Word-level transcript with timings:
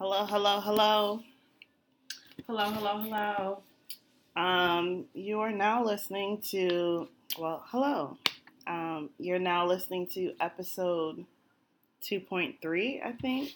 Hello, 0.00 0.24
hello, 0.24 0.60
hello. 0.60 1.20
Hello, 2.46 2.70
hello, 2.70 3.02
hello. 3.02 3.62
Um, 4.34 5.04
you 5.12 5.40
are 5.40 5.52
now 5.52 5.84
listening 5.84 6.40
to, 6.52 7.06
well, 7.38 7.62
hello. 7.66 8.16
Um, 8.66 9.10
you're 9.18 9.38
now 9.38 9.66
listening 9.66 10.06
to 10.14 10.32
episode 10.40 11.26
2.3, 12.02 13.04
I 13.04 13.12
think, 13.12 13.52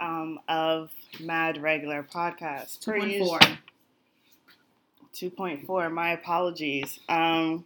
um, 0.00 0.38
of 0.48 0.92
Mad 1.18 1.60
Regular 1.60 2.04
Podcast. 2.04 2.84
Per 2.84 3.00
2.4. 3.00 3.58
2.4, 5.12 5.92
my 5.92 6.12
apologies. 6.12 7.00
Um, 7.08 7.64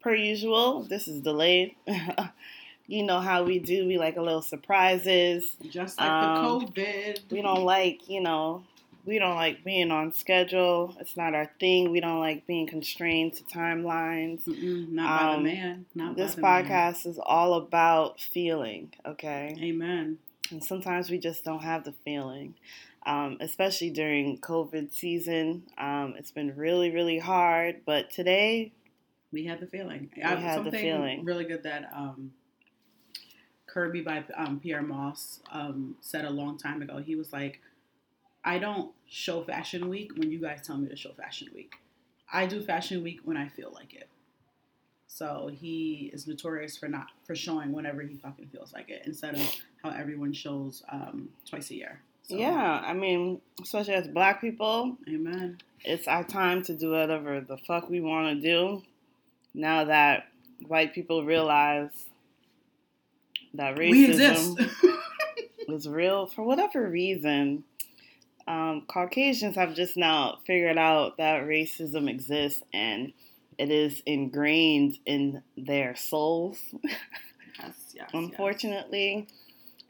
per 0.00 0.16
usual, 0.16 0.82
this 0.82 1.06
is 1.06 1.20
delayed. 1.20 1.76
you 2.86 3.02
know 3.04 3.20
how 3.20 3.42
we 3.44 3.58
do, 3.58 3.86
we 3.86 3.98
like 3.98 4.16
a 4.16 4.22
little 4.22 4.42
surprises. 4.42 5.56
Just 5.70 5.98
like 5.98 6.10
Um, 6.10 6.60
the 6.60 6.66
COVID. 6.66 7.30
We 7.30 7.42
don't 7.42 7.64
like, 7.64 8.08
you 8.08 8.20
know, 8.20 8.64
we 9.06 9.18
don't 9.18 9.34
like 9.36 9.64
being 9.64 9.90
on 9.90 10.12
schedule. 10.12 10.94
It's 11.00 11.16
not 11.16 11.34
our 11.34 11.50
thing. 11.60 11.90
We 11.90 12.00
don't 12.00 12.20
like 12.20 12.46
being 12.46 12.66
constrained 12.66 13.34
to 13.34 13.44
timelines. 13.44 14.44
Mm-mm, 14.44 14.90
not 14.90 15.20
by 15.20 15.26
the 15.32 15.36
Um, 15.36 15.42
man. 15.44 15.86
Not 15.94 16.16
This 16.16 16.34
by 16.34 16.62
the 16.62 16.68
man. 16.68 16.82
podcast 16.92 17.06
is 17.06 17.18
all 17.18 17.54
about 17.54 18.20
feeling, 18.20 18.92
okay? 19.06 19.56
Amen. 19.60 20.18
And 20.50 20.62
sometimes 20.62 21.10
we 21.10 21.18
just 21.18 21.42
don't 21.44 21.62
have 21.62 21.84
the 21.84 21.92
feeling, 22.04 22.54
um, 23.06 23.38
especially 23.40 23.90
during 23.90 24.38
COVID 24.38 24.92
season. 24.92 25.64
Um, 25.78 26.14
it's 26.18 26.30
been 26.30 26.54
really, 26.56 26.90
really 26.90 27.18
hard. 27.18 27.80
But 27.86 28.10
today, 28.10 28.72
We 29.32 29.44
had 29.46 29.58
the 29.60 29.66
feeling. 29.66 30.10
We 30.16 30.22
I- 30.22 30.36
had 30.36 30.64
the 30.64 30.70
feeling. 30.70 31.24
really 31.24 31.44
good 31.44 31.62
that 31.64 31.90
um, 31.94 32.32
Kerby 33.74 34.04
by 34.04 34.24
um, 34.36 34.60
Pyer 34.60 34.82
Moss 34.82 35.40
um, 35.50 35.96
said 36.00 36.24
a 36.24 36.30
long 36.30 36.56
time 36.56 36.80
ago. 36.82 36.98
He 36.98 37.16
was 37.16 37.32
like, 37.32 37.60
I 38.44 38.58
don't 38.58 38.92
show 39.08 39.42
Fashion 39.42 39.88
Week 39.88 40.12
when 40.16 40.30
you 40.30 40.38
guys 40.38 40.60
tell 40.64 40.76
me 40.76 40.88
to 40.88 40.96
show 40.96 41.12
Fashion 41.12 41.48
Week. 41.54 41.74
I 42.32 42.46
do 42.46 42.62
Fashion 42.62 43.02
Week 43.02 43.20
when 43.24 43.36
I 43.36 43.48
feel 43.48 43.72
like 43.74 43.94
it. 43.94 44.08
So 45.06 45.50
he 45.52 46.10
is 46.12 46.26
notorious 46.26 46.76
for 46.76 46.88
not 46.88 47.06
for 47.24 47.36
showing 47.36 47.72
whenever 47.72 48.02
he 48.02 48.16
fucking 48.16 48.48
feels 48.48 48.72
like 48.72 48.90
it, 48.90 49.02
instead 49.06 49.36
of 49.36 49.56
how 49.82 49.90
everyone 49.90 50.32
shows 50.32 50.82
um, 50.90 51.28
twice 51.48 51.70
a 51.70 51.76
year. 51.76 52.00
So, 52.24 52.36
yeah, 52.36 52.82
I 52.84 52.94
mean, 52.94 53.40
especially 53.62 53.94
as 53.94 54.08
black 54.08 54.40
people, 54.40 54.96
Amen. 55.08 55.58
it's 55.84 56.08
our 56.08 56.24
time 56.24 56.62
to 56.64 56.74
do 56.74 56.90
whatever 56.90 57.40
the 57.40 57.58
fuck 57.58 57.88
we 57.88 58.00
want 58.00 58.34
to 58.34 58.42
do. 58.42 58.82
Now 59.52 59.84
that 59.84 60.28
white 60.66 60.94
people 60.94 61.24
realize 61.24 62.06
that 63.54 63.76
racism 63.76 64.70
is 65.68 65.88
real 65.88 66.26
for 66.26 66.42
whatever 66.42 66.88
reason, 66.88 67.64
um, 68.46 68.82
Caucasians 68.86 69.56
have 69.56 69.74
just 69.74 69.96
now 69.96 70.38
figured 70.46 70.78
out 70.78 71.16
that 71.16 71.44
racism 71.44 72.10
exists 72.10 72.62
and 72.72 73.12
it 73.56 73.70
is 73.70 74.02
ingrained 74.04 74.98
in 75.06 75.42
their 75.56 75.94
souls, 75.96 76.58
yes, 76.82 76.96
yes, 77.58 77.74
yes. 77.94 78.10
unfortunately. 78.12 79.28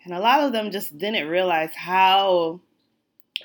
And 0.04 0.12
a 0.12 0.20
lot 0.20 0.40
of 0.40 0.52
them 0.52 0.70
just 0.70 0.96
didn't 0.98 1.28
realize 1.28 1.74
how 1.74 2.60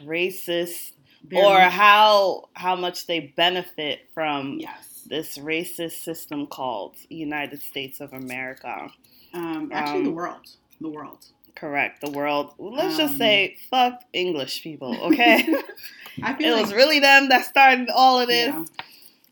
racist 0.03 0.91
Very- 1.23 1.41
or 1.43 1.59
how 1.59 2.49
how 2.53 2.75
much 2.75 3.07
they 3.07 3.33
benefit 3.35 4.01
from 4.13 4.57
yes. 4.59 5.03
this 5.07 5.37
racist 5.37 6.03
system 6.03 6.47
called 6.47 6.95
United 7.09 7.61
States 7.61 8.01
of 8.01 8.13
America. 8.13 8.89
Um, 9.33 9.69
actually, 9.73 10.03
the 10.03 10.09
Um, 10.09 10.15
world. 10.15 10.49
The 10.81 10.89
world. 10.89 11.25
Correct. 11.55 12.01
The 12.01 12.09
world. 12.11 12.53
Let's 12.57 12.97
just 12.97 13.13
Um, 13.13 13.17
say 13.19 13.57
fuck 13.69 14.03
English 14.13 14.63
people, 14.63 14.95
okay? 15.11 15.37
I 16.23 16.33
feel 16.33 16.53
it 16.53 16.55
feel 16.55 16.61
was 16.61 16.73
really 16.73 16.99
them 16.99 17.29
that 17.29 17.45
started 17.45 17.89
all 17.89 18.19
of 18.19 18.27
this. 18.27 18.47
yeah. 18.49 18.65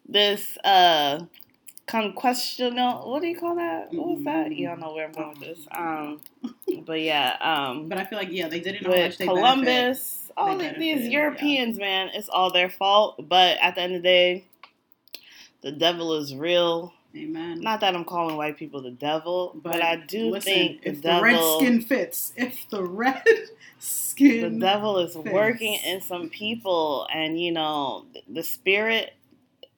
This 0.10 0.58
uh 0.64 1.20
conquestional 1.88 3.08
what 3.08 3.22
do 3.22 3.28
you 3.28 3.38
call 3.38 3.56
that? 3.56 3.94
What 3.94 4.08
was 4.18 4.24
that? 4.26 4.48
Mm. 4.48 4.58
You 4.58 4.68
don't 4.68 4.80
know 4.82 4.94
where 4.94 5.06
I'm 5.06 5.12
going 5.14 5.30
with 5.40 5.40
this. 5.40 5.60
Um 5.78 6.22
but 6.86 7.02
yeah, 7.02 7.38
um 7.42 7.88
But 7.90 7.98
I 7.98 8.06
feel 8.06 8.20
like 8.20 8.30
yeah, 8.32 8.48
they 8.48 8.60
didn't 8.60 8.84
know 8.84 8.92
how 8.96 9.04
much 9.04 9.18
with. 9.20 9.28
Columbus, 9.28 10.32
all 10.36 10.58
They 10.58 10.68
of 10.70 10.76
these 10.76 10.96
benefited, 10.96 11.12
yeah. 11.12 11.20
Europeans, 11.20 11.78
man, 11.78 12.10
it's 12.14 12.30
all 12.30 12.52
their 12.52 12.70
fault. 12.70 13.16
But 13.28 13.58
at 13.62 13.76
the 13.76 13.82
end 13.82 13.96
of 13.96 14.02
the 14.02 14.08
day, 14.08 14.44
the 15.62 15.72
devil 15.72 16.14
is 16.16 16.36
real. 16.36 16.94
Amen. 17.18 17.60
Not 17.62 17.80
that 17.82 17.96
I'm 17.96 18.06
calling 18.06 18.38
white 18.38 18.58
people 18.58 18.82
the 18.82 18.92
devil, 18.92 19.54
but, 19.64 19.74
But 19.74 19.82
I 19.82 19.96
do 19.98 20.32
Listen, 20.32 20.52
think 20.54 20.82
the 20.84 20.90
if 20.90 21.02
the 21.02 21.22
red 21.22 21.40
skin 21.58 21.82
fits, 21.82 22.34
if 22.36 22.70
the 22.70 22.84
red 22.84 23.24
skin, 23.80 24.60
the 24.60 24.66
devil 24.66 25.00
is 25.00 25.14
fits. 25.14 25.26
working 25.26 25.80
in 25.86 26.02
some 26.02 26.30
people, 26.30 27.08
and 27.14 27.40
you 27.40 27.52
know 27.52 28.06
the 28.28 28.44
spirit 28.44 29.14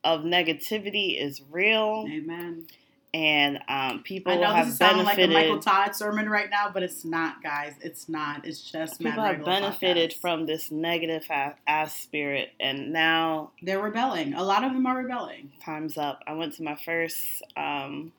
of 0.04 0.22
negativity 0.22 1.22
is 1.22 1.42
real, 1.52 2.06
Amen. 2.10 2.66
And 3.14 3.60
um, 3.68 4.04
people 4.04 4.32
I 4.32 4.36
know 4.36 4.54
have 4.54 4.66
this 4.66 4.74
is 4.74 4.80
sounding 4.80 5.06
like 5.06 5.18
a. 5.18 5.28
Michael 5.28 5.60
Todd 5.60 5.96
sermon 5.96 6.30
right 6.30 6.50
now, 6.50 6.70
but 6.72 6.84
it's 6.84 7.04
not, 7.04 7.42
guys. 7.42 7.74
It's 7.82 8.08
not. 8.08 8.46
It's 8.46 8.62
just 8.62 9.00
people 9.00 9.24
have 9.24 9.44
benefited 9.44 10.14
from 10.14 10.46
this 10.46 10.70
negative 10.70 11.26
ass 11.68 12.00
spirit, 12.00 12.52
and 12.60 12.94
now 12.94 13.52
They're 13.64 13.82
rebelling. 13.82 14.34
A 14.36 14.44
lot 14.44 14.64
of 14.64 14.74
them 14.74 14.86
are 14.86 14.98
rebelling. 14.98 15.52
time's 15.64 15.98
up. 15.98 16.22
I 16.28 16.34
went 16.34 16.54
to 16.56 16.64
my 16.64 16.76
first 16.76 17.18
um, 17.58 18.12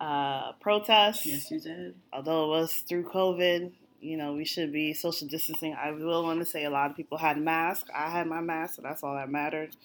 uh, 0.00 0.52
protest. 0.52 1.26
Yes, 1.26 1.50
you 1.50 1.60
did. 1.60 1.94
although 2.12 2.44
it 2.46 2.60
was 2.60 2.72
through 2.88 3.04
COVID, 3.04 3.72
you 4.00 4.16
know, 4.16 4.34
we 4.34 4.44
should 4.44 4.72
be 4.72 4.94
social 4.94 5.28
distancing. 5.28 5.74
I 5.74 5.90
will 5.90 6.22
want 6.22 6.40
to 6.40 6.46
say 6.46 6.64
a 6.64 6.70
lot 6.70 6.90
of 6.90 6.96
people 6.96 7.18
had 7.18 7.38
masks. 7.38 7.90
I 7.94 8.08
had 8.08 8.26
my 8.26 8.40
mask, 8.40 8.76
so 8.76 8.82
that's 8.82 9.02
all 9.02 9.14
that 9.14 9.30
mattered. 9.30 9.76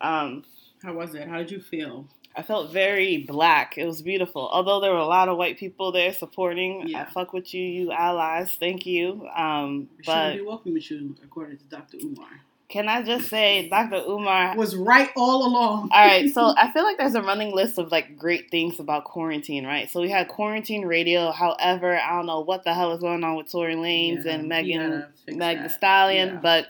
Um, 0.00 0.44
How 0.82 0.92
was 0.92 1.14
it? 1.14 1.28
How 1.28 1.38
did 1.38 1.50
you 1.50 1.60
feel? 1.60 2.06
I 2.36 2.42
felt 2.42 2.70
very 2.70 3.18
black. 3.26 3.76
It 3.78 3.84
was 3.86 4.00
beautiful. 4.02 4.48
Although 4.52 4.78
there 4.80 4.92
were 4.92 4.98
a 4.98 5.06
lot 5.06 5.28
of 5.28 5.36
white 5.36 5.58
people 5.58 5.90
there 5.90 6.12
supporting. 6.12 6.94
I 6.94 7.04
fuck 7.06 7.32
with 7.32 7.52
you, 7.52 7.62
you 7.62 7.90
allies. 7.92 8.52
Thank 8.60 8.86
you. 8.86 9.26
Um, 9.36 9.88
We 9.98 10.04
but 10.06 10.36
be 10.36 10.42
walking 10.42 10.72
with 10.74 10.88
you, 10.90 11.16
according 11.24 11.58
to 11.58 11.64
Dr. 11.64 11.96
Umar. 12.00 12.28
can 12.68 12.88
I 12.88 13.02
just 13.02 13.28
say, 13.28 13.68
Dr. 13.68 14.04
Umar? 14.08 14.54
Was 14.56 14.76
right 14.76 15.10
all 15.16 15.46
along. 15.48 15.88
All 15.90 16.06
right, 16.06 16.30
so 16.32 16.54
I 16.56 16.70
feel 16.70 16.84
like 16.84 16.96
there's 16.98 17.16
a 17.16 17.22
running 17.22 17.52
list 17.54 17.76
of 17.78 17.90
like 17.90 18.16
great 18.16 18.50
things 18.52 18.78
about 18.78 19.02
quarantine, 19.04 19.66
right? 19.66 19.90
So 19.90 20.00
we 20.00 20.10
had 20.10 20.28
quarantine 20.28 20.84
radio. 20.84 21.32
However, 21.32 21.98
I 21.98 22.10
don't 22.16 22.26
know 22.26 22.40
what 22.40 22.62
the 22.62 22.72
hell 22.74 22.92
is 22.92 23.00
going 23.00 23.24
on 23.24 23.34
with 23.36 23.50
Tory 23.50 23.74
Lanez 23.74 24.24
Yeah, 24.26 24.32
and 24.34 24.48
Megan 24.48 25.06
Meg. 25.28 25.70
Stallion, 25.70 26.28
Yeah. 26.34 26.40
but 26.40 26.68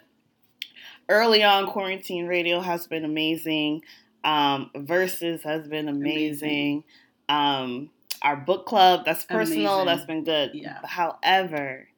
early 1.09 1.43
on, 1.43 1.67
quarantine 1.67 2.27
radio 2.27 2.61
has 2.61 2.87
been 2.87 3.05
amazing. 3.05 3.83
Um, 4.29 4.71
Versus 4.77 5.43
has 5.43 5.67
been 5.69 5.89
amazing. 5.89 6.85
Um, 7.29 7.91
our 8.23 8.37
book 8.37 8.67
club, 8.67 9.05
that's 9.05 9.25
personal, 9.25 9.81
Amazing. 9.83 9.87
that's 9.87 10.07
been 10.07 10.25
good. 10.25 10.51
Yeah. 10.55 10.81
However, 10.85 11.89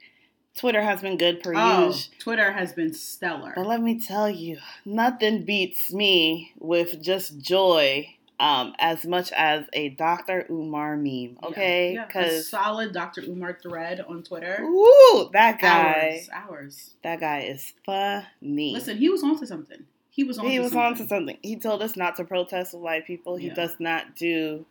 Twitter 0.57 0.83
has 0.83 1.01
been 1.01 1.17
good 1.17 1.43
per 1.43 1.55
Oh, 1.57 1.87
usual. 1.87 2.15
Twitter 2.19 2.53
has 2.53 2.73
been 2.73 2.93
stellar. 2.93 3.53
But 3.57 3.67
let 3.67 3.81
me 3.81 3.99
tell 3.99 4.29
you, 4.29 4.59
nothing 4.85 5.45
beats 5.45 5.93
me 5.93 6.53
with 6.59 7.01
just 7.03 7.39
joy 7.39 8.15
um, 8.39 8.75
as 8.79 9.05
much 9.07 9.33
as 9.33 9.65
a 9.73 9.91
Dr. 9.91 10.47
Umar 10.51 10.97
meme, 10.97 11.39
okay? 11.45 11.95
Yeah, 11.95 12.01
yeah. 12.01 12.07
Because, 12.07 12.49
solid 12.49 12.93
Dr. 12.93 13.23
Umar 13.23 13.59
thread 13.63 14.01
on 14.07 14.23
Twitter. 14.23 14.63
Ooh, 14.63 15.31
that 15.33 15.61
guy, 15.61 16.21
Hours, 16.23 16.31
hours. 16.33 16.95
that 17.03 17.21
guy 17.21 17.41
is 17.41 17.73
funny. 17.85 18.73
Listen, 18.73 18.97
he 18.99 19.09
was 19.09 19.23
onto 19.23 19.47
something. 19.47 19.85
He 20.21 20.25
was 20.25 20.39
onto 20.39 20.51
he 20.51 20.59
was 20.59 20.73
something. 20.73 20.87
on 20.87 20.95
to 20.97 21.09
something. 21.09 21.39
He 21.43 21.57
told 21.57 21.81
us 21.83 21.97
not 21.97 22.17
to 22.17 22.25
protest 22.25 22.75
with 22.75 22.83
white 22.83 23.07
people. 23.07 23.37
He 23.37 23.47
Yeah. 23.47 23.55
does 23.55 23.75
not 23.81 24.17
do. 24.17 24.67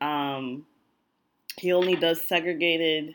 Um, 0.00 0.64
he 1.58 1.72
only 1.74 1.94
does 1.94 2.22
segregated 2.22 3.14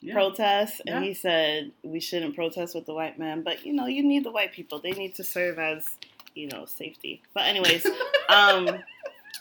Yeah. 0.00 0.12
protests, 0.12 0.80
and 0.80 1.02
Yeah. 1.02 1.08
he 1.08 1.14
said 1.14 1.72
we 1.82 1.98
shouldn't 1.98 2.34
protest 2.34 2.74
with 2.74 2.84
the 2.84 2.92
white 2.92 3.18
man. 3.18 3.40
But 3.40 3.64
you 3.64 3.72
know, 3.72 3.86
you 3.86 4.02
need 4.02 4.24
the 4.24 4.30
white 4.30 4.52
people. 4.52 4.80
They 4.80 4.92
need 4.92 5.14
to 5.14 5.24
serve 5.24 5.58
as 5.58 5.88
you 6.34 6.46
know 6.48 6.66
safety. 6.66 7.22
But 7.32 7.44
anyways, 7.44 7.86
um, 8.28 8.82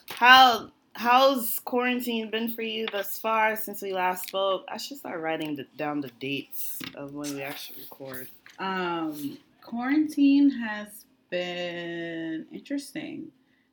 how 0.09 0.71
how's 0.95 1.59
quarantine 1.59 2.29
been 2.29 2.53
for 2.55 2.61
you 2.61 2.85
thus 2.93 3.17
far 3.17 3.57
since 3.57 3.81
we 3.81 3.91
last 3.91 4.29
spoke? 4.29 4.63
I 4.69 4.77
should 4.77 4.99
start 4.99 5.19
writing 5.19 5.57
the, 5.57 5.65
down 5.75 5.99
the 5.99 6.11
dates 6.21 6.79
of 6.95 7.13
when 7.13 7.35
we 7.35 7.41
actually 7.41 7.81
record. 7.81 8.29
Um, 8.57 9.37
quarantine 9.61 10.49
has 10.51 11.03
been 11.33 12.45
interesting. 12.51 13.31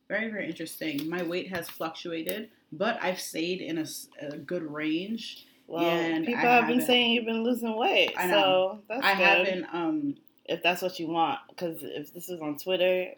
Very, 0.09 0.29
very 0.29 0.47
interesting. 0.47 1.09
My 1.09 1.23
weight 1.23 1.47
has 1.49 1.69
fluctuated, 1.69 2.49
but 2.71 2.97
I've 3.01 3.19
stayed 3.19 3.61
in 3.61 3.77
a 4.19 4.37
good 4.37 4.63
range. 4.63 5.45
Well, 5.67 5.85
And 5.85 6.25
people 6.25 6.45
I 6.45 6.55
have 6.55 6.67
been 6.67 6.81
saying 6.81 7.11
you've 7.11 7.25
been 7.25 7.43
losing 7.43 7.77
weight, 7.77 8.13
I 8.17 8.29
so 8.29 8.79
that's 8.89 9.05
I 9.05 9.13
good. 9.15 9.23
haven't, 9.23 9.65
um, 9.73 10.15
if 10.45 10.61
that's 10.61 10.81
what 10.81 10.99
you 10.99 11.07
want. 11.07 11.39
Because 11.49 11.77
if 11.81 12.11
this 12.13 12.27
is 12.27 12.41
on 12.41 12.57
Twitter, 12.57 13.11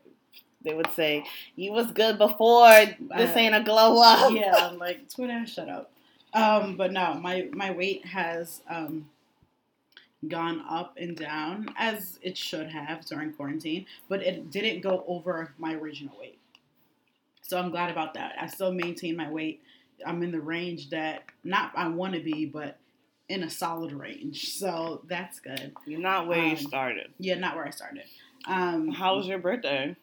they 0.63 0.73
would 0.75 0.91
say 0.91 1.23
you 1.55 1.71
was 1.71 1.91
good 1.91 2.17
before. 2.19 2.69
This 3.17 3.35
ain't 3.35 3.55
a 3.55 3.63
glow 3.63 3.99
up. 4.03 4.31
yeah, 4.33 4.69
I'm 4.69 4.77
like 4.77 5.09
Twitter, 5.09 5.45
shut 5.47 5.67
up. 5.69 5.91
Um, 6.33 6.77
but 6.77 6.91
no, 6.91 7.15
my 7.15 7.47
my 7.53 7.71
weight 7.71 8.05
has 8.05 8.61
um 8.69 9.09
gone 10.27 10.63
up 10.69 10.95
and 10.97 11.15
down 11.17 11.67
as 11.77 12.19
it 12.21 12.37
should 12.37 12.67
have 12.69 13.05
during 13.05 13.33
quarantine, 13.33 13.85
but 14.09 14.21
it 14.21 14.51
didn't 14.51 14.81
go 14.81 15.03
over 15.07 15.53
my 15.57 15.73
original 15.73 16.17
weight. 16.19 16.39
So 17.41 17.57
I'm 17.59 17.71
glad 17.71 17.91
about 17.91 18.13
that. 18.13 18.35
I 18.39 18.47
still 18.47 18.71
maintain 18.71 19.15
my 19.17 19.29
weight. 19.29 19.61
I'm 20.05 20.23
in 20.23 20.31
the 20.31 20.39
range 20.39 20.89
that 20.89 21.23
not 21.43 21.71
I 21.75 21.87
want 21.87 22.13
to 22.13 22.19
be, 22.21 22.45
but 22.45 22.77
in 23.29 23.43
a 23.43 23.49
solid 23.49 23.91
range. 23.91 24.53
So 24.53 25.01
that's 25.07 25.39
good. 25.39 25.73
You're 25.85 25.99
not 25.99 26.27
where 26.27 26.39
Um, 26.39 26.49
you 26.51 26.57
started. 26.57 27.11
Yeah, 27.19 27.35
not 27.35 27.55
where 27.55 27.65
I 27.65 27.69
started. 27.71 28.03
Um, 28.47 28.89
How 28.89 29.15
was 29.17 29.27
your 29.27 29.39
birthday? 29.39 29.95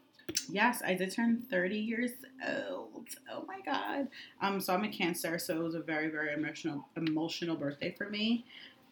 Yes, 0.48 0.80
I 0.84 0.94
did 0.94 1.12
turn 1.12 1.42
30 1.50 1.76
years 1.78 2.12
old. 2.68 3.08
Oh 3.32 3.44
my 3.46 3.60
god. 3.64 4.08
Um, 4.40 4.60
so 4.60 4.72
I'm 4.72 4.84
a 4.84 4.88
Cancer, 4.88 5.38
so 5.38 5.56
it 5.56 5.62
was 5.62 5.74
a 5.74 5.80
very, 5.80 6.08
very 6.08 6.32
emotional, 6.32 6.86
emotional 6.96 7.56
birthday 7.56 7.94
for 7.96 8.08
me. 8.08 8.44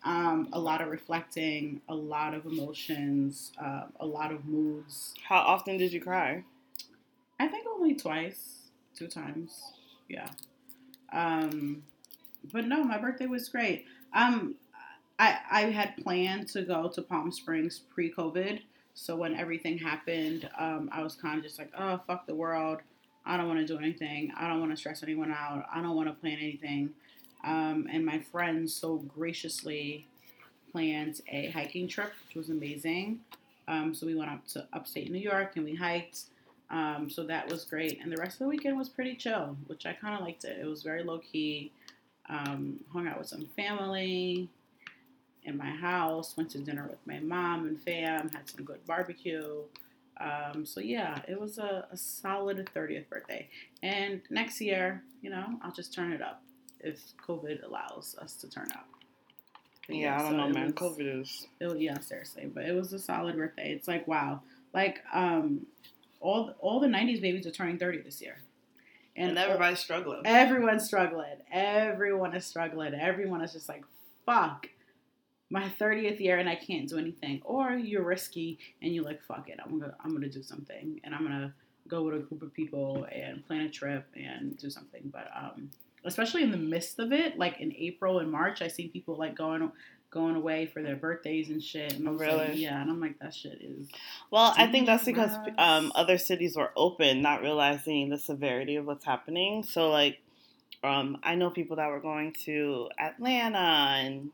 Um, 0.04 0.48
a 0.52 0.58
lot 0.58 0.80
of 0.80 0.88
reflecting, 0.88 1.80
a 1.88 1.94
lot 1.94 2.32
of 2.32 2.46
emotions, 2.46 3.52
uh, 3.60 3.84
a 3.98 4.06
lot 4.06 4.32
of 4.32 4.44
moods. 4.44 5.14
How 5.28 5.38
often 5.38 5.76
did 5.76 5.92
you 5.92 6.00
cry? 6.00 6.44
I 7.40 7.48
think 7.48 7.66
only 7.66 7.94
twice, 7.94 8.70
two 8.94 9.08
times. 9.08 9.72
Yeah. 10.08 10.28
Um, 11.12 11.82
but 12.52 12.66
no, 12.66 12.84
my 12.84 12.98
birthday 12.98 13.26
was 13.26 13.48
great. 13.48 13.86
Um, 14.14 14.54
I 15.18 15.38
I 15.50 15.60
had 15.62 15.96
planned 15.96 16.48
to 16.48 16.62
go 16.62 16.88
to 16.88 17.02
Palm 17.02 17.32
Springs 17.32 17.80
pre-COVID, 17.92 18.60
so 18.94 19.16
when 19.16 19.34
everything 19.34 19.78
happened, 19.78 20.48
um, 20.58 20.88
I 20.92 21.02
was 21.02 21.14
kind 21.14 21.38
of 21.38 21.44
just 21.44 21.58
like, 21.58 21.72
oh 21.78 22.00
fuck 22.06 22.26
the 22.26 22.34
world. 22.34 22.78
I 23.26 23.36
don't 23.36 23.46
want 23.46 23.60
to 23.60 23.66
do 23.66 23.78
anything. 23.78 24.32
I 24.36 24.48
don't 24.48 24.60
want 24.60 24.72
to 24.72 24.76
stress 24.76 25.02
anyone 25.02 25.30
out. 25.30 25.66
I 25.72 25.82
don't 25.82 25.94
want 25.94 26.08
to 26.08 26.14
plan 26.14 26.38
anything. 26.40 26.90
Um, 27.44 27.88
and 27.90 28.04
my 28.04 28.18
friends 28.18 28.74
so 28.74 28.96
graciously 28.96 30.06
planned 30.72 31.20
a 31.28 31.50
hiking 31.50 31.88
trip, 31.88 32.12
which 32.26 32.36
was 32.36 32.50
amazing. 32.50 33.20
Um, 33.66 33.94
so 33.94 34.06
we 34.06 34.14
went 34.14 34.30
up 34.30 34.46
to 34.48 34.66
upstate 34.72 35.10
New 35.10 35.18
York 35.18 35.52
and 35.56 35.64
we 35.64 35.74
hiked. 35.74 36.22
Um, 36.70 37.08
so 37.10 37.22
that 37.24 37.50
was 37.50 37.64
great. 37.64 38.00
And 38.02 38.12
the 38.12 38.16
rest 38.16 38.34
of 38.34 38.38
the 38.40 38.48
weekend 38.48 38.78
was 38.78 38.88
pretty 38.88 39.14
chill, 39.14 39.56
which 39.66 39.86
I 39.86 39.92
kind 39.92 40.14
of 40.14 40.20
liked 40.20 40.44
it. 40.44 40.58
It 40.60 40.66
was 40.66 40.82
very 40.82 41.02
low 41.02 41.18
key. 41.18 41.72
Um, 42.28 42.80
hung 42.92 43.06
out 43.08 43.18
with 43.18 43.28
some 43.28 43.46
family 43.56 44.48
in 45.44 45.56
my 45.56 45.70
house, 45.70 46.36
went 46.36 46.50
to 46.50 46.58
dinner 46.58 46.86
with 46.88 46.98
my 47.06 47.20
mom 47.20 47.66
and 47.66 47.80
fam, 47.80 48.30
had 48.30 48.48
some 48.50 48.64
good 48.64 48.84
barbecue. 48.86 49.62
Um, 50.20 50.66
so 50.66 50.80
yeah, 50.80 51.20
it 51.26 51.40
was 51.40 51.58
a, 51.58 51.86
a 51.90 51.96
solid 51.96 52.68
30th 52.74 53.08
birthday. 53.08 53.48
And 53.82 54.20
next 54.28 54.60
year, 54.60 55.02
you 55.22 55.30
know, 55.30 55.58
I'll 55.62 55.72
just 55.72 55.94
turn 55.94 56.12
it 56.12 56.20
up 56.20 56.42
if 56.80 57.00
COVID 57.26 57.64
allows 57.64 58.16
us 58.20 58.34
to 58.36 58.50
turn 58.50 58.68
up. 58.72 58.86
But 59.86 59.96
Yeah, 59.96 60.18
I 60.18 60.22
don't 60.22 60.36
know, 60.36 60.48
man. 60.48 60.66
was- 60.66 60.74
COVID 60.74 61.20
is. 61.22 61.46
it 61.60 61.78
yeah, 61.80 61.98
seriously, 62.00 62.46
but 62.52 62.64
it 62.64 62.74
was 62.74 62.92
a 62.92 62.98
solid 62.98 63.36
birthday. 63.36 63.72
It's 63.72 63.88
like 63.88 64.06
wow, 64.06 64.42
like 64.74 65.00
um, 65.12 65.66
all 66.20 66.54
all 66.60 66.80
the 66.80 66.88
'90s 66.88 67.20
babies 67.20 67.46
are 67.46 67.50
turning 67.50 67.78
30 67.78 68.02
this 68.02 68.20
year, 68.20 68.36
And 69.16 69.38
everybody's 69.38 69.78
struggling. 69.78 70.22
everyone's 70.26 70.84
struggling. 70.84 71.36
Everyone 71.50 72.34
is 72.34 72.44
struggling. 72.44 72.92
Everyone 72.94 73.40
is 73.40 73.52
just 73.52 73.68
like, 73.68 73.84
fuck, 74.26 74.68
my 75.50 75.68
30th 75.80 76.20
year 76.20 76.36
and 76.36 76.48
I 76.48 76.56
can't 76.56 76.86
do 76.88 76.98
anything. 76.98 77.40
Or 77.44 77.70
you're 77.72 78.04
risky 78.04 78.58
and 78.82 78.94
you're 78.94 79.04
like, 79.04 79.22
fuck 79.22 79.48
it, 79.48 79.58
I'm 79.64 79.78
gonna 79.78 79.94
I'm 80.04 80.12
gonna 80.12 80.28
do 80.28 80.42
something 80.42 81.00
and 81.04 81.14
I'm 81.14 81.22
gonna 81.22 81.54
go 81.88 82.02
with 82.02 82.14
a 82.16 82.18
group 82.18 82.42
of 82.42 82.52
people 82.52 83.06
and 83.10 83.42
plan 83.46 83.62
a 83.62 83.70
trip 83.70 84.04
and 84.14 84.58
do 84.58 84.68
something. 84.68 85.08
But 85.10 85.30
um, 85.34 85.70
especially 86.04 86.42
in 86.42 86.50
the 86.50 86.56
midst 86.56 86.98
of 86.98 87.12
it, 87.12 87.38
like 87.38 87.60
in 87.60 87.74
April 87.76 88.18
and 88.18 88.30
March, 88.30 88.62
I 88.62 88.68
see 88.68 88.88
people 88.88 89.16
like 89.16 89.36
going 89.36 89.70
going 90.10 90.36
away 90.36 90.64
for 90.66 90.82
their 90.82 90.96
birthdays 90.96 91.50
and 91.50 91.62
shit. 91.62 91.92
And 91.92 92.08
was 92.08 92.18
like, 92.18 92.28
Really? 92.28 92.62
yeah, 92.62 92.80
and 92.80 92.90
I'm 92.90 93.00
like, 93.00 93.18
that 93.18 93.34
shit 93.34 93.58
is 93.60 93.88
Well, 94.30 94.54
I 94.56 94.66
think 94.66 94.86
that's 94.86 95.04
because 95.04 95.36
um, 95.58 95.92
other 95.94 96.16
cities 96.16 96.56
were 96.56 96.70
open, 96.76 97.20
not 97.20 97.42
realizing 97.42 98.08
the 98.08 98.16
severity 98.18 98.76
of 98.76 98.86
what's 98.86 99.04
happening. 99.04 99.62
So, 99.64 99.90
like, 99.90 100.18
um, 100.82 101.18
I 101.22 101.34
know 101.34 101.50
people 101.50 101.76
that 101.76 101.88
were 101.90 102.00
going 102.00 102.32
to 102.44 102.88
Atlanta 102.98 103.58
and 103.58 104.30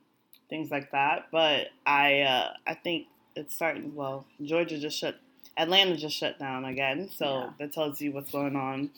things 0.48 0.70
like 0.70 0.92
that, 0.92 1.26
but 1.32 1.68
I 1.86 2.20
uh, 2.20 2.52
I 2.66 2.74
think 2.74 3.06
it's 3.34 3.54
starting. 3.54 3.94
Well, 3.94 4.26
Georgia 4.42 4.78
just 4.78 4.96
shut, 4.98 5.16
Atlanta 5.56 5.96
just 5.96 6.16
shut 6.16 6.38
down 6.38 6.64
again, 6.66 7.08
so 7.10 7.24
Yeah. 7.24 7.50
that 7.58 7.72
tells 7.72 8.00
you 8.00 8.12
what's 8.12 8.30
going 8.30 8.54
on. 8.56 8.90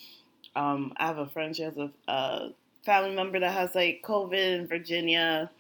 Um, 0.57 0.93
I 0.97 1.07
have 1.07 1.19
a 1.19 1.27
friend; 1.27 1.55
she 1.55 1.63
has 1.63 1.77
a, 1.77 1.91
a 2.09 2.51
family 2.85 3.15
member 3.15 3.39
that 3.39 3.53
has 3.53 3.75
like 3.75 4.03
COVID 4.03 4.61
in 4.61 4.67
Virginia. 4.67 5.51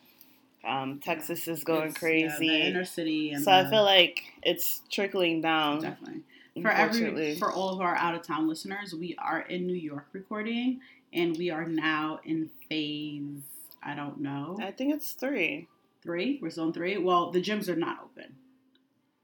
Um, 0.67 0.99
Texas 0.99 1.47
is 1.47 1.63
going 1.63 1.89
it's, 1.91 1.95
yeah, 1.95 1.99
crazy. 2.01 2.49
the 2.49 2.67
inner 2.67 2.85
city. 2.85 3.31
And 3.31 3.45
So 3.45 3.53
I 3.53 3.69
feel 3.71 3.85
like 3.85 4.25
it's 4.43 4.81
trickling 4.91 5.41
down. 5.41 5.81
definitely. 5.81 6.23
for 6.61 6.71
every 6.71 7.37
for 7.37 7.53
all 7.53 7.69
of 7.75 7.81
our 7.81 7.95
out 7.95 8.15
of 8.17 8.23
town 8.23 8.49
listeners, 8.49 8.93
we 8.95 9.15
are 9.19 9.41
in 9.43 9.67
New 9.67 9.77
York 9.77 10.07
recording, 10.13 10.81
and 11.13 11.37
we 11.37 11.51
are 11.51 11.67
now 11.67 12.19
in 12.25 12.51
phase. 12.69 13.43
I 13.83 13.95
don't 13.95 14.19
know 14.21 14.59
I 14.61 14.73
think 14.73 14.93
it's 14.93 15.13
three. 15.13 15.69
three. 16.03 16.41
We're 16.43 16.51
still 16.51 16.65
in 16.67 16.73
three. 16.73 16.99
Well, 16.99 17.31
the 17.31 17.41
gyms 17.41 17.69
are 17.69 17.77
not 17.77 18.01
open, 18.03 18.35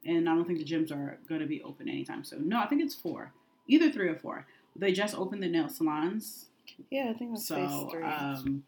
and 0.04 0.28
I 0.28 0.34
don't 0.36 0.44
think 0.46 0.58
the 0.60 0.64
gyms 0.64 0.92
are 0.92 1.18
going 1.28 1.40
to 1.40 1.46
be 1.46 1.60
open 1.62 1.88
anytime 1.88 2.22
soon. 2.22 2.48
No, 2.48 2.60
I 2.60 2.66
think 2.66 2.82
it's 2.82 2.94
four, 2.94 3.32
either 3.66 3.90
three 3.90 4.08
or 4.08 4.14
four. 4.16 4.46
They 4.76 4.92
just 4.92 5.14
opened 5.16 5.42
the 5.42 5.48
nail 5.48 5.68
salons, 5.68 6.46
Yeah, 6.90 7.10
I 7.10 7.18
think 7.18 7.32
phase 7.36 7.46
so 7.46 7.88
three. 7.90 8.02
um, 8.04 8.64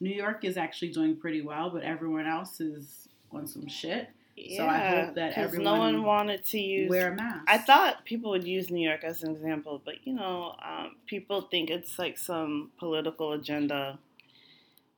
New 0.00 0.10
York 0.14 0.44
is 0.44 0.56
actually 0.56 0.92
doing 0.92 1.16
pretty 1.16 1.40
well, 1.40 1.70
but 1.70 1.82
everyone 1.82 2.26
else 2.26 2.60
is 2.60 3.08
on 3.32 3.46
some 3.46 3.68
shit. 3.68 4.10
yeah, 4.36 4.56
so 4.58 4.66
I 4.66 4.78
hope 4.78 5.14
that 5.14 5.34
'cause 5.34 5.54
no 5.58 5.74
everyone 5.74 5.78
one 5.78 6.02
wanted 6.02 6.44
to 6.46 6.60
use. 6.60 6.88
Wear 6.90 7.12
a 7.12 7.16
mask. 7.16 7.44
I 7.48 7.58
thought 7.58 8.04
people 8.04 8.30
would 8.30 8.44
use 8.46 8.70
New 8.70 8.86
York 8.86 9.02
as 9.04 9.22
an 9.22 9.30
example, 9.32 9.80
but 9.84 10.06
you 10.06 10.12
know, 10.14 10.54
um, 10.62 10.96
people 11.06 11.40
think 11.42 11.70
it's 11.70 11.98
like 11.98 12.18
some 12.18 12.70
political 12.78 13.32
agenda 13.32 13.98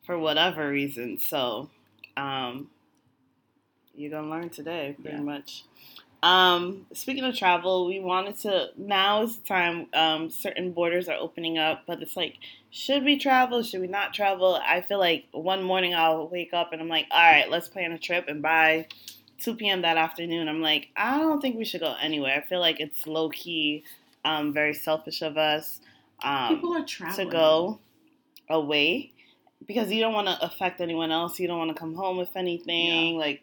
for 0.05 0.19
whatever 0.19 0.69
reason. 0.71 1.19
So, 1.19 1.71
um, 2.17 2.71
you're 3.95 4.11
gonna 4.11 4.29
learn 4.31 4.51
today, 4.51 4.95
pretty 5.01 5.17
Yeah. 5.19 5.23
much. 5.23 5.65
Um, 6.23 6.87
speaking 6.93 7.25
of 7.25 7.35
travel, 7.35 7.87
we 7.87 8.01
wanted 8.01 8.39
to. 8.41 8.71
Now 8.77 9.23
is 9.23 9.39
the 9.39 9.47
time. 9.47 9.87
Um, 9.95 10.31
certain 10.31 10.73
borders 10.73 11.09
are 11.09 11.17
opening 11.17 11.59
up, 11.59 11.85
but 11.87 12.03
it's 12.03 12.17
like, 12.17 12.37
should 12.71 13.05
we 13.05 13.19
travel? 13.19 13.63
Should 13.63 13.81
we 13.81 13.87
not 13.87 14.13
travel? 14.13 14.61
I 14.63 14.81
feel 14.83 14.99
like 14.99 15.27
one 15.33 15.63
morning 15.63 15.95
I'll 15.95 16.29
wake 16.29 16.53
up 16.53 16.73
and 16.73 16.81
I'm 16.81 16.89
like, 16.89 17.07
all 17.11 17.21
right, 17.21 17.51
let's 17.51 17.69
plan 17.69 17.93
a 17.93 17.99
trip, 17.99 18.27
and 18.29 18.43
by 18.43 18.87
2 19.39 19.57
p.m. 19.57 19.83
that 19.83 19.97
afternoon, 19.97 20.49
I'm 20.49 20.61
like, 20.61 20.89
I 20.97 21.19
don't 21.19 21.41
think 21.41 21.57
we 21.57 21.65
should 21.65 21.81
go 21.81 21.97
anywhere. 22.01 22.43
I 22.45 22.47
feel 22.47 22.61
like 22.61 22.81
it's 22.81 23.07
low 23.07 23.31
key, 23.31 23.85
um, 24.25 24.53
very 24.53 24.75
selfish 24.75 25.23
of 25.23 25.39
us 25.39 25.81
um, 26.23 26.57
People 26.57 26.75
are 26.75 26.85
traveling 26.85 27.27
to 27.27 27.33
go 27.33 27.79
away 28.49 29.13
because 29.67 29.91
you 29.91 30.01
don't 30.01 30.13
want 30.13 30.29
to 30.29 30.45
affect 30.45 30.81
anyone 30.81 31.11
else. 31.11 31.39
You 31.39 31.49
don't 31.49 31.59
want 31.59 31.71
to 31.71 31.79
come 31.79 31.95
home 31.95 32.17
with 32.17 32.31
anything. 32.37 33.17
Like 33.17 33.43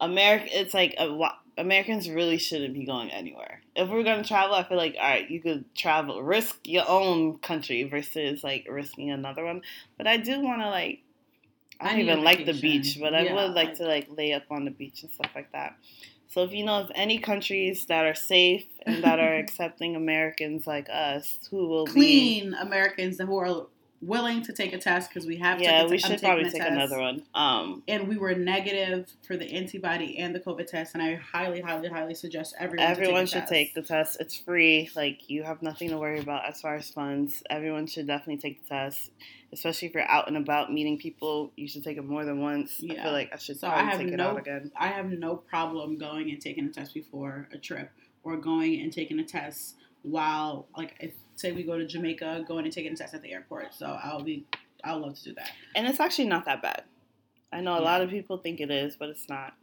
America, 0.00 0.46
it's 0.50 0.74
like 0.74 0.94
a, 0.98 1.30
Americans 1.58 2.08
really 2.08 2.38
shouldn't 2.38 2.72
be 2.72 2.84
going 2.86 3.10
anywhere. 3.10 3.60
If 3.76 3.88
we're 3.88 4.02
gonna 4.04 4.24
travel, 4.24 4.54
I 4.54 4.62
feel 4.64 4.78
like 4.78 4.96
all 4.98 5.08
right, 5.08 5.28
you 5.30 5.40
could 5.40 5.64
travel, 5.74 6.22
risk 6.22 6.56
your 6.64 6.84
own 6.88 7.38
country 7.38 7.82
versus 7.84 8.42
like 8.42 8.66
risking 8.70 9.10
another 9.10 9.44
one. 9.44 9.62
But 9.96 10.06
I 10.06 10.16
do 10.16 10.40
want 10.40 10.60
to 10.62 10.70
like. 10.70 11.00
I 11.80 11.90
don't 11.90 12.00
even 12.00 12.24
like 12.24 12.44
the 12.44 12.54
beach, 12.54 12.98
but 13.00 13.14
I 13.14 13.22
Yeah, 13.22 13.34
would 13.34 13.54
like 13.54 13.68
like- 13.68 13.74
to 13.76 13.84
like 13.86 14.06
lay 14.10 14.32
up 14.32 14.44
on 14.50 14.64
the 14.64 14.70
beach 14.72 15.02
and 15.02 15.12
stuff 15.12 15.30
like 15.34 15.52
that. 15.52 15.76
So 16.30 16.42
if 16.42 16.52
you 16.52 16.64
know 16.64 16.80
of 16.80 16.90
any 16.94 17.18
countries 17.18 17.86
that 17.86 18.04
are 18.04 18.14
safe 18.14 18.66
and 18.84 19.02
that 19.04 19.18
are 19.20 19.34
accepting 19.42 19.94
Americans 19.96 20.66
like 20.66 20.88
us, 20.90 21.38
who 21.50 21.68
will 21.68 21.86
be 21.86 21.92
clean 21.92 22.54
Americans 22.54 23.18
who 23.20 23.36
are 23.38 23.66
willing 24.00 24.42
to 24.42 24.52
take 24.52 24.72
a 24.72 24.78
test 24.78 25.08
because 25.10 25.26
we 25.26 25.36
have. 25.38 25.60
yeah, 25.60 25.84
we 25.84 25.94
I'm 25.94 25.98
should 25.98 26.20
probably 26.20 26.44
take 26.44 26.62
test, 26.62 26.70
another 26.70 26.98
one. 27.00 27.22
Um, 27.34 27.82
And 27.88 28.06
we 28.08 28.16
were 28.16 28.34
negative 28.34 29.08
for 29.26 29.36
the 29.36 29.50
antibody 29.52 30.18
and 30.18 30.34
the 30.34 30.40
COVID 30.40 30.66
test, 30.66 30.94
and 30.94 31.02
I 31.02 31.16
highly, 31.16 31.60
highly, 31.60 31.88
highly 31.88 32.14
suggest 32.14 32.54
everyone. 32.58 32.86
everyone 32.86 33.26
take 33.26 33.28
should 33.34 33.42
a 33.44 33.46
take 33.48 33.74
the 33.74 33.82
test. 33.82 34.18
It's 34.20 34.36
free. 34.36 34.90
Like 34.94 35.28
you 35.28 35.42
have 35.42 35.62
nothing 35.62 35.90
to 35.90 35.98
worry 35.98 36.20
about 36.20 36.46
as 36.46 36.60
far 36.60 36.76
as 36.76 36.88
funds. 36.90 37.42
Everyone 37.50 37.86
should 37.86 38.06
definitely 38.06 38.38
take 38.38 38.62
the 38.62 38.68
test, 38.68 39.10
especially 39.52 39.88
if 39.88 39.94
you're 39.94 40.08
out 40.08 40.28
and 40.28 40.36
about 40.36 40.72
meeting 40.72 40.96
people. 40.98 41.50
You 41.56 41.66
should 41.66 41.82
take 41.84 41.96
it 41.96 42.04
more 42.04 42.24
than 42.24 42.40
once. 42.40 42.80
I 42.88 42.94
feel 42.94 43.12
like 43.12 43.30
I 43.32 43.36
should 43.38 43.58
So 43.58 43.66
I 43.66 43.70
probably 43.82 43.90
have 43.90 43.98
take 44.00 44.12
it 44.12 44.16
no- 44.16 44.28
out 44.30 44.38
again. 44.38 44.70
I 44.76 44.88
have 44.88 45.10
no 45.10 45.34
problem 45.36 45.98
going 45.98 46.30
and 46.30 46.40
taking 46.40 46.66
a 46.66 46.70
test 46.70 46.94
before 46.94 47.48
a 47.52 47.58
trip, 47.58 47.90
or 48.22 48.36
going 48.36 48.80
and 48.80 48.92
taking 48.92 49.18
a 49.18 49.24
test 49.24 49.74
while, 50.02 50.66
like, 50.76 50.96
if 51.00 51.12
say 51.36 51.52
we 51.52 51.62
go 51.62 51.78
to 51.78 51.86
Jamaica, 51.86 52.44
going 52.48 52.64
and 52.64 52.72
taking 52.72 52.92
a 52.92 52.96
test 52.96 53.14
at 53.14 53.22
the 53.22 53.32
airport. 53.32 53.74
So 53.74 53.86
I'll 54.02 54.22
be, 54.22 54.44
I'll 54.84 54.98
love 55.00 55.14
to 55.16 55.24
do 55.24 55.34
that. 55.34 55.50
And 55.76 55.86
it's 55.86 56.00
actually 56.00 56.26
not 56.28 56.44
that 56.46 56.62
bad. 56.62 56.82
I 57.52 57.60
know 57.60 57.74
a 57.74 57.78
Yeah. 57.78 57.84
lot 57.84 58.02
of 58.02 58.10
people 58.10 58.38
think 58.38 58.60
it 58.60 58.70
is, 58.70 58.96
but 58.96 59.08
it's 59.08 59.28
not. 59.28 59.54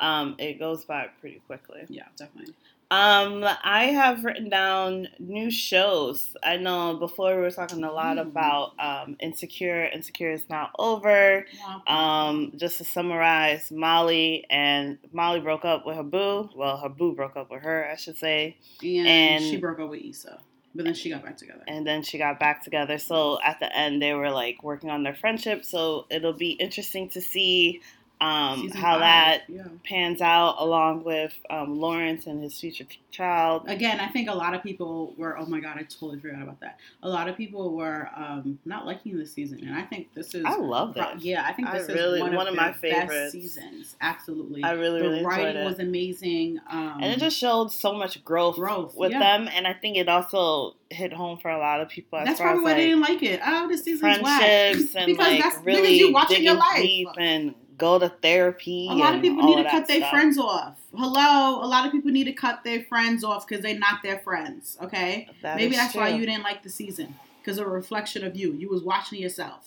Um, 0.00 0.36
it 0.38 0.58
goes 0.58 0.84
by 0.84 1.08
pretty 1.20 1.40
quickly. 1.46 1.84
Yeah, 1.88 2.04
definitely. 2.16 2.54
Um, 2.90 3.44
I 3.64 3.84
have 3.92 4.24
written 4.24 4.48
down 4.48 5.08
new 5.18 5.50
shows. 5.50 6.34
I 6.42 6.56
know 6.56 6.96
before 6.96 7.36
we 7.36 7.42
were 7.42 7.50
talking 7.50 7.84
a 7.84 7.92
lot 7.92 8.16
Mm. 8.16 8.22
about 8.22 8.72
um, 8.78 9.16
Insecure. 9.20 9.84
Insecure 9.84 10.30
is 10.32 10.48
now 10.48 10.70
over. 10.78 11.44
Um, 11.86 12.52
just 12.56 12.78
to 12.78 12.84
summarize, 12.84 13.70
Molly 13.70 14.46
and 14.48 14.96
Molly 15.12 15.40
broke 15.40 15.66
up 15.66 15.84
with 15.84 15.96
her 15.96 16.02
boo. 16.02 16.48
Well, 16.56 16.78
her 16.78 16.88
boo 16.88 17.14
broke 17.14 17.36
up 17.36 17.50
with 17.50 17.62
her, 17.62 17.86
I 17.92 17.96
should 17.96 18.16
say, 18.16 18.56
and, 18.82 19.06
and- 19.06 19.44
she 19.44 19.58
broke 19.58 19.80
up 19.80 19.90
with 19.90 20.00
Issa, 20.02 20.38
but 20.74 20.86
then 20.86 20.94
she 20.94 21.10
got 21.10 21.22
back 21.22 21.36
together. 21.36 21.64
and 21.68 21.86
then 21.86 22.02
she 22.02 22.16
got 22.16 22.40
back 22.40 22.64
together. 22.64 22.96
So 22.96 23.38
at 23.44 23.60
the 23.60 23.74
end, 23.76 24.00
they 24.00 24.14
were 24.14 24.30
like 24.30 24.62
working 24.62 24.88
on 24.88 25.02
their 25.02 25.14
friendship. 25.14 25.62
So 25.66 26.06
it'll 26.08 26.32
be 26.32 26.52
interesting 26.52 27.10
to 27.10 27.20
see 27.20 27.82
um, 28.20 28.68
how 28.70 28.94
five, 28.94 29.00
that 29.00 29.42
yeah. 29.48 29.62
pans 29.84 30.20
out, 30.20 30.56
along 30.58 31.04
with 31.04 31.32
um, 31.50 31.78
Lawrence 31.78 32.26
and 32.26 32.42
his 32.42 32.58
future 32.58 32.84
child. 33.12 33.62
Again, 33.66 34.00
I 34.00 34.08
think 34.08 34.28
a 34.28 34.34
lot 34.34 34.54
of 34.54 34.62
people 34.62 35.14
were. 35.16 35.38
Oh 35.38 35.46
my 35.46 35.60
god, 35.60 35.76
I 35.78 35.82
totally 35.82 36.18
forgot 36.18 36.42
about 36.42 36.60
that. 36.60 36.80
A 37.04 37.08
lot 37.08 37.28
of 37.28 37.36
people 37.36 37.76
were 37.76 38.08
um, 38.16 38.58
not 38.64 38.86
liking 38.86 39.16
this 39.16 39.32
season, 39.32 39.60
and 39.60 39.74
I 39.74 39.82
think 39.82 40.12
this 40.14 40.34
is. 40.34 40.44
I 40.44 40.56
love 40.56 40.94
that. 40.94 41.20
Yeah, 41.20 41.44
I 41.46 41.52
think 41.52 41.68
I 41.68 41.78
this 41.78 41.88
really- 41.88 42.18
is 42.18 42.22
one, 42.22 42.34
one 42.34 42.48
of, 42.48 42.54
of 42.54 42.56
my 42.56 42.72
favorite 42.72 43.30
seasons. 43.30 43.94
Absolutely, 44.00 44.64
I 44.64 44.72
really, 44.72 45.00
the 45.00 45.04
really 45.04 45.18
enjoyed 45.18 45.30
writing 45.30 45.62
it. 45.62 45.64
was 45.64 45.78
amazing. 45.78 46.58
Um, 46.68 46.98
and 47.00 47.12
it 47.12 47.20
just 47.20 47.36
showed 47.36 47.70
so 47.70 47.92
much 47.92 48.24
growth, 48.24 48.56
growth 48.56 48.96
with 48.96 49.12
yeah. 49.12 49.20
them, 49.20 49.48
and 49.52 49.66
I 49.66 49.74
think 49.74 49.96
it 49.96 50.08
also 50.08 50.74
hit 50.90 51.12
home 51.12 51.38
for 51.38 51.50
a 51.50 51.58
lot 51.58 51.80
of 51.80 51.88
people. 51.88 52.18
As 52.18 52.26
That's 52.26 52.40
probably 52.40 52.58
as 52.58 52.64
why 52.64 52.70
like, 52.70 52.76
they 52.78 52.86
didn't 52.86 53.00
like 53.00 53.22
it. 53.22 53.40
Oh, 53.46 53.68
this 53.68 53.84
season's 53.84 54.22
whack. 54.22 54.40
friendships 54.40 54.96
and 54.96 55.06
because 55.16 55.40
like 55.40 55.64
really 55.64 55.98
you 55.98 56.12
watching 56.12 56.42
your 56.42 56.54
life. 56.54 56.82
deep 56.82 57.08
and 57.16 57.54
go 57.78 57.98
to 57.98 58.08
therapy. 58.08 58.88
A 58.90 58.94
lot 58.94 59.14
of 59.14 59.22
people 59.22 59.42
need 59.44 59.62
to 59.62 59.70
cut 59.70 59.86
their 59.86 60.02
friends 60.02 60.36
off. 60.38 60.78
Hello, 60.94 61.64
a 61.64 61.66
lot 61.66 61.86
of 61.86 61.92
people 61.92 62.10
need 62.10 62.24
to 62.24 62.32
cut 62.32 62.64
their 62.64 62.82
friends 62.82 63.24
off 63.24 63.46
because 63.46 63.62
they're 63.62 63.78
not 63.78 64.02
their 64.02 64.18
friends. 64.18 64.76
Okay, 64.82 65.28
That 65.42 65.56
maybe 65.56 65.76
that's 65.76 65.94
why 65.94 66.08
you 66.08 66.26
didn't 66.26 66.42
like 66.42 66.62
the 66.62 66.70
season 66.70 67.14
because 67.40 67.58
a 67.58 67.66
reflection 67.66 68.24
of 68.24 68.36
you. 68.36 68.52
You 68.52 68.68
was 68.68 68.82
watching 68.82 69.20
yourself. 69.20 69.66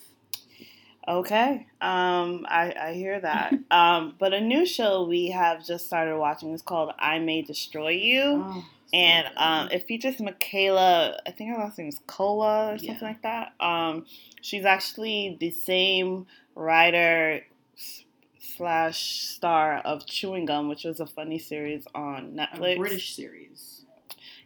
Okay, 1.07 1.65
um, 1.81 2.45
I, 2.47 2.73
I 2.79 2.93
hear 2.93 3.19
that. 3.19 3.53
um, 3.71 4.15
but 4.19 4.33
a 4.33 4.41
new 4.41 4.65
show 4.65 5.05
we 5.05 5.29
have 5.29 5.65
just 5.65 5.87
started 5.87 6.17
watching 6.17 6.53
is 6.53 6.61
called 6.61 6.91
"I 6.99 7.17
May 7.19 7.41
Destroy 7.41 7.89
You," 7.89 8.45
Oh, 8.45 8.65
and 8.93 9.27
um, 9.37 9.69
it 9.71 9.87
features 9.87 10.19
Michaela. 10.19 11.19
I 11.25 11.31
think 11.31 11.51
her 11.51 11.57
last 11.57 11.77
name 11.77 11.87
is 11.87 11.99
Kola 12.07 12.73
or 12.73 12.77
something 12.77 12.97
Yeah. 13.01 13.07
like 13.07 13.21
that. 13.23 13.53
Um, 13.59 14.05
she's 14.41 14.65
actually 14.65 15.37
the 15.39 15.49
same 15.51 16.27
writer 16.55 17.41
slash 18.39 19.21
star 19.21 19.77
of 19.79 20.05
Chewing 20.05 20.45
Gum, 20.45 20.67
which 20.67 20.83
was 20.83 20.99
a 20.99 21.05
funny 21.05 21.39
series 21.39 21.85
on 21.93 22.33
Netflix. 22.33 22.75
a 22.75 22.77
British 22.77 23.15
series. 23.15 23.85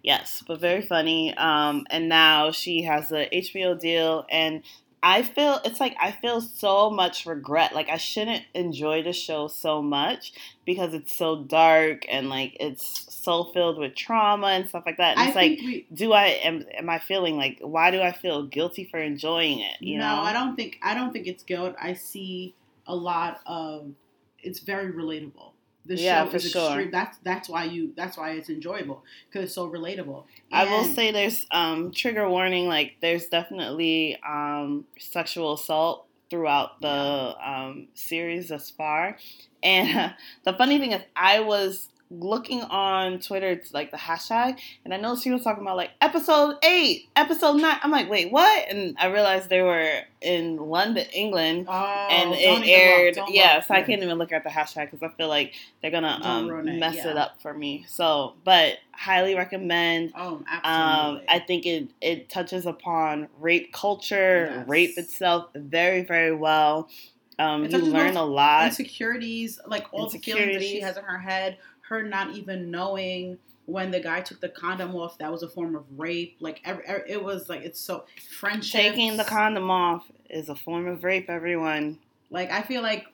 Yes, 0.03 0.43
but 0.47 0.59
very 0.59 0.81
funny. 0.81 1.35
Um, 1.35 1.85
and 1.89 2.07
now 2.07 2.51
she 2.51 2.83
has 2.83 3.11
a 3.11 3.27
HBO 3.33 3.79
deal, 3.79 4.25
and 4.29 4.61
I 5.01 5.21
feel 5.21 5.59
it's 5.63 5.79
like 5.79 5.95
I 6.01 6.11
feel 6.11 6.41
so 6.41 6.89
much 6.89 7.27
regret. 7.27 7.75
Like 7.75 7.89
I 7.89 7.97
shouldn't 7.97 8.43
enjoy 8.55 9.03
the 9.03 9.13
show 9.13 9.47
so 9.47 9.81
much 9.81 10.33
because 10.65 10.95
it's 10.95 11.15
so 11.15 11.43
dark 11.43 12.05
and 12.09 12.27
like 12.29 12.57
it's 12.59 13.13
so 13.13 13.43
filled 13.45 13.77
with 13.77 13.95
trauma 13.95 14.47
and 14.47 14.67
stuff 14.67 14.83
like 14.85 14.97
that. 14.97 15.17
And 15.17 15.19
I 15.19 15.27
it's 15.27 15.35
like, 15.35 15.59
we. 15.59 15.85
do 15.93 16.13
I 16.13 16.25
am 16.43 16.65
am 16.75 16.89
I 16.89 16.97
feeling 16.97 17.37
like 17.37 17.59
why 17.61 17.91
do 17.91 18.01
I 18.01 18.13
feel 18.13 18.47
guilty 18.47 18.87
for 18.89 18.99
enjoying 18.99 19.59
it? 19.59 19.77
You 19.79 19.99
no, 19.99 20.07
know, 20.07 20.21
I 20.21 20.33
don't 20.33 20.55
think 20.55 20.79
I 20.81 20.95
don't 20.95 21.13
think 21.13 21.27
it's 21.27 21.43
guilt. 21.43 21.75
I 21.79 21.93
see 21.93 22.55
a 22.87 22.95
lot 22.95 23.41
of. 23.45 23.91
It's 24.39 24.59
very 24.59 24.91
relatable. 24.91 25.51
The 25.87 25.95
Yeah, 25.97 26.23
show 26.25 26.31
for 26.31 26.37
is 26.37 26.49
sure. 26.51 26.65
extreme. 26.67 26.91
That's 26.91 27.17
that's 27.19 27.47
why 27.49 27.65
you. 27.65 27.93
That's 27.95 28.17
why 28.17 28.31
it's 28.31 28.49
enjoyable 28.49 29.03
because 29.29 29.45
it's 29.45 29.53
so 29.55 29.69
relatable. 29.69 30.23
I 30.51 30.65
will 30.65 30.83
say 30.83 31.11
there's 31.11 31.45
um 31.51 31.91
trigger 31.91 32.27
warning. 32.29 32.67
Like 32.67 32.95
there's 33.01 33.27
definitely 33.27 34.17
um 34.27 34.85
sexual 34.99 35.53
assault 35.53 36.07
throughout 36.29 36.81
the 36.81 37.35
um 37.43 37.87
series 37.93 38.49
thus 38.49 38.69
far. 38.71 39.17
And 39.61 40.13
the 40.43 40.53
funny 40.53 40.79
thing 40.79 40.91
is, 40.91 41.01
I 41.15 41.39
was 41.41 41.87
looking 42.19 42.61
on 42.61 43.19
Twitter, 43.19 43.47
it's 43.49 43.73
like 43.73 43.91
the 43.91 43.97
hashtag, 43.97 44.59
and 44.83 44.93
I 44.93 44.97
noticed 44.97 45.25
was 45.27 45.43
talking 45.43 45.61
about 45.61 45.77
like 45.77 45.91
episode 46.01 46.57
eight, 46.63 47.09
episode 47.15 47.53
nine. 47.61 47.77
I'm 47.83 47.91
like, 47.91 48.09
wait, 48.09 48.31
what? 48.31 48.69
And 48.69 48.95
I 48.99 49.07
realized 49.07 49.49
they 49.49 49.61
were 49.61 49.89
in 50.21 50.57
London, 50.57 51.05
England. 51.13 51.65
Oh, 51.69 52.07
and 52.09 52.33
it 52.33 52.59
look, 52.59 52.67
aired, 52.67 53.15
don't 53.15 53.33
yeah. 53.33 53.55
look. 53.55 53.65
So 53.65 53.73
I 53.75 53.81
can't 53.83 54.01
even 54.01 54.17
look 54.17 54.31
at 54.31 54.43
the 54.43 54.49
hashtag 54.49 54.91
because 54.91 55.03
I 55.03 55.09
feel 55.15 55.27
like 55.27 55.53
they're 55.81 55.91
gonna 55.91 56.19
um, 56.21 56.47
ruin 56.47 56.67
it, 56.67 56.79
mess 56.79 56.95
yeah. 56.95 57.11
it 57.11 57.17
up 57.17 57.41
for 57.41 57.53
me. 57.53 57.85
So, 57.87 58.33
but 58.43 58.77
highly 58.91 59.35
recommend. 59.35 60.13
Oh, 60.15 60.35
Um, 60.37 60.45
absolutely. 60.47 61.25
I 61.29 61.39
think 61.39 61.65
it 61.65 61.89
it 62.01 62.29
touches 62.29 62.65
upon 62.65 63.27
rape 63.39 63.71
culture, 63.73 64.53
Yes. 64.55 64.67
rape 64.67 64.97
itself 64.97 65.49
very 65.55 66.03
very 66.03 66.33
well. 66.35 66.89
Um, 67.37 67.65
you 67.65 67.77
learn 67.79 68.15
a 68.15 68.23
lot. 68.23 68.67
insecurities, 68.67 69.59
like 69.67 69.87
all 69.91 70.09
the 70.09 70.19
feelings 70.19 70.53
that 70.53 70.61
she 70.61 70.79
has 70.79 70.95
in 70.97 71.03
her 71.03 71.17
head, 71.17 71.57
her 71.89 72.03
not 72.03 72.35
even 72.35 72.71
knowing 72.71 73.37
when 73.65 73.89
the 73.89 73.99
guy 73.99 74.21
took 74.21 74.39
the 74.41 74.49
condom 74.49 74.95
off, 74.95 75.17
that 75.17 75.31
was 75.31 75.41
a 75.43 75.49
form 75.49 75.75
of 75.75 75.83
rape. 75.97 76.37
Like 76.39 76.61
every, 76.65 76.83
every- 76.85 77.09
it 77.11 77.23
was 77.23 77.49
like 77.49 77.61
it's 77.61 77.79
so 77.79 78.05
friendship. 78.39 78.79
Taking 78.81 79.17
the 79.17 79.23
condom 79.23 79.71
off 79.71 80.05
is 80.29 80.49
a 80.49 80.55
form 80.55 80.87
of 80.87 81.03
rape. 81.03 81.29
Everyone. 81.29 81.97
Like 82.29 82.51
I 82.51 82.61
feel 82.61 82.81
like 82.81 83.05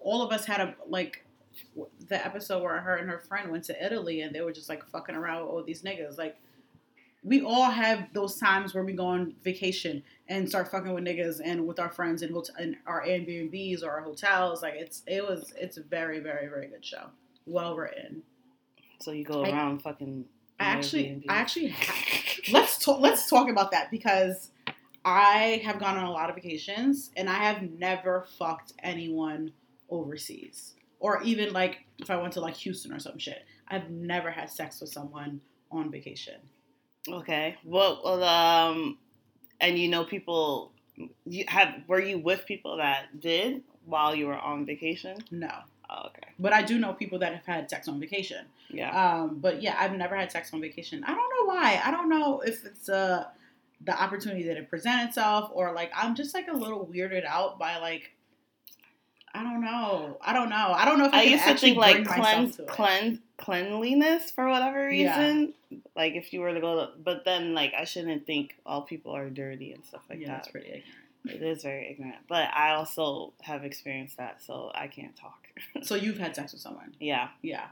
all 0.00 0.22
of 0.22 0.32
us 0.32 0.46
had 0.46 0.60
a 0.60 0.74
like 0.88 1.24
the 2.08 2.24
episode 2.24 2.62
where 2.62 2.80
her 2.80 2.96
and 2.96 3.08
her 3.10 3.18
friend 3.18 3.50
went 3.50 3.64
to 3.64 3.84
Italy 3.84 4.22
and 4.22 4.34
they 4.34 4.40
were 4.40 4.52
just 4.52 4.68
like 4.70 4.82
fucking 4.88 5.14
around 5.14 5.42
with 5.42 5.50
all 5.50 5.62
these 5.62 5.82
niggas. 5.82 6.16
Like 6.16 6.36
we 7.24 7.42
all 7.42 7.70
have 7.70 8.08
those 8.14 8.36
times 8.38 8.74
where 8.74 8.84
we 8.84 8.94
go 8.94 9.04
on 9.06 9.34
vacation 9.44 10.02
and 10.28 10.48
start 10.48 10.68
fucking 10.70 10.92
with 10.92 11.04
niggas 11.04 11.40
and 11.44 11.66
with 11.66 11.78
our 11.78 11.90
friends 11.90 12.22
in, 12.22 12.32
hot- 12.32 12.48
in 12.58 12.76
our 12.86 13.04
Airbnbs 13.04 13.82
or 13.84 13.90
our 13.90 14.00
hotels. 14.00 14.62
Like 14.62 14.74
it's 14.74 15.02
it 15.06 15.22
was 15.22 15.52
it's 15.60 15.76
a 15.76 15.82
very 15.82 16.18
very 16.20 16.48
very 16.48 16.66
good 16.68 16.84
show. 16.84 17.10
Well 17.46 17.76
written. 17.76 18.22
So 19.00 19.12
you 19.12 19.24
go 19.24 19.44
I- 19.44 19.50
around 19.50 19.82
fucking. 19.82 20.24
I 20.60 20.64
actually. 20.64 21.24
I 21.28 21.34
actually 21.34 21.68
ha- 21.68 22.04
let's 22.52 22.78
talk 22.78 23.00
let's 23.00 23.28
talk 23.28 23.48
about 23.48 23.72
that 23.72 23.90
because 23.90 24.50
I 25.04 25.60
have 25.64 25.80
gone 25.80 25.96
on 25.96 26.04
a 26.04 26.10
lot 26.10 26.30
of 26.30 26.36
vacations 26.36 27.10
and 27.16 27.28
I 27.28 27.34
have 27.34 27.62
never 27.62 28.26
fucked 28.38 28.74
anyone 28.82 29.52
overseas 29.90 30.74
or 31.00 31.20
even 31.22 31.52
like 31.52 31.84
if 31.98 32.10
I 32.10 32.16
went 32.16 32.32
to 32.34 32.40
like 32.40 32.54
Houston 32.56 32.92
or 32.92 33.00
some 33.00 33.18
shit. 33.18 33.44
I've 33.68 33.90
never 33.90 34.30
had 34.30 34.50
sex 34.50 34.80
with 34.80 34.90
someone 34.90 35.40
on 35.70 35.90
vacation. 35.90 36.34
Okay. 37.08 37.56
Well, 37.64 38.00
well, 38.04 38.22
um, 38.22 38.98
and 39.60 39.78
you 39.78 39.88
know 39.88 40.04
people. 40.04 40.72
You 41.24 41.44
have 41.48 41.74
were 41.88 42.00
you 42.00 42.18
with 42.18 42.44
people 42.46 42.76
that 42.76 43.18
did 43.18 43.62
while 43.86 44.14
you 44.14 44.26
were 44.26 44.36
on 44.36 44.66
vacation? 44.66 45.16
No. 45.30 45.50
But 46.42 46.52
I 46.52 46.62
do 46.62 46.78
know 46.78 46.92
people 46.92 47.18
that 47.20 47.32
have 47.34 47.46
had 47.46 47.70
sex 47.70 47.88
on 47.88 47.98
vacation. 48.00 48.44
Yeah. 48.68 48.90
Um, 48.90 49.38
but 49.40 49.62
yeah, 49.62 49.76
I've 49.78 49.92
never 49.92 50.16
had 50.16 50.30
sex 50.32 50.52
on 50.52 50.60
vacation. 50.60 51.04
I 51.04 51.14
don't 51.14 51.30
know 51.36 51.54
why. 51.54 51.80
I 51.84 51.90
don't 51.90 52.08
know 52.08 52.40
if 52.40 52.64
it's 52.64 52.88
uh 52.88 53.26
the 53.84 54.00
opportunity 54.00 54.44
that 54.44 54.56
it 54.56 54.68
presents 54.70 55.16
itself 55.16 55.50
or 55.52 55.72
like 55.72 55.90
I'm 55.94 56.14
just 56.14 56.34
like 56.34 56.48
a 56.48 56.52
little 56.52 56.86
weirded 56.86 57.24
out 57.24 57.58
by 57.58 57.78
like 57.78 58.12
I 59.34 59.42
don't 59.42 59.62
know. 59.62 60.18
I 60.20 60.34
don't 60.34 60.50
know. 60.50 60.72
I 60.76 60.84
don't 60.84 60.98
know 60.98 61.06
if 61.06 61.14
I, 61.14 61.20
I 61.20 61.22
used 61.22 61.44
to 61.46 61.56
think 61.56 61.78
like 61.78 62.04
cleanse, 62.04 62.60
cleanse, 62.68 63.18
cleanliness 63.38 64.30
for 64.30 64.46
whatever 64.48 64.90
Yeah. 64.92 65.18
reason. 65.18 65.54
Like 65.96 66.14
if 66.14 66.34
you 66.34 66.40
were 66.40 66.52
to 66.52 66.60
go, 66.60 66.76
to, 66.76 66.90
but 67.02 67.24
then 67.24 67.54
like 67.54 67.72
I 67.78 67.84
shouldn't 67.84 68.26
think 68.26 68.54
all 68.66 68.82
people 68.82 69.12
are 69.16 69.30
dirty 69.30 69.72
and 69.72 69.82
stuff 69.84 70.02
like 70.10 70.20
yeah, 70.20 70.26
that. 70.26 70.32
that's 70.34 70.48
pretty 70.48 70.66
ignorant. 70.66 70.84
It 71.24 71.42
is 71.42 71.62
very 71.62 71.88
ignorant, 71.90 72.16
but 72.28 72.48
I 72.52 72.74
also 72.74 73.32
have 73.42 73.64
experienced 73.64 74.16
that, 74.16 74.42
so 74.42 74.72
I 74.74 74.88
can't 74.88 75.16
talk. 75.16 75.38
So 75.82 75.94
you've 75.94 76.18
had 76.18 76.34
sex 76.34 76.52
with 76.52 76.62
someone. 76.62 76.94
yeah. 76.98 77.28
Yeah. 77.42 77.66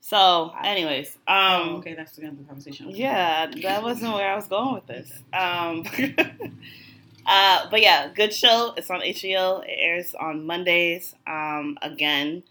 So, 0.00 0.52
anyways, 0.62 1.16
um, 1.26 1.36
oh, 1.36 1.76
okay, 1.78 1.94
that's 1.94 2.14
the 2.14 2.24
end 2.24 2.32
of 2.32 2.38
the 2.40 2.44
conversation. 2.44 2.90
Yeah, 2.90 3.46
that 3.62 3.82
wasn't 3.82 4.12
where 4.12 4.30
I 4.30 4.36
was 4.36 4.46
going 4.46 4.74
with 4.74 4.86
this. 4.86 5.10
Um, 5.32 5.82
uh, 7.26 7.70
but 7.70 7.80
yeah, 7.80 8.10
good 8.14 8.34
show. 8.34 8.74
It's 8.76 8.90
on 8.90 9.00
HBO. 9.00 9.64
It 9.64 9.78
airs 9.78 10.14
on 10.14 10.44
Mondays. 10.44 11.14
Um, 11.26 11.78
again, 11.80 12.42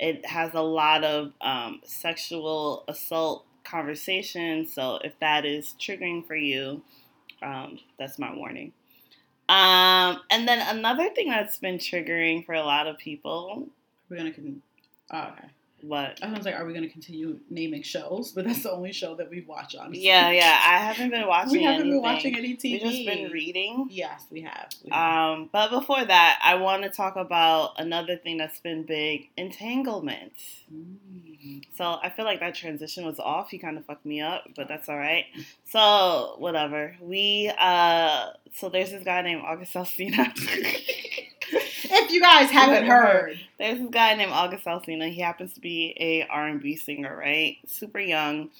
it 0.00 0.24
has 0.24 0.54
a 0.54 0.62
lot 0.62 1.04
of 1.04 1.32
um, 1.42 1.82
sexual 1.84 2.82
assault 2.88 3.44
conversation. 3.62 4.66
So 4.66 4.98
if 5.04 5.12
that 5.20 5.44
is 5.44 5.74
triggering 5.78 6.26
for 6.26 6.34
you, 6.34 6.82
um, 7.42 7.78
that's 7.98 8.18
my 8.18 8.34
warning. 8.34 8.72
Um, 9.48 10.20
and 10.30 10.48
then 10.48 10.60
another 10.76 11.10
thing 11.10 11.28
that's 11.28 11.58
been 11.58 11.78
triggering 11.78 12.46
for 12.46 12.54
a 12.54 12.62
lot 12.62 12.86
of 12.86 12.96
people 12.98 13.68
We're 14.08 14.16
gonna 14.16 14.32
con- 14.32 14.62
oh, 15.12 15.28
okay. 15.32 15.48
What? 15.82 16.20
I 16.22 16.32
was 16.32 16.44
like, 16.44 16.54
are 16.54 16.64
we 16.64 16.72
going 16.72 16.84
to 16.84 16.88
continue 16.88 17.40
naming 17.50 17.82
shows? 17.82 18.30
But 18.30 18.44
that's 18.44 18.62
the 18.62 18.70
only 18.70 18.92
show 18.92 19.16
that 19.16 19.28
we 19.28 19.40
watch, 19.40 19.74
honestly. 19.74 20.04
Yeah, 20.04 20.30
yeah. 20.30 20.62
I 20.64 20.78
haven't 20.78 21.10
been 21.10 21.26
watching. 21.26 21.52
We 21.58 21.64
haven't 21.64 21.80
anything. 21.80 22.00
been 22.00 22.02
watching 22.02 22.36
any 22.36 22.54
TV. 22.56 22.72
We've 22.72 22.80
just 22.82 23.04
been 23.06 23.32
reading. 23.32 23.88
Yes, 23.90 24.24
we 24.30 24.42
have. 24.42 24.68
We 24.84 24.90
have. 24.90 25.32
Um, 25.38 25.50
but 25.52 25.70
before 25.70 26.04
that, 26.04 26.38
I 26.42 26.54
want 26.54 26.84
to 26.84 26.88
talk 26.88 27.16
about 27.16 27.72
another 27.78 28.16
thing 28.16 28.38
that's 28.38 28.60
been 28.60 28.84
big: 28.84 29.30
entanglement. 29.36 30.34
Mm. 30.72 31.31
So 31.76 31.98
I 32.02 32.10
feel 32.10 32.24
like 32.24 32.40
that 32.40 32.54
transition 32.54 33.04
was 33.04 33.18
off. 33.18 33.52
You 33.52 33.58
kind 33.58 33.78
of 33.78 33.84
fucked 33.84 34.06
me 34.06 34.20
up, 34.20 34.44
but 34.54 34.68
that's 34.68 34.88
all 34.88 34.96
right. 34.98 35.26
So 35.64 36.36
whatever. 36.38 36.96
We 37.00 37.52
uh, 37.58 38.30
so 38.54 38.68
there's 38.68 38.90
this 38.90 39.04
guy 39.04 39.22
named 39.22 39.42
August 39.44 39.74
Alsina. 39.74 40.32
if 41.52 42.10
you 42.10 42.20
guys 42.20 42.50
haven't 42.50 42.86
heard, 42.86 43.38
there's 43.58 43.78
this 43.78 43.90
guy 43.90 44.14
named 44.14 44.32
August 44.32 44.64
Alsina. 44.64 45.10
He 45.12 45.20
happens 45.20 45.54
to 45.54 45.60
be 45.60 45.94
a 45.98 46.26
R&B 46.28 46.76
singer, 46.76 47.16
right? 47.16 47.58
Super 47.66 48.00
young. 48.00 48.50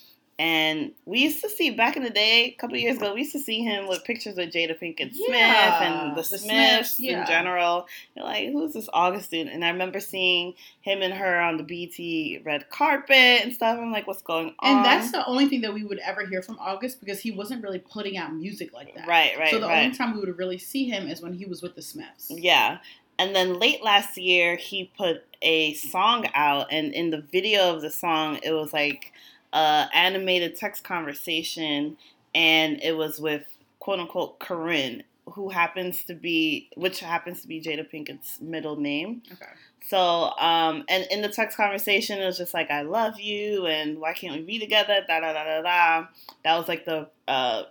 And 0.43 0.91
we 1.05 1.21
used 1.21 1.41
to 1.43 1.49
see 1.49 1.71
back 1.71 1.97
in 1.97 2.03
the 2.03 2.11
day, 2.11 2.47
a 2.47 2.51
couple 2.61 2.77
years 2.77 2.97
ago, 2.97 3.15
we 3.15 3.21
used 3.21 3.31
to 3.31 3.39
see 3.39 3.63
him 3.63 3.87
with 3.87 4.03
pictures 4.03 4.37
of 4.39 4.49
Jada 4.49 4.77
Pinkett 4.77 5.15
Smith 5.15 5.29
Yeah, 5.29 5.85
and 5.85 6.17
the, 6.17 6.23
the 6.23 6.25
Smiths, 6.25 6.97
Smiths, 6.97 6.99
in 6.99 7.25
general. 7.27 7.87
You're 8.17 8.25
like, 8.25 8.51
who's 8.51 8.73
this 8.73 8.89
Augustine? 8.93 9.47
And 9.47 9.65
I 9.65 9.71
remember 9.71 10.01
seeing 10.01 10.55
him 10.81 11.01
and 11.01 11.15
her 11.15 11.41
on 11.41 11.59
the 11.59 11.63
BET 11.63 12.45
red 12.45 12.69
carpet 12.71 13.45
and 13.45 13.55
stuff. 13.55 13.79
I'm 13.79 13.93
like, 13.93 14.09
what's 14.09 14.23
going 14.23 14.53
on? 14.59 14.79
and 14.79 14.85
that's 14.85 15.13
the 15.13 15.25
only 15.27 15.47
thing 15.47 15.61
that 15.61 15.73
we 15.73 15.85
would 15.85 16.01
ever 16.01 16.27
hear 16.27 16.43
from 16.43 16.59
August 16.59 16.99
because 16.99 17.21
he 17.21 17.31
wasn't 17.31 17.63
really 17.63 17.79
putting 17.79 18.17
out 18.17 18.35
music 18.35 18.73
like 18.73 18.97
that. 18.97 19.07
right, 19.07 19.39
right, 19.39 19.53
so 19.53 19.61
the 19.61 19.69
right. 19.69 19.85
only 19.85 19.97
time 19.97 20.13
we 20.13 20.19
would 20.19 20.37
really 20.39 20.59
see 20.59 20.89
him 20.89 21.07
is 21.07 21.23
when 21.23 21.35
he 21.35 21.45
was 21.45 21.63
with 21.63 21.77
the 21.77 21.83
Smiths. 21.83 22.27
Yeah. 22.31 22.79
And 23.17 23.37
then 23.37 23.61
late 23.61 23.85
last 23.85 24.19
year, 24.19 24.57
he 24.57 24.91
put 24.97 25.23
a 25.41 25.75
song 25.75 26.27
out, 26.35 26.67
and 26.73 26.93
in 26.93 27.11
the 27.11 27.21
video 27.21 27.73
of 27.73 27.81
the 27.81 27.91
song, 27.91 28.41
it 28.43 28.51
was 28.51 28.73
like 28.73 29.13
a 29.53 29.89
animated 29.95 30.57
text 30.57 30.85
conversation, 30.85 31.97
and 32.35 32.83
it 32.83 32.97
was 32.97 33.21
with 33.21 33.45
quote 33.79 34.01
unquote 34.01 34.39
Koren, 34.39 35.03
who 35.27 35.49
happens 35.51 36.05
to 36.05 36.15
be, 36.15 36.69
which 36.77 37.01
happens 37.01 37.43
to 37.43 37.49
be 37.49 37.61
Jada 37.61 37.89
Pinkett's 37.89 38.41
middle 38.41 38.77
name. 38.77 39.23
Okay. 39.33 39.51
So, 39.89 40.31
um, 40.39 40.85
and 40.89 41.07
in 41.11 41.23
the 41.23 41.29
text 41.29 41.57
conversation, 41.57 42.21
it 42.21 42.25
was 42.25 42.39
just 42.39 42.55
like, 42.55 42.71
"I 42.71 42.83
love 42.83 43.21
you," 43.21 43.67
and 43.67 43.99
"Why 43.99 44.13
can't 44.13 44.37
we 44.37 44.43
be 44.43 44.59
together?" 44.59 45.05
Da 45.07 45.21
da 45.21 45.33
da 45.33 45.45
da 45.45 45.63
da. 45.63 46.07
That 46.45 46.57
was 46.57 46.69
like 46.69 46.85
the 46.85 47.09
uh, 47.27 47.65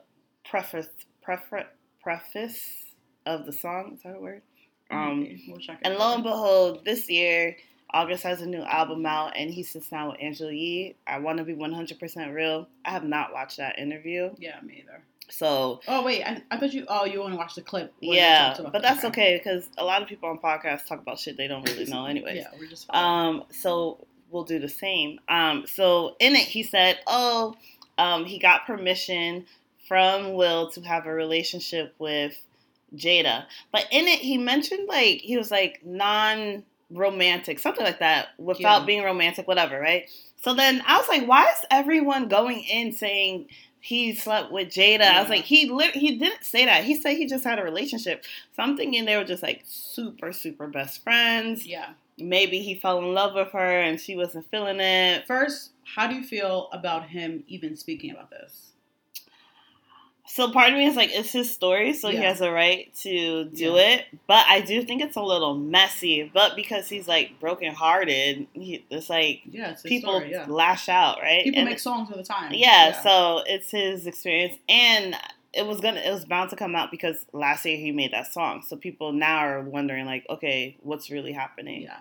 preface, 0.44 0.90
preface, 1.22 1.66
preface 2.04 2.86
of 3.26 3.46
the 3.46 3.54
song. 3.54 3.94
Is 3.96 4.04
that 4.04 4.16
a 4.16 4.20
word? 4.20 4.42
Um, 4.90 5.22
Okay, 5.22 5.42
we'll 5.48 5.78
and 5.84 5.96
lo 5.96 6.16
and 6.16 6.24
behold, 6.24 6.84
this 6.84 7.10
year, 7.10 7.56
August 7.94 8.24
has 8.24 8.42
a 8.42 8.46
new 8.46 8.62
album 8.64 9.06
out, 9.06 9.34
and 9.36 9.52
he 9.52 9.64
sits 9.64 9.90
down 9.90 10.10
with 10.10 10.18
Angela 10.22 10.52
Yee. 10.54 10.96
I 11.06 11.20
want 11.20 11.38
to 11.40 11.44
be 11.44 11.54
100% 11.54 12.34
real. 12.34 12.68
I 12.86 12.92
have 12.92 13.04
not 13.04 13.34
watched 13.34 13.58
that 13.58 13.78
interview, 13.80 14.32
Yeah, 14.38 14.60
me 14.62 14.84
either. 14.84 15.04
so 15.30 15.82
Oh 15.88 16.04
wait, 16.04 16.24
I, 16.24 16.42
I 16.52 16.58
thought 16.58 16.74
you. 16.74 16.86
Oh, 16.88 17.06
you 17.06 17.20
want 17.20 17.34
to 17.34 17.38
watch 17.38 17.56
the 17.56 17.62
clip? 17.62 17.94
yeah, 18.00 18.56
but 18.58 18.72
that. 18.74 18.82
that's 18.82 19.04
okay 19.06 19.38
because 19.38 19.70
a 19.78 19.84
lot 19.86 20.02
of 20.02 20.08
people 20.08 20.30
on 20.30 20.38
podcasts 20.40 20.88
talk 20.88 21.00
about 21.02 21.20
shit 21.20 21.38
they 21.38 21.48
don't 21.48 21.68
really 21.70 21.86
know, 21.86 22.06
anyways. 22.06 22.38
Yeah, 22.38 22.48
we're 22.60 22.68
just. 22.68 22.88
following. 22.88 23.40
Um, 23.42 23.44
so 23.52 24.06
we'll 24.30 24.44
do 24.46 24.60
the 24.60 24.70
same. 24.70 25.20
Um, 25.28 25.66
so 25.68 26.16
in 26.20 26.36
it, 26.36 26.48
he 26.48 26.64
said, 26.64 27.00
"Oh, 27.08 27.56
um, 27.98 28.26
he 28.26 28.40
got 28.40 28.66
permission 28.66 29.46
from 29.88 30.34
Will 30.34 30.70
to 30.72 30.82
have 30.82 31.06
a 31.06 31.14
relationship 31.14 31.94
with 32.00 32.42
Jada." 32.96 33.46
But 33.72 33.88
in 33.92 34.08
it, 34.08 34.20
he 34.20 34.38
mentioned 34.38 34.88
like 34.88 35.20
he 35.22 35.38
was 35.38 35.52
like 35.52 35.80
non-romantic, 36.92 37.60
something 37.60 37.84
like 37.86 38.00
that, 38.00 38.30
without 38.38 38.82
Yeah. 38.82 38.86
being 38.86 39.04
romantic, 39.04 39.48
whatever, 39.48 39.80
right? 39.80 40.10
So 40.38 40.54
then 40.54 40.82
I 40.88 40.98
was 40.98 41.08
like, 41.08 41.26
"Why 41.28 41.44
is 41.50 41.66
everyone 41.70 42.28
going 42.28 42.64
in 42.64 42.92
saying?" 42.94 43.48
He 43.84 44.14
slept 44.14 44.52
with 44.52 44.68
Jada. 44.70 45.02
I 45.02 45.22
was 45.22 45.30
like, 45.30 45.44
he 45.46 45.68
lit- 45.68 45.96
he 45.96 46.16
didn't 46.16 46.44
say 46.44 46.66
that. 46.66 46.84
He 46.84 46.94
said 46.94 47.18
he 47.18 47.26
just 47.26 47.44
had 47.44 47.58
a 47.58 47.64
relationship. 47.64 48.24
So 48.56 48.62
I'm 48.62 48.78
thinking 48.78 49.06
they 49.06 49.18
were 49.18 49.24
just 49.24 49.42
like 49.42 49.64
super, 49.66 50.32
super 50.34 50.68
best 50.68 51.04
friends 51.04 51.66
yeah. 51.66 51.94
maybe 52.20 52.60
he 52.60 52.76
fell 52.76 53.00
in 53.00 53.16
love 53.16 53.34
with 53.34 53.48
her 53.54 53.82
and 53.82 54.00
she 54.00 54.16
wasn't 54.16 54.48
feeling 54.52 54.80
it. 54.80 55.26
First, 55.26 55.72
how 55.84 56.06
do 56.06 56.14
you 56.14 56.24
feel 56.24 56.70
about 56.72 57.10
him 57.10 57.44
even 57.48 57.76
speaking 57.76 58.12
about 58.12 58.30
this? 58.30 58.71
So 60.28 60.50
part 60.52 60.70
of 60.70 60.76
me 60.78 60.86
is 60.86 60.96
like, 60.96 61.10
it's 61.12 61.32
his 61.32 61.54
story, 61.54 61.92
so 61.94 62.10
he 62.10 62.18
has 62.18 62.40
a 62.42 62.52
right 62.52 62.94
to 63.02 63.46
do 63.46 63.72
Yeah. 63.74 63.96
it. 63.96 64.06
But 64.28 64.46
I 64.48 64.62
do 64.62 64.82
think 64.84 65.02
it's 65.02 65.18
a 65.18 65.22
little 65.22 65.56
messy. 65.56 66.30
But 66.34 66.56
because 66.56 66.88
he's 66.88 67.08
like 67.08 67.40
brokenhearted, 67.42 68.48
he, 68.54 68.86
it's 68.90 69.10
like 69.10 69.42
Yeah, 69.50 69.72
it's 69.72 69.82
people 69.82 70.12
story. 70.20 70.32
Yeah. 70.32 70.46
lash 70.48 70.88
out, 70.88 71.20
right? 71.22 71.44
People 71.44 71.60
And- 71.62 71.70
make 71.70 71.80
songs 71.80 72.10
all 72.12 72.18
the 72.18 72.24
time. 72.24 72.54
yeah, 72.54 73.02
so 73.02 73.42
it's 73.46 73.72
his 73.72 74.08
experience, 74.08 74.58
and 74.70 75.16
it 75.54 75.66
was 75.68 75.82
gonna, 75.82 76.00
it 76.00 76.12
was 76.12 76.24
bound 76.24 76.50
to 76.52 76.56
come 76.56 76.76
out 76.78 76.92
because 76.92 77.26
last 77.34 77.66
year 77.66 77.76
he 77.76 77.92
made 77.92 78.14
that 78.14 78.32
song. 78.32 78.64
So 78.66 78.78
people 78.78 79.12
now 79.12 79.40
are 79.40 79.62
wondering, 79.62 80.06
like, 80.06 80.26
okay, 80.30 80.78
what's 80.82 81.10
really 81.10 81.34
happening? 81.34 81.82
yeah. 81.82 81.98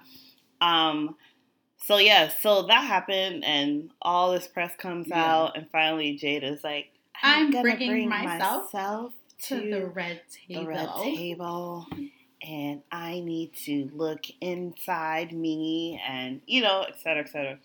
Um, 0.61 1.16
so 1.79 1.97
yeah, 1.97 2.29
so 2.42 2.62
that 2.66 2.85
happened, 2.85 3.44
and 3.44 3.90
all 4.03 4.31
this 4.31 4.47
press 4.47 4.77
comes 4.77 5.09
Yeah. 5.09 5.25
out, 5.25 5.57
and 5.57 5.68
finally 5.71 6.16
Jada's 6.16 6.62
like, 6.62 6.90
I'm 7.22 7.50
gonna 7.50 7.62
bringing 7.62 7.88
bring 7.88 8.09
myself 8.09 8.72
myself 8.72 9.12
To 9.48 9.54
the 9.61 9.87
red 9.87 10.22
table. 10.30 10.62
the 10.62 10.68
red 10.68 10.88
table, 11.02 11.87
and 12.42 12.83
I 12.90 13.20
need 13.20 13.54
to 13.64 13.90
look 13.94 14.24
inside 14.40 15.33
me, 15.33 16.00
and 16.06 16.40
you 16.46 16.62
know, 16.62 16.85
et 16.88 17.00
cetera, 17.00 17.22
et 17.22 17.28
cetera. 17.30 17.59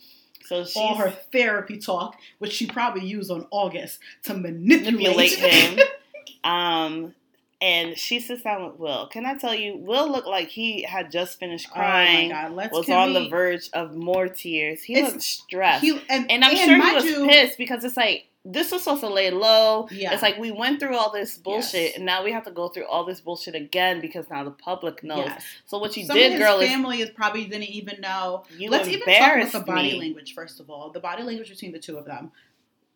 So 0.45 0.63
she's 0.63 0.77
All 0.77 0.95
her 0.95 1.09
therapy 1.31 1.77
talk, 1.79 2.17
which 2.37 2.53
she 2.53 2.67
probably 2.67 3.05
used 3.05 3.31
on 3.31 3.47
August 3.49 3.99
to 4.23 4.35
manipulate, 4.35 4.93
manipulate 4.93 5.31
him. 5.39 5.79
um, 6.43 7.13
and 7.61 7.97
she 7.97 8.19
sits 8.19 8.43
down 8.43 8.63
with 8.65 8.77
Will. 8.79 9.07
Can 9.07 9.25
I 9.25 9.35
tell 9.37 9.55
you, 9.55 9.75
Will 9.77 10.11
looked 10.11 10.27
like 10.27 10.49
he 10.49 10.83
had 10.83 11.09
just 11.09 11.39
finished 11.39 11.71
crying. 11.71 12.31
Oh 12.31 12.35
my 12.35 12.41
god, 12.43 12.51
let's 12.53 12.73
was 12.73 12.89
on 12.89 13.13
we- 13.13 13.23
the 13.23 13.29
verge 13.29 13.69
of 13.73 13.95
more 13.95 14.27
tears. 14.27 14.83
He 14.83 15.01
looked 15.01 15.21
stressed. 15.23 15.83
He, 15.83 15.99
and, 16.09 16.29
And 16.29 16.43
I'm 16.43 16.51
and 16.55 16.59
sure 16.59 16.75
he 16.89 16.93
was 16.95 17.05
you, 17.05 17.25
pissed 17.27 17.57
because 17.57 17.83
it's 17.83 17.97
like 17.97 18.27
this 18.47 18.71
was 18.71 18.83
supposed 18.83 19.01
to 19.01 19.09
lay 19.09 19.31
low. 19.31 19.87
Yeah. 19.91 20.13
It's 20.13 20.21
like 20.21 20.37
we 20.37 20.51
went 20.51 20.79
through 20.79 20.95
all 20.95 21.11
this 21.11 21.35
bullshit 21.37 21.81
Yes. 21.81 21.95
and 21.97 22.05
now 22.05 22.23
we 22.23 22.31
have 22.31 22.45
to 22.45 22.51
go 22.51 22.67
through 22.69 22.85
all 22.85 23.03
this 23.03 23.19
bullshit 23.19 23.55
again 23.55 23.99
because 24.01 24.29
now 24.29 24.43
the 24.43 24.51
public 24.51 25.03
knows. 25.03 25.25
Yes. 25.25 25.43
So 25.65 25.79
what 25.79 25.97
you 25.97 26.05
Some 26.05 26.15
did, 26.15 26.37
girl, 26.37 26.59
is 26.59 26.69
family 26.69 27.01
is 27.01 27.09
probably 27.09 27.45
didn't 27.45 27.63
even 27.69 27.99
know. 28.01 28.43
you 28.57 28.69
Let's 28.69 28.87
even 28.87 28.99
talk 29.07 29.35
about 29.37 29.51
the 29.51 29.59
body 29.61 29.93
me. 29.93 29.99
language 29.99 30.33
first 30.35 30.59
of 30.59 30.69
all. 30.69 30.91
The 30.91 30.99
body 30.99 31.23
language 31.23 31.49
between 31.49 31.71
the 31.71 31.79
two 31.79 31.97
of 31.97 32.05
them. 32.05 32.31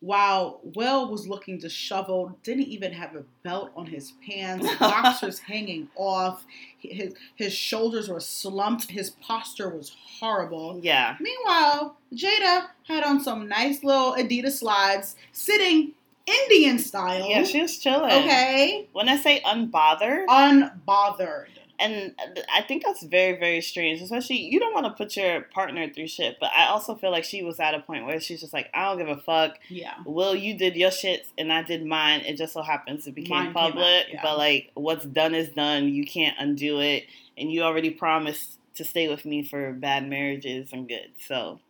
While 0.00 0.60
Will 0.62 1.10
was 1.10 1.28
looking 1.28 1.58
disheveled, 1.58 2.42
didn't 2.42 2.68
even 2.68 2.92
have 2.92 3.14
a 3.14 3.22
belt 3.42 3.70
on 3.76 3.86
his 3.86 4.14
pants, 4.26 4.66
boxers 4.80 5.38
hanging 5.40 5.88
off, 5.94 6.44
his 6.78 7.14
his 7.36 7.52
shoulders 7.52 8.08
were 8.08 8.20
slumped, 8.20 8.90
his 8.90 9.10
posture 9.10 9.68
was 9.68 9.94
horrible. 10.18 10.80
Yeah. 10.82 11.16
Meanwhile, 11.20 11.96
Jada 12.14 12.68
had 12.88 13.04
on 13.04 13.20
some 13.22 13.46
nice 13.48 13.84
little 13.84 14.14
Adidas 14.14 14.58
slides, 14.58 15.16
sitting 15.32 15.92
Indian 16.26 16.78
style. 16.78 17.28
Yeah, 17.28 17.44
she 17.44 17.60
was 17.60 17.78
chilling. 17.78 18.10
okay, 18.10 18.88
When 18.92 19.08
I 19.08 19.16
say 19.16 19.40
unbothered, 19.44 20.26
unbothered. 20.26 21.48
And 21.80 22.14
I 22.52 22.62
think 22.62 22.84
that's 22.84 23.02
very, 23.02 23.38
very 23.38 23.60
strange. 23.60 24.00
Especially, 24.02 24.36
you 24.36 24.60
don't 24.60 24.74
want 24.74 24.86
to 24.86 24.92
put 24.92 25.16
your 25.16 25.42
partner 25.42 25.88
through 25.92 26.08
shit. 26.08 26.36
But 26.38 26.50
I 26.56 26.66
also 26.66 26.94
feel 26.94 27.10
like 27.10 27.24
she 27.24 27.42
was 27.42 27.58
at 27.58 27.74
a 27.74 27.80
point 27.80 28.06
where 28.06 28.20
she's 28.20 28.40
just 28.40 28.52
like, 28.52 28.68
I 28.74 28.84
don't 28.88 28.98
give 28.98 29.08
a 29.08 29.20
fuck. 29.20 29.58
Yeah. 29.68 29.94
Will, 30.04 30.34
you 30.36 30.56
did 30.56 30.76
your 30.76 30.90
shit 30.90 31.26
and 31.38 31.52
I 31.52 31.62
did 31.62 31.84
mine. 31.84 32.20
It 32.20 32.36
just 32.36 32.52
so 32.52 32.62
happens 32.62 33.06
it 33.06 33.14
became 33.14 33.44
Mine 33.44 33.52
public. 33.54 33.84
out, 33.84 34.12
yeah. 34.12 34.20
But 34.22 34.38
like, 34.38 34.70
what's 34.74 35.04
done 35.04 35.34
is 35.34 35.48
done. 35.50 35.88
You 35.88 36.04
can't 36.06 36.36
undo 36.38 36.80
it. 36.80 37.04
And 37.38 37.50
you 37.50 37.62
already 37.62 37.90
promised 37.90 38.58
to 38.74 38.84
stay 38.84 39.08
with 39.08 39.24
me 39.24 39.42
for 39.42 39.72
bad 39.72 40.08
marriages 40.08 40.70
and 40.72 40.86
good. 40.88 41.10
So, 41.26 41.60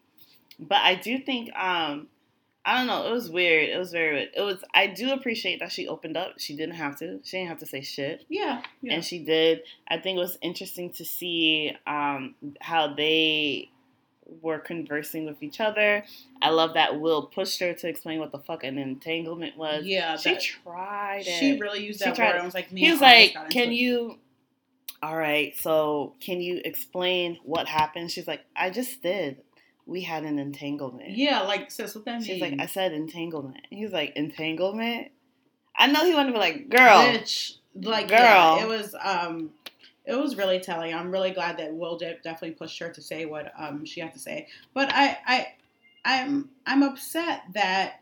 but 0.58 0.78
I 0.78 0.96
do 0.96 1.18
think, 1.18 1.54
um, 1.56 2.08
I 2.64 2.76
don't 2.76 2.86
know. 2.86 3.06
It 3.08 3.12
was 3.12 3.30
weird. 3.30 3.70
It 3.70 3.78
was 3.78 3.90
very 3.90 4.12
weird. 4.14 4.28
It 4.36 4.40
was. 4.42 4.58
I 4.74 4.86
do 4.88 5.12
appreciate 5.12 5.60
that 5.60 5.72
she 5.72 5.88
opened 5.88 6.16
up. 6.16 6.34
She 6.38 6.54
didn't 6.56 6.74
have 6.74 6.98
to. 6.98 7.20
She 7.24 7.38
didn't 7.38 7.48
have 7.48 7.58
to 7.60 7.66
say 7.66 7.80
shit 7.80 8.24
Yeah. 8.28 8.62
yeah. 8.82 8.94
and 8.94 9.04
she 9.04 9.18
did. 9.20 9.62
I 9.88 9.96
think 9.98 10.16
it 10.18 10.20
was 10.20 10.36
interesting 10.42 10.90
to 10.94 11.04
see 11.04 11.74
um, 11.86 12.34
how 12.60 12.94
they 12.94 13.70
were 14.42 14.58
conversing 14.58 15.24
with 15.24 15.42
each 15.42 15.58
other. 15.58 16.04
I 16.42 16.50
love 16.50 16.74
that 16.74 17.00
Will 17.00 17.22
pushed 17.26 17.58
her 17.60 17.72
to 17.72 17.88
explain 17.88 18.20
what 18.20 18.30
the 18.30 18.38
fuck 18.38 18.62
an 18.62 18.78
entanglement 18.78 19.56
was. 19.56 19.84
yeah. 19.86 20.16
she 20.16 20.34
that- 20.34 20.42
tried 20.42 21.22
it. 21.26 21.40
She 21.40 21.58
really 21.58 21.82
used 21.84 22.00
She 22.00 22.04
that 22.10 22.18
word. 22.18 22.36
it. 22.36 22.42
I 22.42 22.44
was 22.44 22.54
like, 22.54 22.70
me 22.70 22.82
he 22.82 22.90
was 22.90 23.00
like, 23.00 23.32
"Can 23.50 23.70
it." 23.72 23.76
you?" 23.76 24.18
All 25.02 25.16
right, 25.16 25.56
so 25.56 26.12
can 26.20 26.42
you 26.42 26.60
explain 26.62 27.38
what 27.42 27.66
happened? 27.66 28.10
She's 28.10 28.26
like, 28.28 28.42
"I 28.54 28.68
just 28.68 29.02
did. 29.02 29.38
We 29.86 30.02
had 30.02 30.24
an 30.24 30.38
entanglement." 30.38 31.10
Yeah, 31.10 31.42
like 31.42 31.70
sis, 31.70 31.94
what 31.94 32.04
that 32.04 32.18
mean? 32.18 32.22
She's 32.22 32.40
like, 32.40 32.54
"I 32.58 32.66
said 32.66 32.92
entanglement." 32.92 33.66
He's 33.70 33.92
like, 33.92 34.14
"Entanglement." 34.16 35.08
I 35.76 35.86
know 35.86 36.04
he 36.04 36.14
wanted 36.14 36.28
to 36.28 36.32
be 36.32 36.38
like, 36.38 36.68
"Girl." 36.68 37.02
bitch, 37.02 37.56
like 37.74 38.08
Girl. 38.08 38.18
yeah, 38.18 38.62
it 38.62 38.68
was 38.68 38.94
um, 39.00 39.50
it 40.10 40.18
was 40.18 40.36
really 40.36 40.60
telling. 40.60 40.94
I'm 40.94 41.10
really 41.10 41.30
glad 41.30 41.58
that 41.58 41.74
Will 41.74 41.96
de- 41.96 42.18
definitely 42.22 42.52
pushed 42.52 42.78
her 42.80 42.90
to 42.90 43.00
say 43.00 43.26
what 43.26 43.52
um, 43.58 43.84
she 43.84 44.00
had 44.00 44.12
to 44.14 44.18
say. 44.18 44.48
But 44.74 44.90
I, 44.92 45.18
I, 45.26 45.46
I'm, 46.04 46.50
I'm 46.66 46.82
upset 46.82 47.42
that 47.54 48.00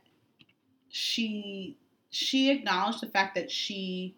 she, 0.88 1.76
she 2.10 2.50
acknowledged 2.50 3.02
the 3.02 3.08
fact 3.08 3.34
that 3.34 3.50
she 3.50 4.14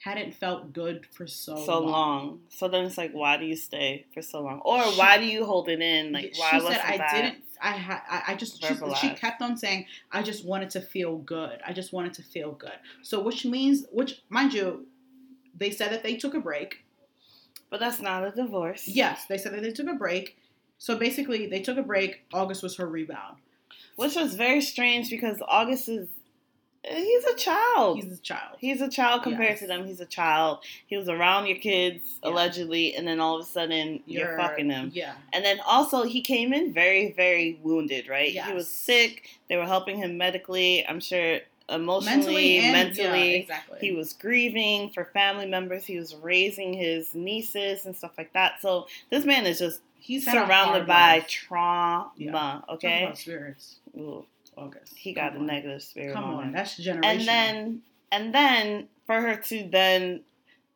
hadn't 0.00 0.34
felt 0.34 0.72
good 0.72 1.06
for 1.12 1.26
so 1.26 1.56
so 1.64 1.80
long. 1.80 1.90
long. 1.90 2.40
So 2.48 2.68
then 2.68 2.84
it's 2.86 2.96
like, 2.98 3.12
why 3.12 3.36
do 3.36 3.44
you 3.44 3.54
stay 3.56 4.06
for 4.14 4.22
so 4.22 4.40
long, 4.40 4.60
or 4.64 4.82
She- 4.82 4.98
why 4.98 5.18
do 5.18 5.26
you 5.26 5.44
hold 5.44 5.68
it 5.68 5.80
in? 5.80 6.12
Like, 6.12 6.34
why 6.36 6.58
said, 6.58 6.80
"I 6.82 6.96
that? 6.98 7.12
didn't. 7.14 7.44
I 7.62 7.72
had. 7.72 8.00
I, 8.08 8.22
I 8.28 8.34
just. 8.36 8.64
She, 8.64 8.74
she 9.00 9.10
kept 9.14 9.42
on 9.42 9.56
saying, 9.58 9.84
I 10.10 10.22
just 10.22 10.46
wanted 10.46 10.70
to 10.70 10.80
feel 10.80 11.18
good. 11.18 11.60
I 11.66 11.74
just 11.74 11.92
wanted 11.92 12.14
to 12.14 12.22
feel 12.22 12.52
good. 12.52 12.78
So, 13.02 13.20
which 13.22 13.44
means, 13.44 13.84
which 13.92 14.22
mind 14.30 14.54
you, 14.54 14.86
they 15.56 15.70
said 15.70 15.92
that 15.92 16.02
they 16.02 16.16
took 16.16 16.34
a 16.34 16.40
break. 16.40 16.84
But 17.68 17.78
that's 17.80 18.00
not 18.00 18.24
a 18.26 18.30
divorce. 18.30 18.88
Yes, 18.88 19.26
they 19.26 19.36
said 19.38 19.52
that 19.52 19.62
they 19.62 19.72
took 19.72 19.88
a 19.88 19.94
break. 19.94 20.38
So 20.78 20.96
basically, 20.96 21.46
they 21.46 21.60
took 21.60 21.76
a 21.76 21.82
break. 21.82 22.22
August 22.32 22.62
was 22.62 22.76
her 22.78 22.86
rebound. 22.86 23.36
which 23.96 24.16
was 24.16 24.34
very 24.34 24.62
strange 24.62 25.10
because 25.10 25.36
August 25.46 25.88
is 25.90 26.08
he's 26.84 27.24
a 27.24 27.34
child. 27.34 28.02
He's 28.02 28.18
a 28.18 28.22
child. 28.22 28.56
He's 28.58 28.80
a 28.80 28.88
child 28.88 29.22
compared 29.22 29.50
Yes. 29.50 29.58
to 29.60 29.66
them. 29.66 29.86
He's 29.86 30.00
a 30.00 30.06
child. 30.06 30.60
He 30.86 30.96
was 30.96 31.08
around 31.08 31.46
your 31.46 31.58
kids 31.58 32.18
Yeah. 32.22 32.30
allegedly, 32.30 32.94
and 32.94 33.06
then 33.06 33.20
all 33.20 33.36
of 33.36 33.42
a 33.42 33.48
sudden 33.48 34.02
you're, 34.06 34.36
fucking 34.38 34.70
him. 34.70 34.90
Yeah. 34.94 35.14
And 35.32 35.44
then 35.44 35.60
also 35.60 36.02
he 36.04 36.20
came 36.22 36.52
in 36.52 36.72
very, 36.72 37.12
very 37.12 37.58
wounded. 37.62 38.08
Right? 38.08 38.30
He 38.30 38.52
was 38.52 38.68
sick. 38.68 39.28
They 39.48 39.56
were 39.56 39.66
helping 39.66 39.98
him 39.98 40.16
medically. 40.16 40.86
I'm 40.86 41.00
sure 41.00 41.40
emotionally, 41.68 42.60
Mentally 42.60 42.72
mentally. 42.72 43.30
yeah, 43.30 43.36
exactly. 43.38 43.78
He 43.80 43.92
was 43.92 44.12
grieving 44.12 44.90
for 44.90 45.04
family 45.04 45.46
members. 45.46 45.84
He 45.84 45.96
was 45.98 46.16
raising 46.16 46.72
his 46.74 47.14
nieces 47.14 47.86
and 47.86 47.94
stuff 47.94 48.12
like 48.18 48.32
that. 48.32 48.60
So 48.60 48.88
this 49.10 49.24
man 49.24 49.46
is 49.46 49.58
just 49.60 49.80
He's 50.00 50.24
surrounded 50.24 50.86
by 50.86 51.18
life. 51.18 51.28
trauma. 51.28 52.10
Yeah. 52.16 52.60
Okay, 52.70 53.04
about 53.04 53.18
spirits. 53.18 53.76
Ooh, 53.96 54.24
August. 54.60 54.94
he 54.96 55.12
got 55.12 55.32
Come 55.32 55.36
a 55.36 55.40
on. 55.40 55.46
negative 55.46 55.82
spirit. 55.82 56.14
Come 56.14 56.24
on 56.24 56.34
on, 56.46 56.52
that's 56.52 56.78
generational. 56.80 57.04
and 57.06 57.20
then 57.28 57.82
and 58.12 58.34
then 58.34 58.88
for 59.06 59.20
her 59.20 59.36
to 59.36 59.68
then 59.70 60.20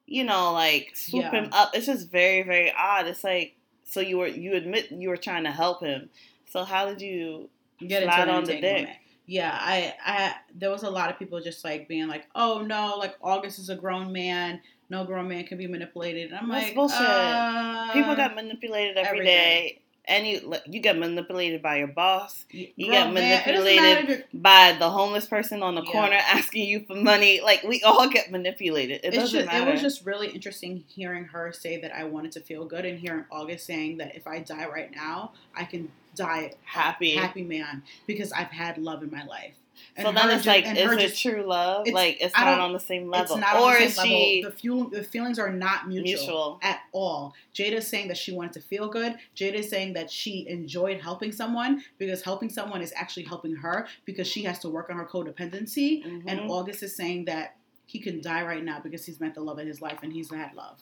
you 0.06 0.24
know 0.24 0.52
like 0.52 0.92
swoop 0.94 1.24
Yeah. 1.24 1.30
him 1.44 1.48
up 1.52 1.70
it's 1.74 1.86
just 1.86 2.10
very 2.10 2.42
very 2.42 2.72
odd 2.76 3.06
it's 3.06 3.24
like 3.24 3.56
so 3.84 4.00
you 4.00 4.18
were 4.18 4.26
you 4.26 4.54
admit 4.54 4.90
you 4.92 5.08
were 5.08 5.16
trying 5.16 5.44
to 5.44 5.50
help 5.52 5.82
him 5.82 6.08
so 6.46 6.64
how 6.64 6.86
did 6.86 7.00
you 7.00 7.48
get 7.86 8.02
slide 8.04 8.28
on 8.28 8.44
the 8.44 8.60
dick. 8.60 8.88
Yeah, 9.26 9.56
I, 9.58 9.94
I, 10.04 10.34
there 10.54 10.68
was 10.70 10.82
a 10.82 10.90
lot 10.90 11.08
of 11.10 11.18
people 11.18 11.40
just 11.40 11.64
like 11.64 11.88
being 11.88 12.08
like, 12.08 12.26
"Oh 12.34 12.60
no, 12.60 12.96
like 12.98 13.14
August 13.22 13.58
is 13.58 13.70
a 13.70 13.74
grown 13.74 14.12
man. 14.12 14.60
No 14.90 15.06
grown 15.06 15.28
man 15.28 15.44
can 15.46 15.56
be 15.56 15.66
manipulated." 15.66 16.30
And 16.30 16.40
I'm 16.40 16.48
That's 16.50 16.66
like, 16.66 16.74
bullshit. 16.74 17.00
uh, 17.00 17.90
people 17.94 18.14
got 18.16 18.34
manipulated 18.34 18.98
every 18.98 19.20
every 19.20 19.24
day, 19.24 19.78
and 20.06 20.26
you 20.26 20.54
you 20.66 20.80
get 20.80 20.98
manipulated 20.98 21.62
by 21.62 21.76
your 21.78 21.86
boss 21.86 22.44
you 22.50 22.68
get 22.76 23.12
man- 23.12 23.42
it 23.48 23.52
doesn't 23.52 23.64
matter 23.64 24.02
manipulated. 24.02 24.08
you're- 24.08 24.22
by 24.34 24.76
the 24.78 24.90
homeless 24.90 25.26
person 25.26 25.62
on 25.62 25.74
the 25.74 25.82
Yeah. 25.82 25.92
corner 25.92 26.16
asking 26.16 26.66
you 26.68 26.80
for 26.86 26.94
money 26.94 27.40
like 27.40 27.62
we 27.62 27.82
all 27.82 28.08
get 28.08 28.30
manipulated 28.30 29.00
it 29.02 29.08
It's 29.08 29.16
doesn't 29.16 29.40
just, 29.40 29.52
matter 29.52 29.68
it 29.68 29.72
was 29.72 29.80
just 29.80 30.04
really 30.04 30.28
interesting 30.28 30.84
hearing 30.88 31.24
her 31.26 31.52
say 31.52 31.80
that 31.80 31.94
I 31.94 32.04
wanted 32.04 32.32
to 32.32 32.40
feel 32.40 32.64
good, 32.66 32.84
and 32.84 32.98
hearing 32.98 33.24
August 33.30 33.66
saying 33.66 33.96
that 33.98 34.14
if 34.14 34.26
I 34.26 34.40
die 34.40 34.66
right 34.66 34.90
now, 34.94 35.32
I 35.56 35.64
can 35.64 35.90
die 36.14 36.52
happy 36.64 37.10
happy 37.16 37.42
man 37.42 37.82
because 38.06 38.30
I've 38.32 38.48
had 38.48 38.78
love 38.78 39.02
in 39.02 39.10
my 39.10 39.24
life. 39.24 39.54
So 40.00 40.08
And 40.08 40.16
then 40.16 40.30
it's 40.30 40.46
like 40.46 40.66
is 40.66 40.72
it 40.78 40.98
just- 41.00 41.22
true 41.22 41.42
love 41.42 41.86
it's- 41.86 41.94
like 41.94 42.18
it's 42.20 42.34
not 42.34 42.60
on 42.60 42.72
the 42.72 42.80
same 42.80 43.08
level 43.10 43.36
It's 43.36 43.40
not 43.40 43.56
or 43.60 43.76
is 43.76 43.94
she 44.00 44.40
level. 44.42 44.50
The, 44.50 44.56
fuel, 44.56 44.88
the 44.90 45.04
feelings 45.04 45.38
are 45.38 45.52
not 45.52 45.88
mutual, 45.88 46.04
mutual 46.18 46.58
at 46.62 46.80
all. 46.92 47.34
Jada's 47.54 47.86
saying 47.86 48.08
that 48.08 48.16
she 48.16 48.32
wanted 48.32 48.52
to 48.54 48.60
feel 48.60 48.88
good. 48.88 49.16
Jada's 49.36 49.68
saying 49.68 49.92
that 49.94 50.10
she 50.10 50.46
enjoyed 50.48 51.00
helping 51.00 51.32
someone 51.32 51.82
because 51.98 52.22
helping 52.22 52.48
someone 52.50 52.82
is 52.82 52.92
actually 52.96 53.24
helping 53.24 53.56
her 53.56 53.86
because 54.04 54.26
she 54.26 54.42
has 54.44 54.58
to 54.60 54.68
work 54.68 54.90
on 54.90 54.96
her 54.96 55.06
codependency. 55.06 56.04
And 56.04 56.40
Mhm. 56.40 56.50
August 56.50 56.82
is 56.82 56.96
saying 56.96 57.24
that 57.26 57.56
he 57.86 57.98
can 57.98 58.20
die 58.20 58.42
right 58.44 58.64
now 58.64 58.80
because 58.80 59.04
he's 59.04 59.20
met 59.20 59.34
the 59.34 59.40
love 59.40 59.58
of 59.58 59.66
his 59.66 59.80
life 59.82 59.98
and 60.02 60.12
he's 60.12 60.30
had 60.32 60.54
love. 60.54 60.78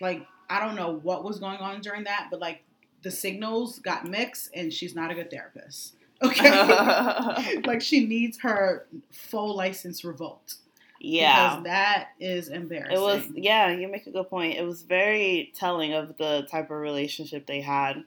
Like, 0.00 0.26
I 0.50 0.60
don't 0.60 0.76
know 0.76 0.92
what 1.02 1.24
was 1.24 1.38
going 1.38 1.58
on 1.58 1.80
during 1.80 2.04
that, 2.04 2.28
but 2.30 2.40
like 2.40 2.62
the 3.02 3.10
signals 3.10 3.78
got 3.78 4.06
mixed 4.06 4.50
and 4.54 4.72
she's 4.72 4.94
not 4.94 5.10
a 5.10 5.14
good 5.14 5.30
therapist. 5.30 5.96
Okay. 6.22 7.60
like 7.64 7.82
she 7.82 8.06
needs 8.06 8.38
her 8.40 8.86
full 9.10 9.54
license 9.56 10.04
revoked. 10.04 10.56
yeah 11.00 11.50
Because 11.50 11.64
that 11.64 12.08
is 12.20 12.48
embarrassing. 12.48 12.96
It 12.96 13.00
was 13.00 13.22
yeah, 13.34 13.70
you 13.70 13.88
make 13.88 14.06
a 14.06 14.10
good 14.10 14.28
point. 14.28 14.56
It 14.56 14.64
was 14.64 14.82
very 14.82 15.52
telling 15.54 15.92
of 15.92 16.16
the 16.16 16.46
type 16.50 16.70
of 16.70 16.78
relationship 16.78 17.46
they 17.46 17.60
had, 17.60 18.04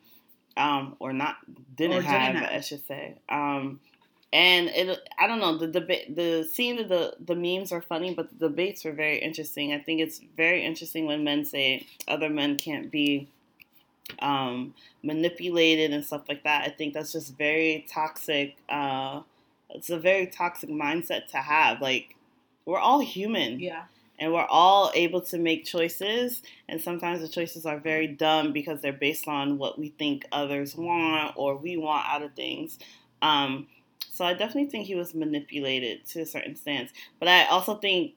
um, 0.55 0.95
or 0.99 1.13
not 1.13 1.35
didn't, 1.75 1.97
Or 1.97 2.01
didn't 2.01 2.05
have, 2.13 2.35
have. 2.35 2.51
I 2.51 2.61
should 2.61 2.85
say. 2.87 3.15
Um, 3.29 3.79
and 4.33 4.67
it, 4.67 4.99
I 5.17 5.27
don't 5.27 5.39
know 5.39 5.57
the 5.57 5.67
debate, 5.67 6.15
the 6.15 6.47
seeing 6.51 6.75
that 6.77 6.89
the 6.89 7.15
the 7.19 7.35
memes 7.35 7.71
are 7.71 7.81
funny, 7.81 8.13
but 8.13 8.29
the 8.29 8.49
debates 8.49 8.83
were 8.83 8.91
very 8.91 9.19
interesting. 9.19 9.73
I 9.73 9.79
think 9.79 10.01
it's 10.01 10.19
very 10.35 10.65
interesting 10.65 11.05
when 11.05 11.23
men 11.23 11.45
say 11.45 11.85
other 12.07 12.29
men 12.29 12.57
can't 12.57 12.91
be 12.91 13.29
um, 14.19 14.73
manipulated 15.03 15.91
and 15.91 16.05
stuff 16.05 16.23
like 16.27 16.43
that. 16.43 16.63
I 16.65 16.69
think 16.69 16.93
that's 16.93 17.11
just 17.11 17.37
very 17.37 17.85
toxic. 17.91 18.57
Uh, 18.69 19.21
it's 19.69 19.89
a 19.89 19.99
very 19.99 20.27
toxic 20.27 20.69
mindset 20.69 21.27
to 21.31 21.37
have. 21.37 21.81
Like 21.81 22.15
we're 22.65 22.79
all 22.79 22.99
human 22.99 23.59
Yeah. 23.59 23.83
and 24.19 24.33
we're 24.33 24.45
all 24.45 24.91
able 24.95 25.21
to 25.21 25.37
make 25.37 25.65
choices 25.65 26.41
and 26.67 26.81
sometimes 26.81 27.21
the 27.21 27.27
choices 27.29 27.65
are 27.65 27.77
very 27.79 28.07
dumb 28.07 28.51
because 28.51 28.81
they're 28.81 28.91
based 28.93 29.27
on 29.27 29.57
what 29.57 29.77
we 29.79 29.89
think 29.89 30.25
others 30.31 30.75
want 30.75 31.33
or 31.37 31.55
we 31.57 31.77
want 31.77 32.05
out 32.07 32.21
of 32.23 32.33
things 32.33 32.77
um, 33.21 33.67
so 34.11 34.25
i 34.25 34.33
definitely 34.33 34.65
think 34.69 34.85
he 34.85 34.95
was 34.95 35.13
manipulated 35.15 36.05
to 36.05 36.21
a 36.21 36.25
certain 36.25 36.55
stance 36.57 36.91
but 37.19 37.29
i 37.29 37.45
also 37.45 37.75
think 37.75 38.13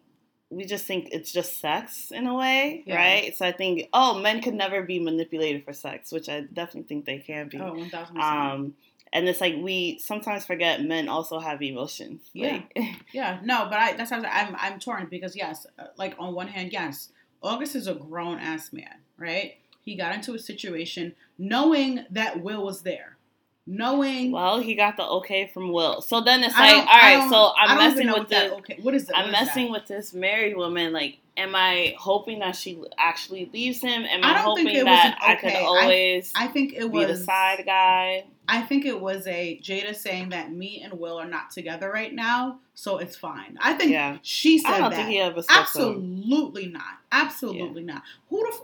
we 0.50 0.64
just 0.64 0.84
think 0.84 1.08
it's 1.12 1.30
just 1.32 1.60
sex 1.60 2.10
in 2.10 2.26
a 2.26 2.34
way 2.34 2.82
Yeah. 2.86 2.96
right 2.96 3.36
so 3.36 3.46
i 3.46 3.52
think 3.52 3.88
oh 3.92 4.18
men 4.18 4.42
could 4.42 4.54
never 4.54 4.82
be 4.82 4.98
manipulated 4.98 5.64
for 5.64 5.72
sex 5.72 6.10
which 6.12 6.28
i 6.28 6.40
definitely 6.42 6.88
think 6.88 7.04
they 7.04 7.18
can 7.18 7.48
be 7.48 7.58
Oh, 7.58 7.72
1000%. 7.74 8.16
um, 8.20 8.74
and 9.12 9.28
it's 9.28 9.40
like 9.40 9.54
we 9.58 9.98
sometimes 9.98 10.44
forget 10.44 10.82
men 10.82 11.08
also 11.08 11.38
have 11.38 11.62
emotions 11.62 12.20
Yeah. 12.32 12.60
like, 12.76 12.78
yeah, 13.12 13.40
no, 13.44 13.66
but 13.70 13.78
I 13.78 13.92
that's 13.94 14.10
how 14.10 14.22
I'm 14.22 14.54
I'm 14.58 14.78
torn 14.78 15.06
because 15.10 15.34
yes, 15.34 15.66
uh, 15.78 15.86
like 15.96 16.14
on 16.18 16.34
one 16.34 16.46
hand, 16.48 16.72
yes, 16.72 17.10
August 17.42 17.74
is 17.74 17.86
a 17.88 17.94
grown 17.94 18.38
ass 18.38 18.72
man, 18.72 18.98
right? 19.18 19.54
He 19.82 19.96
got 19.96 20.14
into 20.14 20.34
a 20.34 20.38
situation 20.38 21.14
knowing 21.38 22.04
that 22.10 22.40
Will 22.42 22.62
was 22.64 22.82
there. 22.82 23.16
Knowing 23.66 24.32
Well, 24.32 24.60
he 24.60 24.74
got 24.74 24.96
the 24.96 25.04
okay 25.04 25.46
from 25.52 25.72
Will. 25.72 26.00
So 26.00 26.20
then 26.20 26.42
it's 26.42 26.58
like, 26.58 26.74
all 26.76 26.84
right, 26.84 27.28
so 27.30 27.52
I'm 27.56 27.78
messing 27.78 28.10
with 28.10 28.28
this. 28.28 28.52
okay. 28.52 28.78
What 28.82 28.94
is 28.94 29.08
it? 29.08 29.14
I'm 29.14 29.30
messing 29.30 29.70
with 29.70 29.86
this 29.86 30.12
married 30.12 30.56
woman. 30.56 30.92
Like, 30.92 31.18
am 31.36 31.54
I 31.54 31.94
hoping 31.98 32.40
that 32.40 32.56
she 32.56 32.82
actually 32.98 33.48
leaves 33.52 33.80
him? 33.80 34.02
Am 34.04 34.24
I 34.24 34.30
I, 34.34 34.38
hoping 34.38 34.64
that 34.84 35.06
an 35.06 35.14
I 35.20 35.34
could 35.36 35.50
okay. 35.50 35.58
I- 35.60 35.64
always 35.64 36.32
I 36.34 36.46
think 36.48 36.72
it 36.72 36.90
be 36.90 37.04
the 37.04 37.12
was 37.12 37.24
side 37.24 37.62
guy? 37.64 38.24
I 38.48 38.62
think 38.62 38.84
it 38.84 39.00
was 39.00 39.28
a 39.28 39.60
Jada 39.62 39.94
saying 39.94 40.30
that 40.30 40.50
me 40.50 40.80
and 40.82 40.94
Will 40.98 41.20
are 41.20 41.28
not 41.28 41.52
together 41.52 41.88
right 41.92 42.12
now, 42.12 42.58
so 42.74 42.98
it's 42.98 43.14
fine. 43.14 43.56
I 43.60 43.74
think 43.74 43.92
Yeah. 43.92 44.18
she 44.22 44.58
said 44.58 44.72
I 44.72 44.78
don't 44.78 44.90
that. 44.90 44.96
think 44.96 45.08
he 45.10 45.20
ever 45.20 45.40
to 45.42 45.52
him. 45.52 45.58
Absolutely 45.60 46.66
not. 46.66 46.82
Absolutely 47.12 47.84
not. 47.84 48.02
Who 48.28 48.38
the 48.38 48.58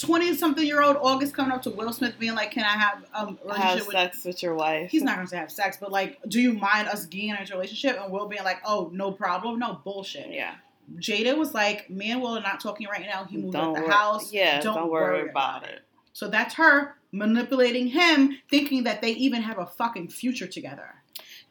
twenty 0.00 0.34
something 0.34 0.64
year 0.66 0.82
old 0.82 0.96
August 1.00 1.34
coming 1.34 1.52
up 1.52 1.62
to 1.62 1.70
Will 1.70 1.92
Smith 1.92 2.18
being 2.18 2.34
like, 2.34 2.50
"Can 2.50 2.64
I 2.64 2.78
have 2.78 3.04
um, 3.14 3.38
Have 3.54 3.86
with?" 3.86 3.90
sex 3.90 4.24
with 4.24 4.42
your 4.42 4.54
wife. 4.54 4.90
He's 4.90 5.02
not 5.02 5.16
going 5.16 5.26
to 5.26 5.30
say 5.30 5.36
have 5.36 5.52
sex, 5.52 5.76
but 5.80 5.92
like, 5.92 6.18
do 6.28 6.40
you 6.40 6.54
mind 6.54 6.88
us 6.88 7.06
getting 7.06 7.30
into 7.30 7.52
a 7.52 7.56
relationship? 7.56 8.00
And 8.00 8.12
Will 8.12 8.26
being 8.26 8.44
like, 8.44 8.58
"Oh, 8.64 8.90
no 8.92 9.12
problem, 9.12 9.58
no 9.58 9.80
bullshit." 9.84 10.30
Yeah. 10.30 10.54
Jada 10.96 11.36
was 11.36 11.54
like, 11.54 11.88
"Me 11.90 12.10
and 12.10 12.20
Will 12.20 12.36
are 12.36 12.42
not 12.42 12.60
talking 12.60 12.88
right 12.88 13.06
now. 13.06 13.24
He 13.24 13.36
moved 13.36 13.56
out 13.56 13.74
the 13.74 13.82
wor- 13.82 13.90
house. 13.90 14.32
Yeah. 14.32 14.60
Don't, 14.60 14.90
worry, 14.90 15.28
about 15.28 15.64
it. 15.68 15.82
So 16.12 16.28
that's 16.28 16.54
her 16.54 16.96
manipulating 17.12 17.88
him, 17.88 18.38
thinking 18.48 18.84
that 18.84 19.00
they 19.00 19.10
even 19.12 19.42
have 19.42 19.58
a 19.58 19.66
fucking 19.66 20.08
future 20.08 20.46
together. 20.46 20.94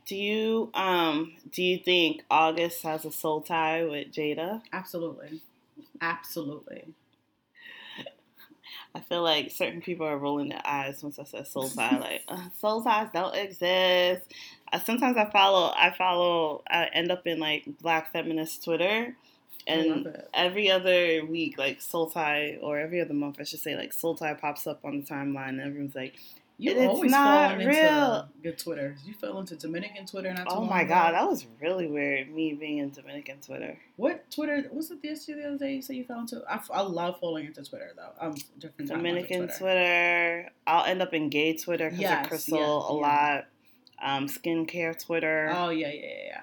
Do 0.06 0.16
you 0.16 0.72
um 0.74 1.34
do 1.52 1.62
you 1.62 1.78
think 1.78 2.24
August 2.32 2.82
has 2.82 3.06
a 3.06 3.12
soul 3.12 3.42
tie 3.42 3.84
with 3.84 4.12
Jada? 4.12 4.62
Absolutely, 4.74 5.42
absolutely. 6.02 6.86
I 8.96 9.02
feel 9.02 9.22
like 9.22 9.52
certain 9.52 9.82
people 9.82 10.06
are 10.08 10.18
rolling 10.18 10.50
their 10.50 10.62
eyes 10.66 11.04
once 11.04 11.20
I 11.20 11.24
said 11.24 11.48
soul 11.48 11.70
tie. 11.70 12.00
Like 12.00 12.24
uh, 12.28 12.50
soul 12.60 12.84
ties 12.84 13.10
don't 13.14 13.36
exist. 13.36 14.22
Uh, 14.72 14.80
sometimes 14.80 15.16
I 15.16 15.30
follow. 15.30 15.72
I 15.76 15.94
follow. 15.96 16.64
I 16.70 16.86
end 16.94 17.12
up 17.12 17.28
in 17.28 17.40
like 17.40 17.66
Black 17.82 18.12
feminist 18.12 18.64
Twitter, 18.64 19.16
and 19.68 20.24
every 20.34 20.72
other 20.72 21.24
week, 21.26 21.58
like 21.58 21.82
soul 21.82 22.10
tie, 22.10 22.58
or 22.62 22.80
every 22.80 23.00
other 23.00 23.14
month, 23.14 23.38
I 23.40 23.44
should 23.44 23.60
say, 23.60 23.76
like 23.76 23.94
soul 23.94 24.16
tie 24.16 24.34
pops 24.34 24.66
up 24.66 24.84
on 24.84 25.02
the 25.02 25.06
timeline, 25.06 25.50
and 25.50 25.62
everyone's 25.62 25.96
like, 25.96 26.16
You 26.62 26.72
It's 26.72 26.82
always 26.94 27.10
not 27.12 27.52
falling 27.52 27.68
real. 27.68 27.76
into 27.78 28.28
good 28.44 28.58
Twitter. 28.58 28.96
You 29.06 29.14
fell 29.14 29.40
into 29.40 29.56
Dominican 29.56 30.06
Twitter 30.06 30.34
not 30.34 30.50
too 30.50 30.56
Oh 30.56 30.66
my 30.66 30.82
ago. 30.82 30.90
god, 30.94 31.14
that 31.14 31.26
was 31.26 31.46
really 31.62 31.88
weird. 31.88 32.30
Me 32.34 32.54
being 32.54 32.80
in 32.80 32.90
Dominican 32.92 33.38
Twitter. 33.40 33.78
What 33.96 34.30
Twitter? 34.30 34.66
Was 34.74 34.92
it 34.92 35.02
the 35.02 35.08
issue 35.10 35.36
the 35.38 35.48
other 35.48 35.58
day 35.58 35.76
you 35.76 35.82
said 35.82 35.96
you 35.96 36.04
fell 36.04 36.20
into? 36.20 36.44
I, 36.50 36.56
f- 36.56 36.70
I 36.74 36.82
love 36.82 37.18
falling 37.22 37.46
into 37.46 37.64
Twitter 37.64 37.92
though. 37.96 38.12
I'm 38.20 38.36
different. 38.60 38.90
Dominican 38.92 39.48
Twitter. 39.48 39.58
Twitter. 39.58 40.50
I'll 40.68 40.84
end 40.86 41.02
up 41.02 41.14
in 41.14 41.30
gay 41.30 41.56
Twitter 41.56 41.86
because 41.90 42.02
Yes, 42.02 42.24
of 42.26 42.30
Crystal 42.30 42.58
yes, 42.58 42.68
a 42.68 42.94
yeah. 42.94 43.36
lot. 43.38 43.46
Um, 44.18 44.28
skincare 44.28 45.02
Twitter. 45.02 45.54
Oh 45.56 45.70
yeah, 45.70 45.88
yeah, 45.88 45.94
yeah, 45.94 46.24
yeah. 46.28 46.42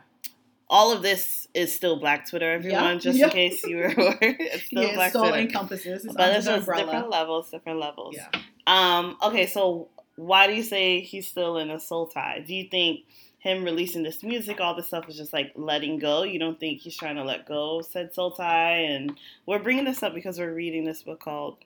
All 0.68 0.92
of 0.92 1.02
this 1.02 1.46
is 1.54 1.74
still 1.74 1.96
Black 2.00 2.26
Twitter, 2.28 2.50
everyone. 2.52 2.82
Yeah, 2.94 2.96
Just 2.98 3.18
yeah. 3.18 3.26
in 3.26 3.30
case 3.32 3.62
you 3.66 3.76
were 3.76 3.94
it's 3.98 4.64
still 4.66 4.82
yeah, 4.82 4.94
Black 4.94 5.10
it 5.10 5.12
so 5.12 5.20
Twitter. 5.20 5.36
encompasses. 5.38 6.04
It's 6.06 6.14
but 6.14 6.34
it's 6.34 6.46
just 6.46 6.60
umbrella. 6.60 6.84
different 6.86 7.10
levels, 7.10 7.50
different 7.50 7.78
levels. 7.80 8.16
Yeah. 8.16 8.28
Um. 8.66 9.16
Okay, 9.22 9.46
so 9.46 9.88
why 10.16 10.46
do 10.46 10.54
you 10.54 10.62
say 10.62 11.00
he's 11.00 11.26
still 11.28 11.58
in 11.58 11.70
a 11.70 11.80
soul 11.80 12.06
tie? 12.06 12.42
Do 12.46 12.54
you 12.54 12.68
think 12.68 13.00
him 13.38 13.64
releasing 13.64 14.02
this 14.02 14.22
music, 14.22 14.60
all 14.60 14.74
this 14.74 14.88
stuff, 14.88 15.08
is 15.08 15.16
just 15.16 15.32
like 15.32 15.52
letting 15.54 15.98
go? 15.98 16.22
You 16.22 16.38
don't 16.38 16.58
think 16.58 16.80
he's 16.80 16.96
trying 16.96 17.16
to 17.16 17.24
let 17.24 17.46
go 17.46 17.82
said 17.82 18.14
soul 18.14 18.32
tie? 18.32 18.78
And 18.78 19.18
we're 19.46 19.58
bringing 19.58 19.84
this 19.84 20.02
up 20.02 20.14
because 20.14 20.38
we're 20.38 20.54
reading 20.54 20.84
this 20.84 21.02
book 21.02 21.20
called. 21.20 21.58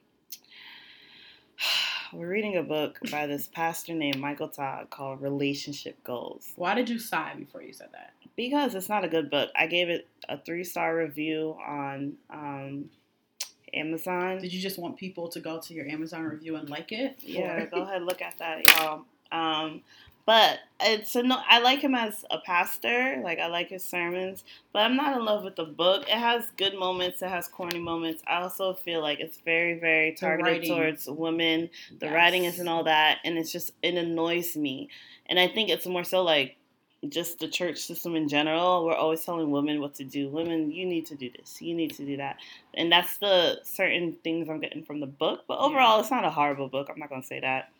We're 2.13 2.27
reading 2.27 2.57
a 2.57 2.63
book 2.63 2.99
by 3.09 3.25
this 3.25 3.47
pastor 3.47 3.93
named 3.93 4.19
Michael 4.19 4.49
Todd 4.49 4.89
called 4.89 5.21
Relationship 5.21 6.03
Goals 6.03 6.51
Why 6.57 6.75
did 6.75 6.89
you 6.89 6.99
sigh 6.99 7.35
before 7.37 7.61
you 7.61 7.71
said 7.71 7.87
that? 7.93 8.11
because 8.35 8.75
it's 8.75 8.89
not 8.89 9.03
a 9.03 9.07
good 9.07 9.29
book. 9.29 9.49
I 9.55 9.67
gave 9.67 9.89
it 9.89 10.07
a 10.29 10.37
three 10.37 10.63
star 10.63 10.95
review 10.95 11.57
on 11.65 12.13
um, 12.29 12.89
Amazon. 13.73 14.39
Did 14.39 14.53
you 14.53 14.61
just 14.61 14.77
want 14.79 14.97
people 14.97 15.27
to 15.29 15.39
go 15.39 15.59
to 15.59 15.73
your 15.73 15.87
Amazon 15.87 16.23
review 16.23 16.55
and 16.55 16.69
like 16.69 16.91
it? 16.91 17.17
Yeah, 17.21 17.65
go 17.65 17.81
ahead, 17.81 18.03
look 18.03 18.21
at 18.21 18.37
that, 18.39 18.65
y'all. 18.77 19.05
Um, 19.31 19.81
but 20.25 20.59
it's 20.79 21.15
a 21.15 21.23
no. 21.23 21.39
I 21.47 21.59
like 21.59 21.79
him 21.79 21.95
as 21.95 22.23
a 22.29 22.37
pastor. 22.39 23.19
Like 23.23 23.39
I 23.39 23.47
like 23.47 23.69
his 23.69 23.83
sermons, 23.83 24.43
but 24.71 24.79
I'm 24.79 24.95
not 24.95 25.17
in 25.17 25.25
love 25.25 25.43
with 25.43 25.55
the 25.55 25.63
book. 25.65 26.03
It 26.03 26.17
has 26.17 26.45
good 26.57 26.77
moments. 26.77 27.21
It 27.21 27.29
has 27.29 27.47
corny 27.47 27.79
moments. 27.79 28.21
I 28.27 28.41
also 28.41 28.75
feel 28.75 29.01
like 29.01 29.19
it's 29.19 29.37
very, 29.43 29.79
very 29.79 30.13
targeted 30.13 30.65
towards 30.67 31.07
women. 31.07 31.69
The 31.99 32.05
Yes. 32.05 32.13
writing 32.13 32.45
isn't 32.45 32.67
all 32.67 32.83
that, 32.83 33.17
and 33.25 33.37
it's 33.37 33.51
just 33.51 33.71
it 33.81 33.95
annoys 33.95 34.55
me. 34.55 34.89
And 35.25 35.39
I 35.39 35.47
think 35.47 35.69
it's 35.69 35.87
more 35.87 36.03
so 36.03 36.21
like 36.23 36.55
just 37.09 37.39
the 37.39 37.47
church 37.47 37.79
system 37.79 38.15
in 38.15 38.27
general. 38.27 38.85
We're 38.85 38.95
always 38.95 39.23
telling 39.23 39.49
women 39.49 39.81
what 39.81 39.95
to 39.95 40.03
do. 40.03 40.29
Women, 40.29 40.71
you 40.71 40.85
need 40.85 41.05
to 41.07 41.15
do 41.15 41.29
this. 41.37 41.61
You 41.61 41.73
need 41.73 41.95
to 41.95 42.05
do 42.05 42.17
that. 42.17 42.37
And 42.73 42.91
that's 42.91 43.17
the 43.17 43.59
certain 43.63 44.13
things 44.23 44.49
I'm 44.49 44.59
getting 44.59 44.83
from 44.83 44.99
the 44.99 45.07
book. 45.07 45.45
But 45.47 45.59
overall, 45.59 45.99
it's 45.99 46.11
not 46.11 46.25
a 46.25 46.29
horrible 46.29 46.67
book. 46.67 46.89
I'm 46.91 46.99
not 46.99 47.09
gonna 47.09 47.23
say 47.23 47.39
that. 47.39 47.71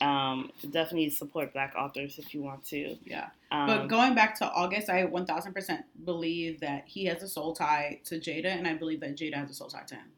Um, 0.00 0.50
definitely 0.70 1.08
support 1.08 1.54
black 1.54 1.74
authors 1.76 2.18
if 2.18 2.34
you 2.34 2.42
want 2.42 2.64
to. 2.66 2.96
Yeah. 3.04 3.28
Um, 3.50 3.66
But 3.66 3.86
going 3.86 4.14
back 4.14 4.38
to 4.40 4.50
August, 4.50 4.90
I 4.90 5.06
1000% 5.06 5.82
believe 6.04 6.60
that 6.60 6.84
he 6.86 7.06
has 7.06 7.22
a 7.22 7.28
soul 7.28 7.54
tie 7.54 8.00
to 8.04 8.16
Jada, 8.20 8.46
and 8.46 8.66
I 8.68 8.74
believe 8.74 9.00
that 9.00 9.16
Jada 9.16 9.34
has 9.34 9.50
a 9.50 9.54
soul 9.54 9.68
tie 9.68 9.84
to 9.84 9.94
him. 9.94 10.12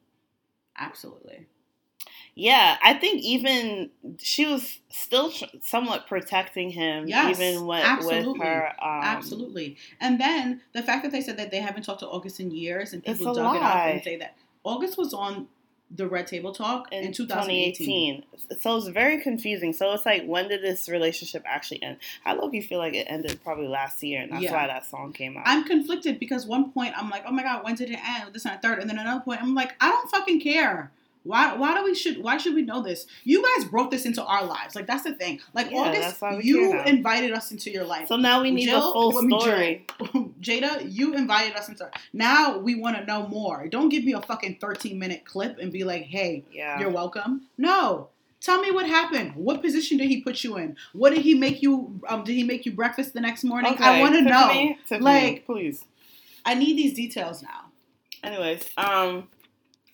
Absolutely. 0.77 1.47
Yeah, 2.35 2.77
I 2.83 2.95
think 2.95 3.23
even 3.23 3.91
she 4.19 4.47
was 4.47 4.79
still 4.91 5.31
tr- 5.31 5.45
somewhat 5.63 6.07
protecting 6.07 6.71
him, 6.71 7.09
Yes, 7.09 7.39
even 7.39 7.67
with, 7.67 8.05
with 8.07 8.39
her. 8.41 8.69
Um, 8.81 9.03
Absolutely. 9.03 9.77
And 10.01 10.21
then 10.21 10.61
the 10.73 10.83
fact 10.83 11.03
that 11.03 11.13
they 11.13 11.21
said 11.21 11.37
that 11.39 11.51
they 11.51 11.61
haven't 11.61 11.83
talked 11.83 12.01
to 12.01 12.07
August 12.09 12.39
in 12.41 12.51
years, 12.51 12.93
and 12.93 13.03
people 13.05 13.35
dug 13.35 13.57
it 13.57 13.63
up 13.63 13.75
and 13.77 14.03
say 14.05 14.17
that 14.17 14.37
August 14.65 14.97
was 14.99 15.13
on 15.13 15.49
the 15.91 16.07
Red 16.07 16.27
Table 16.27 16.53
Talk 16.53 16.93
in, 16.93 17.05
in 17.05 17.13
2018. 17.13 18.23
2018. 18.23 18.59
So 18.61 18.77
it's 18.77 18.89
very 18.89 19.21
confusing. 19.23 19.73
So 19.73 19.91
it's 19.93 20.05
like, 20.05 20.25
when 20.27 20.49
did 20.49 20.63
this 20.63 20.89
relationship 20.89 21.43
actually 21.47 21.83
end? 21.83 21.97
I 22.27 22.35
look, 22.35 22.53
you 22.53 22.63
feel 22.63 22.79
like 22.79 22.95
it 22.95 23.07
ended 23.09 23.41
probably 23.43 23.69
last 23.69 24.03
year, 24.03 24.21
and 24.21 24.31
that's 24.33 24.43
Yeah. 24.43 24.53
why 24.53 24.67
that 24.67 24.85
song 24.85 25.13
came 25.13 25.37
out. 25.39 25.45
I'm 25.47 25.65
conflicted 25.65 26.19
because 26.21 26.47
one 26.47 26.73
point 26.73 26.93
I'm 26.97 27.09
like, 27.09 27.25
oh 27.27 27.33
my 27.33 27.43
god, 27.43 27.65
when 27.65 27.75
did 27.75 27.91
it 27.91 27.99
end? 28.07 28.35
This 28.35 28.45
and 28.45 28.61
third, 28.61 28.81
and 28.81 28.89
then 28.91 28.99
another 28.99 29.23
point 29.23 29.43
I'm 29.43 29.55
like, 29.55 29.73
I 29.81 29.89
don't 29.91 30.11
fucking 30.11 30.41
care. 30.41 30.91
Why? 31.25 31.55
Why 31.57 31.75
do 31.77 31.85
we 31.85 31.95
should? 31.95 32.23
Why 32.23 32.37
should 32.39 32.55
we 32.55 32.63
know 32.63 32.83
this? 32.83 33.07
You 33.25 33.43
guys 33.43 33.69
brought 33.69 33.91
this 33.91 34.07
into 34.07 34.25
our 34.25 34.45
lives. 34.45 34.75
Like 34.75 34.87
that's 34.87 35.03
the 35.05 35.13
thing. 35.15 35.41
Like 35.55 35.71
Yeah, 35.71 35.79
August, 35.79 36.01
that's 36.03 36.21
why 36.21 36.37
we 36.37 36.45
you 36.45 36.81
invited 36.83 37.33
us 37.33 37.51
into 37.51 37.71
your 37.71 37.85
life. 37.85 38.09
so 38.09 38.17
now 38.17 38.43
we 38.43 38.51
need 38.51 38.67
Jill- 38.67 38.81
the 38.87 38.93
full 38.93 39.13
Jill. 39.29 39.41
story. 39.41 39.87
Jada, 40.41 40.87
you 40.91 41.15
invited 41.15 41.55
us 41.57 41.69
into. 41.69 41.91
Now 42.13 42.59
we 42.59 42.75
want 42.77 42.97
to 42.97 43.05
know 43.05 43.27
more. 43.29 43.69
Don't 43.69 43.89
give 43.89 44.05
me 44.05 44.13
a 44.15 44.23
fucking 44.23 44.59
13 44.61 44.99
minute 44.99 45.25
clip 45.25 45.59
and 45.59 45.71
be 45.73 45.85
like, 45.85 46.05
hey, 46.05 46.45
Yeah. 46.53 46.79
you're 46.81 46.91
welcome. 46.91 47.43
No. 47.59 48.09
Tell 48.41 48.61
me 48.63 48.71
what 48.71 48.87
happened. 48.87 49.35
What 49.35 49.63
position 49.63 49.99
did 49.99 50.07
he 50.09 50.21
put 50.23 50.45
you 50.45 50.57
in? 50.59 50.77
What 50.93 51.11
did 51.11 51.23
he 51.23 51.35
make 51.35 51.61
you? 51.61 52.01
Um, 52.09 52.23
did 52.23 52.35
he 52.35 52.45
make 52.45 52.65
you 52.65 52.73
breakfast 52.73 53.13
the 53.13 53.21
next 53.21 53.43
morning? 53.43 53.75
I 53.81 54.01
want 54.01 54.15
to 54.15 54.23
know. 54.23 54.49
Tiffany, 54.87 55.01
Like- 55.05 55.45
please. 55.45 55.85
I 56.45 56.55
need 56.55 56.79
these 56.79 56.95
details 56.95 57.43
now. 57.43 57.67
Anyways, 58.23 58.65
um, 58.77 59.29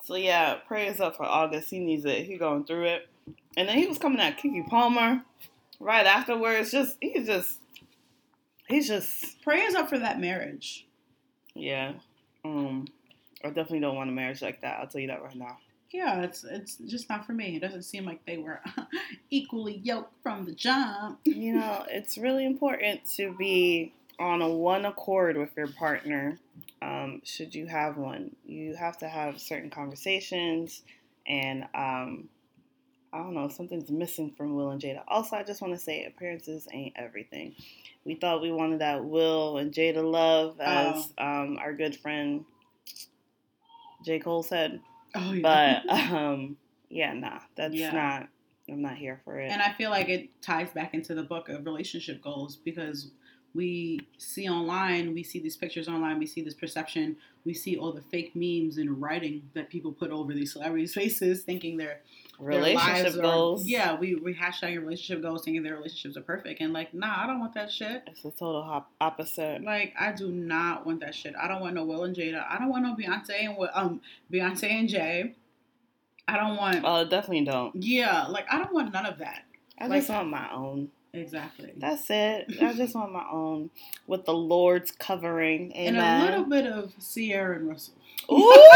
so 0.05 0.14
yeah, 0.14 0.55
prayers 0.69 1.01
up 1.01 1.17
for 1.17 1.25
August. 1.25 1.71
He 1.71 1.79
needs 1.81 2.05
it. 2.05 2.25
He 2.27 2.37
going 2.37 2.64
through 2.64 2.85
it, 2.85 3.09
and 3.57 3.69
then 3.69 3.77
he 3.79 3.87
was 3.87 3.99
coming 3.99 4.21
at 4.21 4.38
Keke 4.38 4.67
Palmer 4.69 5.23
right 5.81 6.07
afterwards. 6.07 6.71
Just 6.71 6.97
he's 7.01 7.27
just 7.27 7.59
he's 8.69 8.87
just 8.88 9.43
Prayers 9.43 9.75
up 9.75 9.88
for 9.88 9.99
that 9.99 10.21
marriage. 10.21 10.87
yeah. 11.55 11.93
Um, 12.45 12.87
I 13.43 13.49
definitely 13.49 13.81
don't 13.81 13.97
want 13.97 14.11
a 14.11 14.12
marriage 14.12 14.43
like 14.43 14.61
that. 14.61 14.79
I'll 14.81 14.87
tell 14.87 15.01
you 15.01 15.09
that 15.09 15.23
right 15.23 15.35
now. 15.35 15.59
Yeah, 15.90 16.23
it's 16.23 16.45
it's 16.45 16.77
just 16.77 17.09
not 17.09 17.25
for 17.25 17.33
me. 17.33 17.57
It 17.57 17.61
doesn't 17.61 17.85
seem 17.85 18.05
like 18.05 18.25
they 18.27 18.37
were 18.37 18.61
equally 19.31 19.81
yoked 19.85 20.12
from 20.23 20.45
the 20.45 20.53
jump. 20.53 21.21
You 21.25 21.55
know, 21.55 21.85
it's 21.88 22.19
really 22.19 22.45
important 22.45 23.01
to 23.17 23.33
be 23.37 23.93
on 24.18 24.42
a 24.42 24.48
one 24.48 24.85
accord 24.85 25.37
with 25.37 25.50
your 25.57 25.68
partner. 25.68 26.38
Um, 26.83 27.20
should 27.24 27.55
you 27.55 27.66
have 27.66 27.96
one, 27.96 28.35
you 28.44 28.74
have 28.77 28.98
to 28.98 29.09
have 29.09 29.40
certain 29.40 29.70
conversations, 29.70 30.83
and 31.27 31.62
um, 31.74 32.29
I 33.12 33.18
don't 33.18 33.35
know, 33.35 33.48
something's 33.48 33.90
missing 33.90 34.35
from 34.37 34.55
Will 34.55 34.70
and 34.70 34.81
Jada. 34.81 35.03
Also, 35.09 35.37
I 35.37 35.42
just 35.42 35.62
want 35.62 35.72
to 35.72 35.79
say 35.81 36.05
appearances 36.05 36.68
ain't 36.72 36.94
everything. 36.96 37.55
We 38.05 38.16
thought 38.16 38.42
we 38.42 38.53
wanted 38.53 38.81
that 38.81 39.05
Will 39.05 39.57
and 39.59 39.72
Jada 39.72 40.03
love, 40.09 40.61
as 40.61 41.12
um, 41.16 41.57
our 41.59 41.72
good 41.72 41.96
friend 41.96 42.44
J. 44.05 44.18
Cole 44.18 44.42
said, 44.42 44.81
Oh 45.14 45.33
yeah. 45.33 45.81
but 45.87 45.92
um, 46.12 46.57
yeah, 46.90 47.12
nah, 47.14 47.40
that's 47.57 47.74
Yeah. 47.74 47.92
not. 47.92 48.29
I'm 48.68 48.81
not 48.81 48.96
here 48.96 49.20
for 49.24 49.38
it. 49.38 49.50
And 49.50 49.61
I 49.61 49.72
feel 49.72 49.90
like 49.90 50.09
it 50.09 50.31
ties 50.40 50.70
back 50.72 50.94
into 50.94 51.14
the 51.14 51.22
book 51.22 51.50
of 51.50 51.66
relationship 51.66 52.22
goals 52.22 52.57
because 52.57 53.11
we 53.55 54.01
see 54.19 54.49
online, 54.49 55.14
we 55.14 55.23
see 55.23 55.38
these 55.38 55.57
pictures 55.57 55.87
online, 55.88 56.19
we 56.19 56.27
see 56.27 56.43
this 56.43 56.55
perception, 56.55 57.17
we 57.45 57.55
see 57.55 57.77
all 57.77 57.93
the 57.93 58.01
fake 58.03 58.33
memes 58.35 58.79
and 58.79 59.01
writing 59.01 59.43
that 59.55 59.69
people 59.71 59.93
put 59.93 60.11
over 60.11 60.33
these 60.35 60.53
celebrities' 60.53 60.93
faces, 61.01 61.43
thinking 61.43 61.77
their 61.77 62.01
their 62.40 62.49
Relationship 62.49 63.14
lives 63.14 63.62
are- 63.62 63.64
yeah, 63.64 63.97
we 63.97 64.17
we 64.17 64.35
hashtag 64.35 64.73
your 64.73 64.83
relationship 64.83 65.23
goals, 65.23 65.45
thinking 65.45 65.62
their 65.62 65.77
relationships 65.77 66.17
are 66.17 66.23
perfect, 66.23 66.61
and 66.61 66.73
like, 66.73 66.93
nah, 66.93 67.23
I 67.23 67.27
don't 67.29 67.38
want 67.38 67.55
that 67.55 67.71
shit. 67.71 68.03
It's 68.09 68.23
the 68.23 68.33
total 68.33 68.64
hop- 68.64 68.90
opposite. 69.01 69.62
Like, 69.62 69.95
I 69.99 70.11
do 70.11 70.33
not 70.33 70.85
want 70.85 70.99
that 71.01 71.14
shit. 71.14 71.35
I 71.40 71.47
don't 71.47 71.61
want 71.61 71.75
no 71.75 71.85
Will 71.85 72.03
and 72.03 72.14
Jada. 72.17 72.45
I 72.51 72.59
don't 72.59 72.71
want 72.71 72.83
no 72.85 72.97
Beyonce 72.97 73.31
and 73.49 73.57
um 73.73 74.01
Beyonce 74.33 74.69
and 74.69 74.88
Jay. 74.88 75.35
I 76.27 76.37
don't 76.37 76.57
want. 76.57 76.81
Oh, 76.85 77.05
definitely 77.05 77.45
don't. 77.45 77.77
yeah, 77.77 78.27
like 78.27 78.47
I 78.51 78.59
don't 78.59 78.73
want 78.75 78.93
none 78.93 79.07
of 79.07 79.19
that. 79.19 79.43
I 79.79 79.87
Like- 79.87 80.01
just 80.01 80.11
want 80.11 80.29
my 80.29 80.53
own. 80.53 80.88
Exactly. 81.14 81.72
That's 81.77 82.11
it. 82.11 82.46
I 82.61 82.72
just 82.72 82.94
want 82.94 83.12
my 83.12 83.24
own 83.31 83.70
with 84.07 84.24
the 84.24 84.35
Lord's 84.35 84.90
covering. 84.90 85.72
and 85.74 85.96
a 85.96 86.24
little 86.24 86.44
bit 86.44 86.66
of 86.66 86.92
Ciara 87.00 87.57
and 87.57 87.68
Russell. 87.68 87.94
Ooh, 88.33 88.68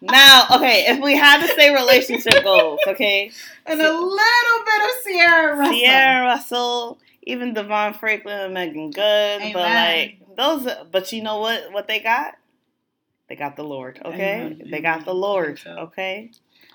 now, 0.00 0.46
okay, 0.56 0.86
if 0.88 1.00
we 1.00 1.16
had 1.16 1.40
to 1.46 1.48
say 1.54 1.74
relationship 1.74 2.44
goals, 2.44 2.80
okay, 2.86 3.30
And 3.66 3.80
a 3.80 3.92
little 3.92 4.64
bit 4.64 4.82
of 4.82 5.04
Ciara 5.04 5.50
and 5.52 5.60
Russell. 5.60 5.80
Ciara 5.80 6.26
Russell, 6.26 6.98
even 7.22 7.54
DeVon 7.54 7.98
Franklin 7.98 8.38
and 8.38 8.54
Meagan 8.54 8.90
Good, 8.90 9.52
but 9.54 9.62
like 9.62 10.18
those. 10.36 10.68
But 10.92 11.12
you 11.12 11.22
know 11.22 11.38
what? 11.38 11.72
What 11.72 11.88
they 11.88 12.00
got? 12.00 12.34
They 13.28 13.36
got 13.36 13.56
the 13.56 13.64
Lord. 13.64 14.00
Okay, 14.04 14.40
Amen. 14.42 14.62
they 14.70 14.80
got 14.80 15.06
the 15.06 15.14
Lord. 15.14 15.60
Okay, 15.66 16.30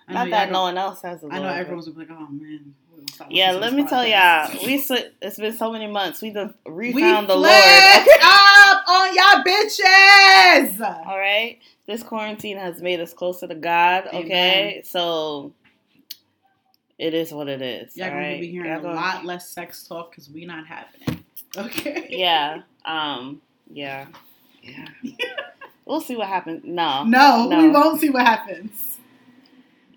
not 0.09 0.31
that 0.31 0.51
no 0.51 0.63
one 0.63 0.77
else 0.77 1.03
has 1.03 1.21
the 1.21 1.27
Lord. 1.27 1.39
I 1.39 1.43
know 1.43 1.53
everyone's 1.53 1.87
like, 1.89 2.09
oh 2.09 2.27
man. 2.31 2.73
We're 3.11 3.17
gonna 3.17 3.27
stop 3.27 3.27
Yeah, 3.31 3.51
let 3.53 3.73
me 3.73 3.81
this 3.83 3.89
tell 3.91 4.05
y'all, 4.05 4.49
we 4.65 4.75
it's 5.21 5.37
been 5.37 5.57
so 5.57 5.71
many 5.71 5.87
months. 5.87 6.21
We 6.21 6.31
done 6.31 6.53
we 6.65 6.93
refound 6.93 7.27
the 7.29 7.35
Lord. 7.35 7.47
up 8.21 8.83
on 8.87 9.15
y'all 9.15 9.43
bitches. 9.43 11.05
All 11.07 11.17
right, 11.17 11.59
this 11.87 12.03
quarantine 12.03 12.57
has 12.57 12.81
made 12.81 12.99
us 12.99 13.13
closer 13.13 13.47
to 13.47 13.55
God. 13.55 14.07
Okay, 14.13 14.81
so 14.85 15.53
it 16.97 17.13
is 17.13 17.31
what 17.31 17.47
it 17.47 17.61
is. 17.61 17.95
Y'all 17.95 18.05
all 18.07 18.11
gonna 18.13 18.21
right? 18.27 18.41
be 18.41 18.51
hearing 18.51 18.69
Y'all 18.71 18.79
a 18.79 18.83
gonna- 18.83 18.95
lot 18.95 19.25
less 19.25 19.49
sex 19.49 19.87
talk 19.87 20.11
because 20.11 20.29
we 20.29 20.45
not 20.45 20.65
having 20.67 21.01
it. 21.07 21.17
Okay. 21.57 22.07
Yeah. 22.09 22.61
Um. 22.85 23.41
Yeah. 23.71 24.07
Yeah. 24.63 24.87
we'll 25.85 26.01
see 26.01 26.15
what 26.15 26.27
happens. 26.27 26.61
No. 26.63 27.03
No, 27.03 27.47
No. 27.47 27.61
we 27.61 27.69
won't 27.69 27.99
see 28.01 28.09
what 28.09 28.25
happens. 28.25 28.97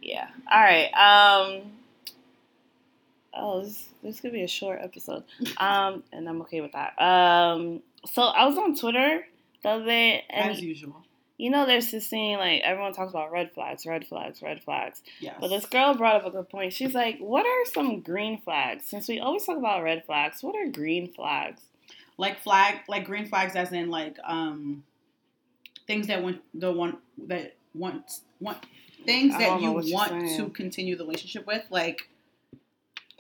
Yeah. 0.03 0.27
All 0.51 0.61
right. 0.61 0.91
Um. 0.93 1.73
Oh, 3.35 3.63
this, 3.63 3.89
this 4.03 4.21
could 4.21 4.33
be 4.33 4.43
a 4.43 4.49
short 4.49 4.81
episode. 4.83 5.25
Um, 5.57 6.03
and 6.13 6.29
I'm 6.29 6.41
okay 6.43 6.61
with 6.61 6.73
that. 6.73 7.01
Um, 7.01 7.81
so 8.13 8.23
I 8.23 8.47
was 8.47 8.57
on 8.59 8.77
Twitter 8.77 9.25
the 9.63 9.69
other 9.69 9.85
day, 9.85 10.25
and 10.29 10.51
As 10.51 10.61
usual. 10.61 11.05
you 11.39 11.51
know, 11.51 11.65
there's 11.67 11.91
this 11.91 12.09
thing 12.09 12.37
like 12.39 12.61
everyone 12.63 12.93
talks 12.93 13.11
about 13.11 13.33
red 13.33 13.53
flags, 13.53 13.87
red 13.87 14.07
flags, 14.07 14.43
red 14.43 14.63
flags. 14.63 15.03
Yes. 15.21 15.37
But 15.41 15.49
this 15.49 15.67
girl 15.67 15.95
brought 15.95 16.17
up 16.17 16.27
a 16.27 16.31
good 16.31 16.49
point. 16.49 16.73
She's 16.73 16.95
like, 16.95 17.19
"What 17.19 17.47
are 17.47 17.65
some 17.73 18.01
green 18.01 18.41
flags? 18.43 18.85
Since 18.87 19.09
we 19.09 19.19
always 19.21 19.45
talk 19.47 19.57
about 19.57 19.83
red 19.83 20.05
flags, 20.05 20.43
what 20.43 20.55
are 20.57 20.69
green 20.69 21.13
flags?" 21.13 21.63
like 22.19 22.39
flag 22.41 22.77
like 22.89 23.05
green 23.07 23.27
flags 23.27 23.57
as 23.57 23.73
in 23.73 23.91
like 23.91 24.17
um 24.25 24.85
things 25.87 26.07
that 26.07 26.23
want 26.23 26.41
the 26.55 26.71
one 26.71 26.97
that 27.27 27.57
want 27.75 28.21
want 28.39 28.59
things 29.05 29.37
that 29.39 29.61
you 29.61 29.73
want 29.73 30.29
to 30.37 30.49
continue 30.51 30.95
the 30.95 31.05
relationship 31.05 31.47
with 31.47 31.65
like 31.71 32.09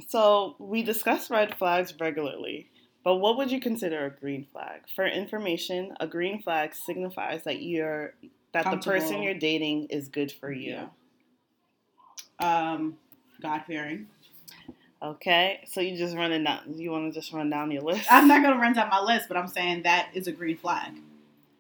So 0.09 0.57
we 0.59 0.83
discuss 0.83 1.31
red 1.31 1.57
flags 1.59 1.95
regularly, 2.01 2.69
but 3.05 3.17
what 3.17 3.37
would 3.37 3.51
you 3.51 3.61
consider 3.61 4.07
a 4.07 4.11
green 4.11 4.47
flag? 4.53 4.83
For 4.95 5.07
information, 5.07 5.95
a 6.01 6.07
green 6.07 6.43
flag 6.43 6.75
signifies 6.75 7.45
that 7.45 7.63
you're 7.63 8.15
that 8.53 8.71
the 8.71 8.77
person 8.79 9.23
you're 9.23 9.35
dating 9.35 9.87
is 9.87 10.09
good 10.09 10.31
for 10.31 10.53
you. 10.53 10.73
Yeah. 12.41 12.75
um 12.75 12.97
god 13.41 13.63
fearing 13.67 14.07
Okay, 15.05 15.65
so 15.67 15.81
you 15.81 15.97
just 15.97 16.17
running 16.17 16.45
down. 16.45 16.75
You 16.77 16.93
want 16.93 17.13
to 17.13 17.21
just 17.21 17.33
run 17.33 17.51
down 17.51 17.73
your 17.73 17.83
list? 17.83 18.07
i'm 18.11 18.29
not 18.29 18.41
gonna 18.43 18.61
run 18.61 18.73
down 18.73 18.89
my 18.89 19.01
list 19.01 19.27
but 19.27 19.37
i'm 19.37 19.49
saying 19.49 19.83
that 19.83 20.11
is 20.15 20.27
a 20.29 20.33
green 20.33 20.57
flag 20.57 20.93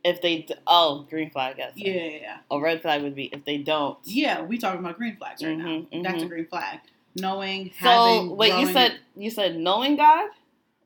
If 0.05 0.20
they 0.22 0.42
d- 0.42 0.55
oh 0.66 1.07
green 1.11 1.31
flag, 1.31 1.57
yes. 1.59 1.72
yeah 1.76 1.92
yeah 1.92 2.18
yeah, 2.20 2.37
A 2.50 2.61
red 2.61 2.83
flag 2.83 3.02
would 3.02 3.14
be 3.16 3.24
if 3.33 3.44
they 3.44 3.59
don't. 3.59 3.98
yeah 4.05 4.42
we 4.42 4.59
talking 4.59 4.78
about 4.81 4.96
green 4.96 5.16
flags 5.16 5.42
right 5.42 5.57
Mhm, 5.59 5.90
now 5.92 6.02
that's 6.02 6.22
a 6.22 6.26
mhm. 6.26 6.28
green 6.28 6.46
flag 6.46 6.81
knowing 7.16 7.70
So 7.81 7.87
having 7.88 8.37
wait, 8.37 8.59
you 8.61 8.72
said 8.72 8.98
you 9.16 9.31
said 9.31 9.57
knowing 9.57 9.96
God? 9.96 10.29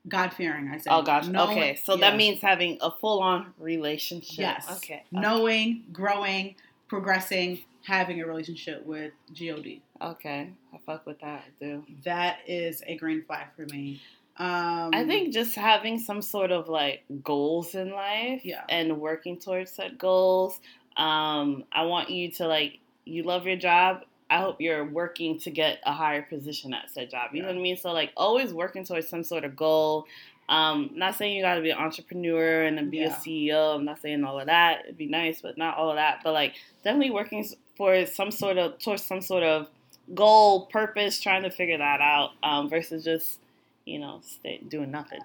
god 0.09 0.33
fearing 0.33 0.71
i 0.73 0.79
said 0.79 0.93
Oh 0.93 1.03
gosh. 1.03 1.27
Knowing- 1.27 1.51
okay, 1.59 1.75
so 1.85 1.95
yeah. 1.95 2.11
that 2.11 2.17
means 2.17 2.41
having 2.41 2.79
a 2.81 2.91
full 2.93 3.21
on 3.21 3.53
relationship. 3.59 4.39
yes 4.39 4.67
Okay. 4.77 5.03
knowing 5.11 5.85
growing 5.93 6.55
progressing 6.89 7.61
having 7.85 8.21
a 8.21 8.27
relationship 8.27 8.85
with 8.87 9.13
god 9.33 9.83
Okay. 10.01 10.51
I 10.75 10.79
fuck 10.85 11.07
with 11.07 11.21
that. 11.21 11.43
I 11.47 11.65
do. 11.65 11.83
that 12.05 12.41
is 12.47 12.83
a 12.87 12.97
green 12.99 13.23
flag 13.25 13.47
for 13.57 13.65
me. 13.65 14.01
Um, 14.37 14.91
I 14.93 15.05
think 15.07 15.33
just 15.33 15.55
having 15.55 15.99
some 15.99 16.21
sort 16.21 16.51
of 16.53 16.69
like 16.69 17.03
goals 17.25 17.75
in 17.75 17.91
life 17.93 18.43
Yeah. 18.45 18.65
and 18.69 19.01
working 19.01 19.39
towards 19.39 19.73
set 19.73 19.97
goals. 19.97 20.61
Um, 20.99 21.65
I 21.73 21.85
want 21.87 22.11
you 22.11 22.31
to 22.33 22.47
like 22.47 22.79
you 23.07 23.23
love 23.23 23.47
your 23.47 23.57
job. 23.57 24.03
I 24.29 24.41
hope 24.41 24.61
you're 24.61 24.85
working 24.85 25.39
to 25.41 25.51
get 25.51 25.79
a 25.85 25.93
higher 25.93 26.23
position 26.23 26.75
at 26.75 26.91
said 26.91 27.11
job. 27.11 27.31
You 27.33 27.43
know 27.43 27.49
what 27.49 27.57
I 27.57 27.61
mean? 27.61 27.77
So 27.77 27.93
like 27.93 28.13
always 28.17 28.53
working 28.53 28.85
towards 28.85 29.09
some 29.09 29.23
sort 29.25 29.45
of 29.45 29.57
goal. 29.57 30.07
Um, 30.49 30.91
not 30.95 31.17
saying 31.17 31.37
you 31.37 31.43
gotta 31.43 31.61
be 31.61 31.71
an 31.71 31.79
entrepreneur 31.79 32.63
and 32.63 32.79
then 32.79 32.91
be 32.91 33.03
a 33.03 33.11
CEO. 33.11 33.75
I'm 33.75 33.85
not 33.85 34.01
saying 34.01 34.25
all 34.25 34.39
of 34.39 34.47
that. 34.47 34.83
It'd 34.85 34.97
be 34.97 35.07
nice, 35.07 35.41
but 35.43 35.59
not 35.59 35.77
all 35.77 35.91
of 35.91 35.97
that. 35.97 36.21
But 36.23 36.35
like 36.35 36.55
definitely 36.85 37.11
working 37.11 37.45
for 37.77 38.07
some 38.07 38.31
sort 38.31 38.59
of 38.59 38.79
towards 38.79 39.03
some 39.03 39.21
sort 39.21 39.43
of 39.43 39.69
goal, 40.15 40.67
purpose, 40.67 41.21
trying 41.21 41.43
to 41.43 41.51
figure 41.51 41.79
that 41.79 42.01
out, 42.01 42.31
um, 42.43 42.69
versus 42.69 43.05
just 43.05 43.41
you 43.87 43.99
know, 43.99 44.21
stay 44.23 44.61
doing 44.69 44.91
nothing. 44.91 45.21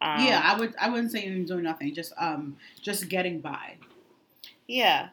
Um, 0.00 0.24
yeah, 0.24 0.40
I 0.44 0.58
would. 0.58 0.74
I 0.80 0.88
wouldn't 0.88 1.12
say 1.12 1.28
doing 1.44 1.64
nothing. 1.64 1.94
Just 1.94 2.12
um, 2.16 2.56
just 2.80 3.08
getting 3.08 3.40
by. 3.40 3.74
yeah. 4.66 5.08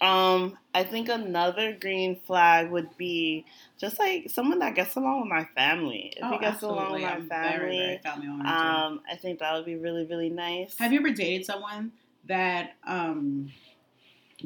Um, 0.00 0.58
I 0.74 0.84
think 0.84 1.08
another 1.08 1.72
green 1.72 2.20
flag 2.26 2.70
would 2.70 2.96
be 2.98 3.46
just 3.78 3.98
like 3.98 4.28
someone 4.28 4.58
that 4.58 4.74
gets 4.74 4.94
along 4.94 5.22
with 5.22 5.30
my 5.30 5.44
family. 5.54 6.12
If 6.16 6.30
he 6.30 6.38
gets 6.38 6.62
along 6.62 6.92
with 6.92 7.02
my 7.02 7.12
Oh, 7.12 7.14
I'm 7.14 7.28
family, 7.28 7.58
Very, 7.58 7.76
very 7.76 7.98
family 7.98 8.28
um, 8.28 9.00
I 9.10 9.16
think 9.16 9.38
that 9.38 9.54
would 9.54 9.64
be 9.64 9.76
really, 9.76 10.04
really 10.04 10.28
nice. 10.28 10.76
have 10.78 10.92
you 10.92 11.00
ever 11.00 11.10
dated 11.10 11.46
someone 11.46 11.92
that 12.26 12.74
um 12.84 13.50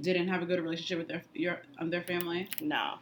didn't 0.01 0.29
have 0.29 0.43
a 0.43 0.47
good 0.47 0.61
relationship 0.61 0.99
with 0.99 1.09
their 1.09 1.23
your 1.35 1.61
um, 1.79 1.91
their 1.91 2.03
family? 2.03 2.49
No. 2.61 2.95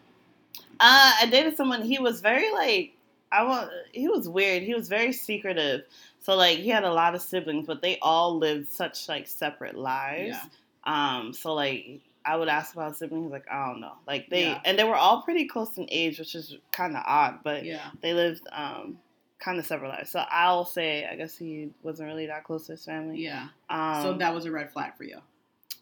Uh, 0.81 1.13
I 1.21 1.27
dated 1.31 1.57
someone. 1.57 1.83
He 1.83 1.99
was 1.99 2.21
very 2.21 2.51
like 2.53 2.95
I 3.31 3.43
want. 3.45 3.71
He 3.93 4.09
was 4.09 4.29
weird. 4.29 4.63
He 4.63 4.75
was 4.75 4.89
very 4.89 5.13
secretive. 5.13 5.83
So 6.21 6.35
like 6.35 6.59
he 6.59 6.71
had 6.71 6.85
a 6.85 6.93
lot 6.93 7.15
of 7.15 7.23
siblings, 7.23 7.67
but 7.67 7.83
they 7.83 7.99
all 8.01 8.39
lived 8.39 8.71
such 8.71 9.09
like 9.09 9.27
separate 9.27 9.77
lives. 9.77 10.39
Yeah. 10.39 11.19
Um. 11.19 11.33
So 11.35 11.55
like 11.55 12.01
I 12.33 12.37
would 12.37 12.49
ask 12.49 12.75
about 12.75 12.97
siblings. 12.97 13.25
He's 13.27 13.33
like 13.33 13.47
I 13.51 13.67
don't 13.69 13.81
know. 13.81 13.95
Like 14.07 14.29
they 14.31 14.43
Yeah. 14.51 14.61
and 14.65 14.79
they 14.79 14.85
were 14.85 14.97
all 14.97 15.23
pretty 15.23 15.47
close 15.47 15.77
in 15.79 15.87
age, 15.91 16.19
which 16.19 16.35
is 16.35 16.57
kind 16.73 16.97
of 16.97 17.03
odd. 17.07 17.41
But 17.43 17.65
Yeah. 17.65 17.91
they 18.03 18.13
lived 18.15 18.43
um 18.53 18.99
kind 19.39 19.59
of 19.59 19.65
separate 19.67 19.89
lives. 19.89 20.11
So 20.11 20.25
I'll 20.31 20.65
say 20.65 21.07
I 21.11 21.15
guess 21.17 21.37
he 21.37 21.71
wasn't 21.83 22.09
really 22.09 22.27
that 22.27 22.45
close 22.45 22.67
to 22.67 22.73
his 22.73 22.85
family. 22.85 23.19
Yeah. 23.23 23.49
Um, 23.71 24.03
so 24.03 24.13
that 24.19 24.35
was 24.35 24.45
a 24.47 24.51
red 24.51 24.73
flag 24.73 24.97
for 24.97 25.05
you. 25.05 25.19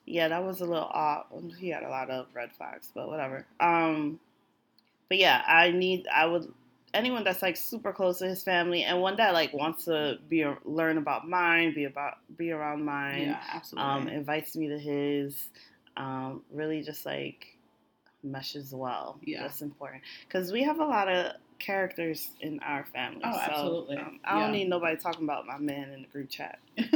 yeah, 0.05 0.29
that 0.29 0.45
was 0.45 0.61
a 0.61 0.65
little 0.67 0.89
odd. 0.93 1.25
He 1.59 1.69
had 1.71 1.83
a 1.83 1.89
lot 1.89 2.11
of 2.11 2.27
red 2.35 2.53
flags, 2.53 2.93
but 2.95 3.09
whatever. 3.09 3.45
Um, 3.61 4.21
but 5.09 5.19
yeah, 5.19 5.43
I 5.47 5.71
need. 5.71 6.07
I 6.13 6.27
would 6.27 6.53
anyone 6.95 7.25
that's 7.25 7.43
like 7.43 7.57
super 7.57 7.93
close 7.93 8.19
to 8.19 8.27
his 8.27 8.43
family 8.43 8.83
and 8.85 9.01
one 9.03 9.17
that 9.17 9.33
like 9.35 9.53
wants 9.53 9.85
to 9.85 10.19
be 10.29 10.45
learn 10.65 10.97
about 10.99 11.29
mine, 11.29 11.75
be 11.75 11.85
about 11.85 12.19
be 12.37 12.51
around 12.53 12.85
mine. 12.85 13.23
Yeah, 13.23 13.41
absolutely. 13.53 13.91
Um, 13.91 14.09
invites 14.09 14.55
me 14.57 14.69
to 14.69 14.79
his. 14.79 15.49
Um, 15.97 16.43
really 16.53 16.83
just 16.83 17.07
like 17.07 17.57
meshes 18.23 18.73
well. 18.75 19.19
Yeah. 19.25 19.43
that's 19.43 19.63
important 19.63 20.03
because 20.29 20.53
we 20.53 20.63
have 20.65 20.79
a 20.81 20.85
lot 20.85 21.09
of 21.09 21.33
characters 21.59 22.31
in 22.41 22.61
our 22.61 22.85
family. 22.85 23.23
Oh, 23.25 23.33
so, 23.33 23.39
absolutely. 23.51 23.97
um, 23.99 24.21
I 24.25 24.41
don't 24.41 24.53
Yeah. 24.53 24.59
need 24.59 24.69
nobody 24.69 24.97
talking 24.97 25.25
about 25.25 25.47
my 25.47 25.59
man 25.59 25.91
in 25.91 26.03
the 26.03 26.09
group 26.09 26.29
chat. 26.31 26.59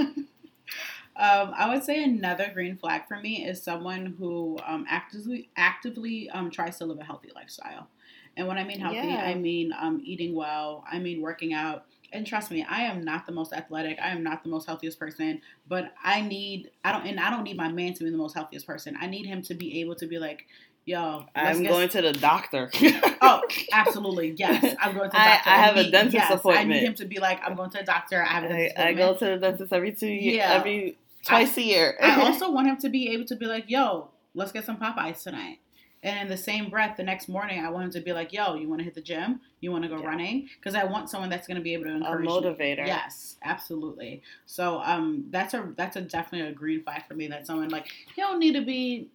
Um, 1.16 1.52
I 1.54 1.68
would 1.68 1.84
say 1.84 2.02
another 2.02 2.50
green 2.54 2.76
flag 2.76 3.06
for 3.06 3.18
me 3.20 3.44
is 3.44 3.62
someone 3.62 4.14
who 4.18 4.58
um, 4.64 4.86
actively 4.88 5.50
actively 5.56 6.30
um, 6.30 6.50
tries 6.50 6.78
to 6.78 6.86
live 6.86 6.98
a 6.98 7.04
healthy 7.04 7.30
lifestyle. 7.34 7.88
And 8.36 8.46
when 8.46 8.56
I 8.56 8.64
mean 8.64 8.78
healthy, 8.80 8.98
Yeah. 9.08 9.22
I 9.26 9.34
mean 9.34 9.72
um, 9.78 10.00
eating 10.02 10.34
well. 10.34 10.84
I 10.90 10.98
mean 10.98 11.20
working 11.20 11.52
out. 11.52 11.84
And 12.12 12.26
trust 12.26 12.50
me, 12.50 12.66
I 12.68 12.82
am 12.82 13.04
not 13.04 13.26
the 13.26 13.32
most 13.32 13.52
athletic. 13.52 13.98
I 14.02 14.08
am 14.10 14.22
not 14.22 14.42
the 14.42 14.48
most 14.48 14.66
healthiest 14.66 14.98
person. 14.98 15.40
But 15.68 15.92
I 16.02 16.20
need 16.22 16.70
I 16.84 16.92
don't 16.92 17.06
and 17.06 17.20
I 17.20 17.30
don't 17.30 17.44
need 17.44 17.56
my 17.56 17.68
man 17.70 17.94
to 17.94 18.04
be 18.04 18.10
the 18.10 18.16
most 18.16 18.34
healthiest 18.34 18.66
person. 18.66 18.96
I 19.00 19.06
need 19.06 19.26
him 19.26 19.42
to 19.42 19.54
be 19.54 19.80
able 19.80 19.94
to 19.96 20.06
be 20.06 20.18
like, 20.18 20.46
yo, 20.84 21.24
I'm 21.36 21.62
going 21.62 21.88
to 21.90 22.02
the 22.02 22.12
doctor. 22.12 22.70
Oh, 23.22 23.42
absolutely. 23.72 24.30
Yes. 24.30 24.74
I'm 24.80 24.96
going 24.96 25.10
to 25.10 25.14
the 25.16 25.20
I- 25.20 25.34
doctor. 25.34 25.50
I 25.50 25.56
have 25.56 25.76
a 25.76 25.82
He- 25.82 25.90
dentist 25.90 26.14
yes, 26.14 26.40
I 26.46 26.64
need 26.64 26.82
him 26.82 26.94
to 26.94 27.04
be 27.04 27.18
like, 27.18 27.38
I'm 27.44 27.54
going 27.54 27.68
to 27.70 27.78
the 27.78 27.84
doctor. 27.84 28.22
I 28.22 28.26
have 28.28 28.44
a 28.44 28.48
dentist 28.48 28.78
I, 28.78 28.88
I 28.88 28.92
go 28.94 29.12
to 29.14 29.24
the 29.26 29.36
dentist 29.36 29.72
every 29.74 29.92
two 29.92 30.06
years, 30.08 30.36
Yeah. 30.36 30.54
every 30.54 30.96
twice 31.26 31.54
a 31.58 31.62
year. 31.62 31.96
I 32.02 32.22
also 32.26 32.50
want 32.50 32.66
him 32.68 32.78
to 32.78 32.88
be 32.88 33.10
able 33.12 33.26
to 33.26 33.36
be 33.36 33.44
like, 33.44 33.68
yo, 33.68 34.08
let's 34.34 34.52
get 34.52 34.64
some 34.64 34.78
Popeyes 34.78 35.22
tonight. 35.22 35.58
And 36.02 36.18
in 36.18 36.28
the 36.28 36.36
same 36.36 36.70
breath, 36.70 36.96
the 36.96 37.02
next 37.02 37.28
morning, 37.28 37.62
I 37.62 37.68
want 37.68 37.84
him 37.84 37.90
to 37.92 38.00
be 38.00 38.12
like, 38.14 38.32
yo, 38.32 38.54
you 38.54 38.68
want 38.68 38.78
to 38.80 38.84
hit 38.84 38.94
the 38.94 39.02
gym? 39.02 39.38
You 39.60 39.70
want 39.70 39.82
to 39.84 39.88
go 39.90 39.98
Yeah. 40.00 40.06
running? 40.06 40.48
Because 40.56 40.74
I 40.74 40.84
want 40.84 41.10
someone 41.10 41.28
that's 41.28 41.46
going 41.46 41.58
to 41.58 41.62
be 41.62 41.74
able 41.74 41.84
to 41.84 41.90
a 41.92 41.96
encourage 41.96 42.26
me. 42.26 42.32
motivator. 42.32 42.86
Yes, 42.86 43.36
absolutely. 43.44 44.22
So 44.46 44.80
um, 44.82 45.26
that's 45.30 45.52
a 45.52 45.72
that's 45.76 45.96
a 45.96 46.00
definitely 46.00 46.48
a 46.48 46.52
green 46.52 46.82
flag 46.82 47.02
for 47.06 47.12
me. 47.14 47.26
That 47.28 47.46
someone 47.46 47.68
like 47.68 47.88
he 48.14 48.22
don't 48.22 48.38
need 48.38 48.54
to 48.54 48.62
be, 48.62 49.08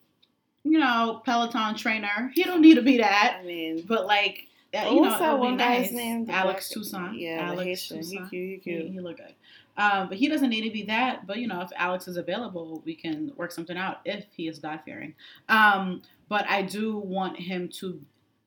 you 0.63 0.77
know, 0.77 1.23
Peloton 1.25 1.75
trainer. 1.75 2.31
He 2.35 2.43
don't 2.43 2.61
need 2.61 2.75
to 2.75 2.83
be 2.83 2.97
that. 2.97 3.37
I 3.41 3.43
mean, 3.45 3.83
But 3.87 4.05
like, 4.05 4.45
that, 4.71 4.91
you 4.91 5.01
know, 5.01 5.09
that 5.17 5.39
one 5.39 5.57
guy's 5.57 5.85
nice. 5.85 5.91
name? 5.91 6.27
Alex 6.29 6.69
Toussaint. 6.69 7.15
Yeah, 7.17 7.47
Alex 7.51 7.63
Haitian. 7.89 7.97
He 7.97 8.03
Toussaint. 8.03 8.29
cute. 8.29 8.43
He 8.63 8.71
He, 8.71 8.77
cute. 8.79 8.91
he 8.91 8.99
look 8.99 9.17
good. 9.17 9.33
Um, 9.77 10.07
but 10.09 10.17
he 10.17 10.27
doesn't 10.29 10.49
need 10.49 10.61
to 10.61 10.71
be 10.71 10.83
that. 10.83 11.27
But 11.27 11.37
you 11.37 11.47
know, 11.47 11.61
if 11.61 11.69
Alex 11.75 12.07
is 12.07 12.17
available, 12.17 12.81
we 12.85 12.95
can 12.95 13.31
work 13.35 13.51
something 13.51 13.77
out 13.77 13.97
if 14.05 14.25
he 14.31 14.47
is 14.47 14.59
God 14.59 14.79
fearing. 14.85 15.15
Um, 15.49 16.01
but 16.29 16.45
I 16.49 16.61
do 16.61 16.97
want 16.97 17.37
him 17.37 17.69
to 17.79 18.01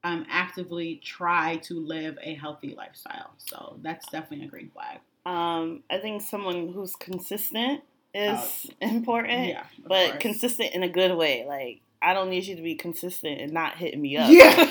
um, 0.04 0.26
actively 0.30 1.00
try 1.04 1.56
to 1.64 1.74
live 1.74 2.18
a 2.22 2.34
healthy 2.34 2.74
lifestyle. 2.76 3.34
So 3.38 3.78
that's 3.82 4.06
definitely 4.10 4.46
a 4.46 4.48
green 4.48 4.70
flag. 4.70 5.00
Um, 5.26 5.82
I 5.90 5.98
think 5.98 6.22
someone 6.22 6.72
who's 6.72 6.96
consistent 6.96 7.82
is 8.14 8.70
important, 8.80 9.48
yeah, 9.48 9.64
but 9.86 10.10
course. 10.10 10.22
consistent 10.22 10.74
in 10.74 10.82
a 10.82 10.88
good 10.88 11.14
way. 11.16 11.44
Like 11.46 11.82
I 12.00 12.14
don't 12.14 12.30
need 12.30 12.44
you 12.44 12.56
to 12.56 12.62
be 12.62 12.74
consistent 12.74 13.40
and 13.40 13.52
not 13.52 13.76
hitting 13.76 14.00
me 14.00 14.16
up. 14.16 14.30
Yeah. 14.30 14.54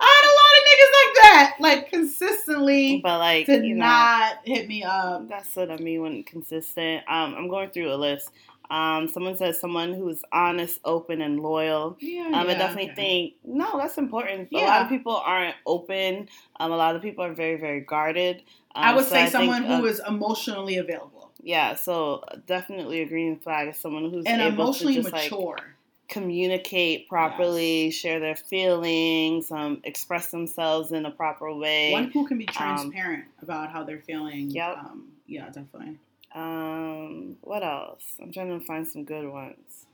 I 0.00 0.10
had 0.10 0.24
a 0.24 0.34
lot 0.38 0.52
of 0.58 0.62
niggas 0.68 0.92
like 1.00 1.12
that, 1.50 1.60
like 1.60 1.90
consistently 1.90 3.00
but 3.02 3.18
like 3.18 3.46
to 3.46 3.64
you 3.64 3.74
know, 3.74 3.84
not 3.86 4.38
hit 4.44 4.68
me 4.68 4.82
up. 4.82 5.28
That's 5.28 5.54
what 5.56 5.70
I 5.70 5.76
mean 5.76 6.02
when 6.02 6.22
consistent. 6.24 7.04
Um, 7.08 7.34
I'm 7.34 7.48
going 7.48 7.70
through 7.70 7.92
a 7.92 7.96
list. 7.96 8.30
Um, 8.70 9.08
someone 9.08 9.36
says 9.36 9.60
someone 9.60 9.92
who's 9.94 10.22
honest, 10.32 10.80
open, 10.84 11.20
and 11.20 11.38
loyal. 11.40 11.96
Yeah, 12.00 12.28
Um, 12.28 12.48
I 12.48 12.54
definitely 12.54 12.92
okay. 12.92 12.94
think 12.94 13.34
no, 13.44 13.78
that's 13.78 13.98
important. 13.98 14.48
A 14.52 14.56
Yeah. 14.56 14.66
lot 14.66 14.82
of 14.82 14.88
people 14.88 15.16
aren't 15.16 15.54
open. 15.66 16.28
Um, 16.58 16.72
a 16.72 16.76
lot 16.76 16.96
of 16.96 17.02
people 17.02 17.24
are 17.24 17.34
very, 17.34 17.56
very 17.56 17.80
guarded. 17.80 18.42
Um, 18.74 18.84
I 18.84 18.94
would 18.94 19.04
so 19.04 19.10
say 19.10 19.20
think, 19.22 19.32
someone 19.32 19.64
who 19.64 19.84
uh, 19.86 19.90
is 19.90 20.00
emotionally 20.08 20.78
available 20.78 21.24
yeah. 21.44 21.74
So 21.74 22.24
definitely 22.46 23.02
a 23.02 23.06
green 23.06 23.38
flag 23.38 23.68
is 23.68 23.76
someone 23.76 24.10
who's 24.10 24.24
and 24.24 24.40
able 24.40 24.64
emotionally 24.64 24.94
to 24.94 25.02
just 25.02 25.12
like 25.12 25.30
mature. 25.30 25.73
Communicate 26.14 27.08
properly, 27.08 27.90
share 27.90 28.20
their 28.20 28.36
feelings, 28.36 29.50
um, 29.50 29.80
express 29.82 30.30
themselves 30.30 30.92
in 30.92 31.04
a 31.06 31.10
proper 31.10 31.52
way. 31.52 31.90
One 31.90 32.10
who 32.12 32.24
can 32.26 32.38
be 32.38 32.46
transparent 32.46 33.24
um, 33.24 33.30
about 33.42 33.72
how 33.72 33.82
they're 33.82 33.98
feeling. 33.98 34.50
Yep. 34.50 34.78
Um, 34.78 35.08
yeah, 35.26 35.46
definitely. 35.46 35.98
Um, 36.32 37.36
what 37.40 37.64
else? 37.64 38.04
I'm 38.22 38.32
trying 38.32 38.56
to 38.58 38.64
find 38.64 38.86
some 38.86 39.04
good 39.04 39.28
ones. 39.28 39.86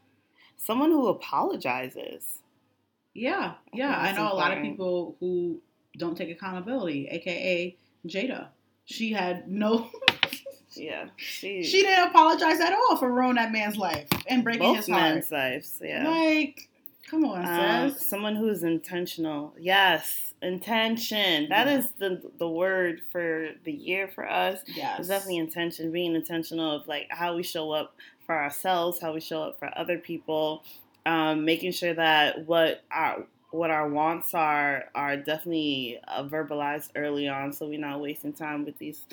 Someone 0.59 0.91
who 0.91 1.09
apologizes. 1.09 2.25
Yeah, 3.14 3.55
yeah. 3.73 3.97
I, 3.97 4.11
I 4.11 4.12
know 4.12 4.25
important. 4.25 4.33
a 4.33 4.35
lot 4.35 4.57
of 4.59 4.62
people 4.62 5.16
who 5.21 5.61
don't 5.97 6.16
take 6.16 6.31
accountability, 6.31 7.09
aka 7.09 7.75
Jada. 8.07 8.49
She 8.85 9.12
had 9.12 9.49
no 9.49 9.91
Yeah, 10.81 11.09
she 11.16 11.62
she 11.62 11.83
didn't 11.83 12.09
apologize 12.09 12.61
at 12.61 12.72
all 12.72 12.97
for 12.97 13.12
ruining 13.12 13.37
that 13.37 13.53
man's 13.53 13.76
life 13.76 14.09
and 14.26 14.43
breaking 14.43 14.62
both 14.62 14.76
his 14.78 14.89
heart. 14.89 15.03
men's 15.03 15.31
lives. 15.31 15.81
Yeah, 15.83 16.09
like 16.09 16.68
come 17.09 17.24
on, 17.24 17.45
um, 17.45 17.91
Someone 17.91 18.37
who's 18.37 18.62
intentional. 18.62 19.55
Yes, 19.59 20.33
intention. 20.41 21.49
That 21.49 21.66
yeah. 21.66 21.78
is 21.78 21.91
the 21.99 22.22
the 22.39 22.49
word 22.49 23.03
for 23.12 23.51
the 23.64 23.72
year 23.72 24.09
for 24.09 24.28
us. 24.28 24.61
Yes, 24.66 25.01
it's 25.01 25.09
definitely 25.09 25.39
intention. 25.39 25.93
Being 25.93 26.14
intentional 26.14 26.76
of 26.76 26.89
like 26.89 27.09
how 27.11 27.37
we 27.37 27.43
show 27.43 27.72
up 27.72 27.95
for 28.24 28.37
ourselves, 28.37 29.01
how 29.01 29.12
we 29.12 29.20
show 29.20 29.43
up 29.43 29.59
for 29.59 29.70
other 29.76 29.99
people, 29.99 30.64
um, 31.05 31.45
making 31.45 31.72
sure 31.72 31.95
that 31.95 32.47
what 32.47 32.85
our 32.91 33.26
what 33.51 33.70
our 33.70 33.89
wants 33.89 34.33
are 34.35 34.85
are 34.95 35.16
definitely 35.16 35.99
uh, 36.07 36.24
verbalized 36.24 36.91
early 36.95 37.28
on, 37.28 37.53
so 37.53 37.68
we're 37.68 37.81
not 37.81 38.01
wasting 38.01 38.33
time 38.33 38.64
with 38.64 38.78
these 38.78 39.05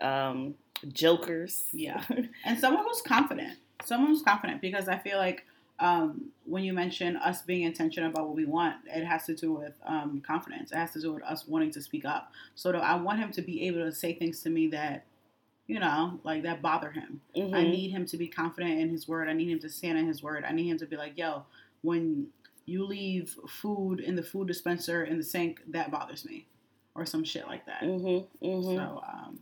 um, 0.00 0.54
jokers. 0.92 1.64
Yeah. 1.72 2.02
and 2.44 2.58
someone 2.58 2.84
who's 2.84 3.02
confident. 3.02 3.58
Someone 3.84 4.10
who's 4.10 4.22
confident 4.22 4.60
because 4.60 4.88
I 4.88 4.98
feel 4.98 5.18
like 5.18 5.44
um, 5.78 6.26
when 6.44 6.62
you 6.62 6.72
mention 6.72 7.16
us 7.16 7.42
being 7.42 7.64
intentional 7.64 8.08
about 8.10 8.26
what 8.26 8.36
we 8.36 8.44
want, 8.44 8.76
it 8.86 9.04
has 9.04 9.26
to 9.26 9.34
do 9.34 9.52
with 9.52 9.74
um, 9.84 10.22
confidence. 10.26 10.72
It 10.72 10.76
has 10.76 10.92
to 10.92 11.00
do 11.00 11.12
with 11.12 11.22
us 11.24 11.46
wanting 11.46 11.72
to 11.72 11.82
speak 11.82 12.04
up. 12.04 12.30
So 12.54 12.70
I 12.70 12.96
want 12.96 13.18
him 13.18 13.32
to 13.32 13.42
be 13.42 13.66
able 13.66 13.80
to 13.80 13.92
say 13.92 14.14
things 14.14 14.40
to 14.42 14.50
me 14.50 14.68
that, 14.68 15.04
you 15.66 15.80
know, 15.80 16.20
like 16.22 16.42
that 16.44 16.62
bother 16.62 16.90
him. 16.90 17.20
Mm-hmm. 17.36 17.54
I 17.54 17.62
need 17.62 17.90
him 17.90 18.06
to 18.06 18.16
be 18.16 18.28
confident 18.28 18.78
in 18.78 18.88
his 18.88 19.08
word. 19.08 19.28
I 19.28 19.32
need 19.32 19.50
him 19.50 19.58
to 19.60 19.68
stand 19.68 19.98
in 19.98 20.06
his 20.06 20.22
word. 20.22 20.44
I 20.46 20.52
need 20.52 20.68
him 20.68 20.78
to 20.78 20.86
be 20.86 20.96
like, 20.96 21.18
yo, 21.18 21.44
when 21.82 22.28
you 22.66 22.84
leave 22.84 23.36
food 23.48 24.00
in 24.00 24.16
the 24.16 24.22
food 24.22 24.46
dispenser 24.48 25.04
in 25.04 25.18
the 25.18 25.24
sink, 25.24 25.60
that 25.68 25.90
bothers 25.90 26.24
me, 26.24 26.46
or 26.94 27.04
some 27.04 27.24
shit 27.24 27.46
like 27.46 27.66
that. 27.66 27.82
Mm-hmm. 27.82 28.46
Mm-hmm. 28.46 28.76
So, 28.76 29.02
um, 29.06 29.38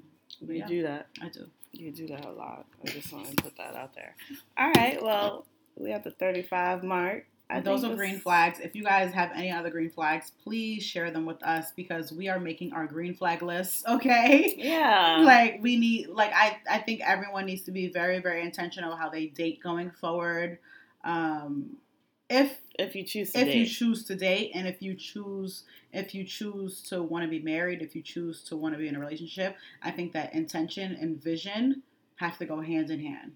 you 0.49 0.55
yeah, 0.55 0.67
do 0.67 0.83
that. 0.83 1.07
I 1.21 1.29
do. 1.29 1.47
You 1.73 1.91
do 1.91 2.07
that 2.09 2.25
a 2.25 2.31
lot. 2.31 2.67
I 2.87 2.91
just 2.91 3.13
want 3.13 3.27
to 3.29 3.43
put 3.43 3.57
that 3.57 3.75
out 3.75 3.95
there. 3.95 4.15
All 4.59 4.71
right. 4.73 5.03
Well, 5.03 5.47
we 5.77 5.91
have 5.91 6.05
the 6.05 6.11
35 6.11 6.85
mark. 6.85 7.27
I 7.49 7.61
those 7.61 7.85
are 7.85 7.95
green 7.95 8.19
flags. 8.19 8.61
If 8.61 8.75
you 8.75 8.83
guys 8.83 9.13
have 9.13 9.31
any 9.35 9.51
other 9.51 9.69
green 9.69 9.91
flags, 9.91 10.33
please 10.43 10.83
share 10.83 11.11
them 11.11 11.27
with 11.27 11.43
us 11.43 11.71
because 11.77 12.11
we 12.11 12.29
are 12.29 12.41
making 12.41 12.73
our 12.73 12.87
green 12.87 13.15
flag 13.15 13.43
list. 13.43 13.85
Okay. 13.93 14.55
Yeah. 14.57 15.23
like 15.25 15.59
we 15.61 15.77
need. 15.77 16.09
Like 16.09 16.33
I. 16.35 16.59
I 16.71 16.79
think 16.79 17.03
everyone 17.05 17.47
needs 17.47 17.63
to 17.63 17.73
be 17.73 17.89
very, 17.89 18.21
very 18.21 18.43
intentional 18.43 18.97
how 18.97 19.11
they 19.11 19.27
date 19.27 19.63
going 19.63 19.91
forward. 19.91 20.59
Um, 21.05 21.77
if 22.33 22.59
if 22.79 22.97
you 22.97 23.05
choose 23.05 23.33
to 23.33 23.41
if 23.41 23.47
date. 23.47 23.57
you 23.57 23.67
choose 23.67 24.05
to 24.05 24.15
date 24.15 24.51
and 24.55 24.67
if 24.67 24.81
you 24.81 24.95
choose 24.95 25.65
if 25.93 26.15
you 26.15 26.25
choose 26.25 26.81
to 26.81 27.03
want 27.03 27.23
to 27.23 27.29
be 27.29 27.41
married 27.41 27.83
if 27.83 27.95
you 27.95 28.03
choose 28.03 28.43
to 28.43 28.57
want 28.57 28.75
to 28.75 28.79
be 28.79 28.89
in 28.89 28.97
a 28.97 28.99
relationship 28.99 29.57
i 29.83 29.91
think 29.91 30.13
that 30.13 30.35
intention 30.35 30.97
and 31.01 31.23
vision 31.23 31.83
have 32.17 32.39
to 32.39 32.47
go 32.47 32.61
hand 32.61 32.91
in 32.91 33.01
hand 33.01 33.33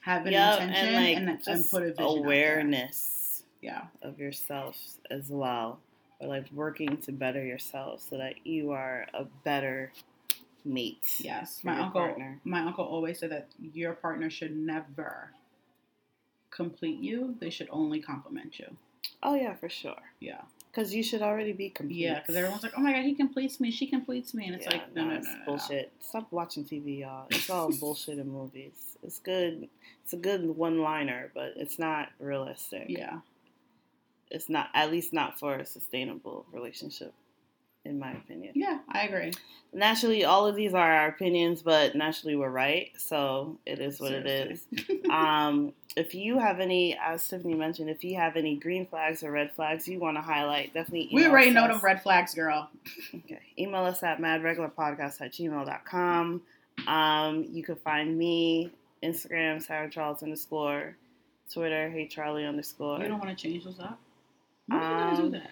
have 0.00 0.26
an 0.26 0.32
yep, 0.32 0.60
intention 0.60 0.94
and, 0.94 1.04
like, 1.04 1.16
and, 1.16 1.56
and, 1.56 1.70
put 1.70 1.82
a 1.84 1.92
vision 1.92 2.04
awareness 2.04 3.44
yeah 3.60 3.84
of 4.02 4.18
yourself 4.18 4.76
as 5.10 5.28
well 5.28 5.78
or 6.20 6.26
like 6.26 6.46
working 6.52 6.96
to 6.96 7.12
better 7.12 7.44
yourself 7.44 8.04
so 8.10 8.18
that 8.18 8.34
you 8.44 8.72
are 8.72 9.06
a 9.14 9.24
better 9.44 9.92
mate 10.64 11.16
yes 11.18 11.60
my 11.62 11.78
uncle 11.78 12.00
partner. 12.00 12.40
my 12.44 12.60
uncle 12.60 12.84
always 12.84 13.20
said 13.20 13.30
that 13.30 13.48
your 13.72 13.92
partner 13.92 14.28
should 14.28 14.56
never 14.56 15.30
complete 16.52 17.00
you, 17.00 17.34
they 17.40 17.50
should 17.50 17.68
only 17.70 18.00
compliment 18.00 18.58
you. 18.58 18.76
Oh 19.22 19.34
yeah, 19.34 19.54
for 19.54 19.68
sure. 19.68 20.02
Yeah. 20.20 20.42
Because 20.70 20.94
you 20.94 21.02
should 21.02 21.22
already 21.22 21.52
be 21.52 21.68
complete. 21.68 21.96
Yeah, 21.96 22.20
because 22.20 22.34
everyone's 22.34 22.62
like, 22.62 22.72
"Oh 22.76 22.80
my 22.80 22.92
god, 22.92 23.04
he 23.04 23.14
completes 23.14 23.60
me. 23.60 23.70
She 23.70 23.86
completes 23.86 24.32
me," 24.32 24.46
and 24.46 24.54
it's 24.54 24.64
yeah, 24.64 24.72
like, 24.72 24.94
no, 24.94 25.04
no, 25.04 25.14
no, 25.16 25.20
no, 25.20 25.44
bullshit. 25.44 25.92
No. 26.00 26.06
Stop 26.08 26.32
watching 26.32 26.64
TV, 26.64 27.00
y'all. 27.00 27.26
It's 27.30 27.50
all 27.50 27.70
bullshit 27.80 28.18
in 28.18 28.30
movies. 28.30 28.96
It's 29.02 29.18
good. 29.18 29.68
It's 30.02 30.12
a 30.14 30.16
good 30.16 30.56
one-liner, 30.56 31.30
but 31.34 31.54
it's 31.56 31.78
not 31.78 32.08
realistic. 32.18 32.86
Yeah. 32.88 33.18
It's 34.30 34.48
not, 34.48 34.70
at 34.72 34.90
least 34.90 35.12
not 35.12 35.38
for 35.38 35.56
a 35.56 35.66
sustainable 35.66 36.46
relationship 36.52 37.12
in 37.84 37.98
my 37.98 38.12
opinion. 38.12 38.52
Yeah, 38.54 38.78
I 38.88 39.02
agree. 39.02 39.32
Naturally, 39.72 40.24
all 40.24 40.46
of 40.46 40.54
these 40.54 40.74
are 40.74 40.92
our 40.92 41.08
opinions, 41.08 41.62
but 41.62 41.94
naturally 41.94 42.36
we're 42.36 42.50
right, 42.50 42.90
so 42.96 43.58
it 43.66 43.78
is 43.80 44.00
what 44.00 44.10
Seriously. 44.10 44.60
it 44.72 45.04
is. 45.04 45.04
um, 45.10 45.72
if 45.96 46.14
you 46.14 46.38
have 46.38 46.60
any, 46.60 46.96
as 46.98 47.26
Tiffany 47.28 47.54
mentioned, 47.54 47.90
if 47.90 48.02
you 48.04 48.16
have 48.16 48.36
any 48.36 48.56
green 48.56 48.86
flags 48.86 49.22
or 49.22 49.30
red 49.30 49.52
flags 49.52 49.86
you 49.86 49.98
want 49.98 50.16
to 50.16 50.22
highlight, 50.22 50.72
definitely 50.74 51.10
We 51.12 51.26
already 51.26 51.50
know 51.50 51.68
them 51.68 51.80
red 51.80 52.02
flags, 52.02 52.34
girl. 52.34 52.70
okay. 53.14 53.40
Email 53.58 53.84
us 53.84 54.02
at 54.02 54.18
madregularpodcast 54.18 55.20
at 55.20 55.32
gmail.com. 55.32 56.42
Um, 56.86 57.46
you 57.50 57.62
can 57.62 57.76
find 57.76 58.16
me, 58.16 58.70
Instagram, 59.02 59.62
Sarah 59.62 59.90
Charles 59.90 60.22
underscore, 60.22 60.96
Twitter, 61.52 61.90
hey 61.90 62.06
Charlie 62.06 62.46
underscore. 62.46 62.98
You 63.00 63.08
don't 63.08 63.18
want 63.20 63.36
to 63.36 63.42
change 63.42 63.64
those 63.64 63.78
up? 63.80 63.98
When 64.68 64.78
are 64.80 65.10
you 65.10 65.16
going 65.16 65.16
to 65.32 65.38
do 65.38 65.44
that? 65.44 65.50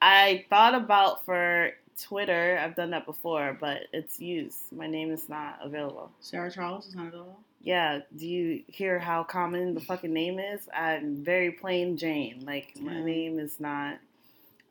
I 0.00 0.46
thought 0.48 0.74
about 0.74 1.26
for 1.26 1.72
Twitter. 2.00 2.58
I've 2.62 2.74
done 2.74 2.90
that 2.90 3.04
before, 3.04 3.56
but 3.60 3.82
it's 3.92 4.18
used. 4.18 4.72
My 4.72 4.86
name 4.86 5.10
is 5.10 5.28
not 5.28 5.58
available. 5.62 6.10
Sarah 6.20 6.50
Charles 6.50 6.86
is 6.86 6.94
not 6.94 7.08
available. 7.08 7.38
Yeah. 7.62 8.00
Do 8.16 8.26
you 8.26 8.62
hear 8.66 8.98
how 8.98 9.22
common 9.22 9.74
the 9.74 9.80
fucking 9.80 10.12
name 10.12 10.38
is? 10.38 10.68
I'm 10.74 11.22
very 11.24 11.52
plain 11.52 11.96
Jane. 11.96 12.44
Like 12.46 12.72
my 12.80 12.94
yeah. 12.94 13.04
name 13.04 13.38
is 13.38 13.60
not. 13.60 13.98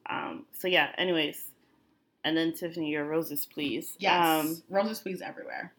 Um. 0.09 0.45
So 0.53 0.67
yeah. 0.67 0.91
Anyways, 0.97 1.49
and 2.23 2.35
then 2.35 2.53
Tiffany, 2.53 2.89
your 2.89 3.05
roses, 3.05 3.45
please. 3.45 3.95
Yes. 3.99 4.25
Um, 4.25 4.61
roses, 4.69 4.99
please, 4.99 5.21
everywhere. 5.21 5.73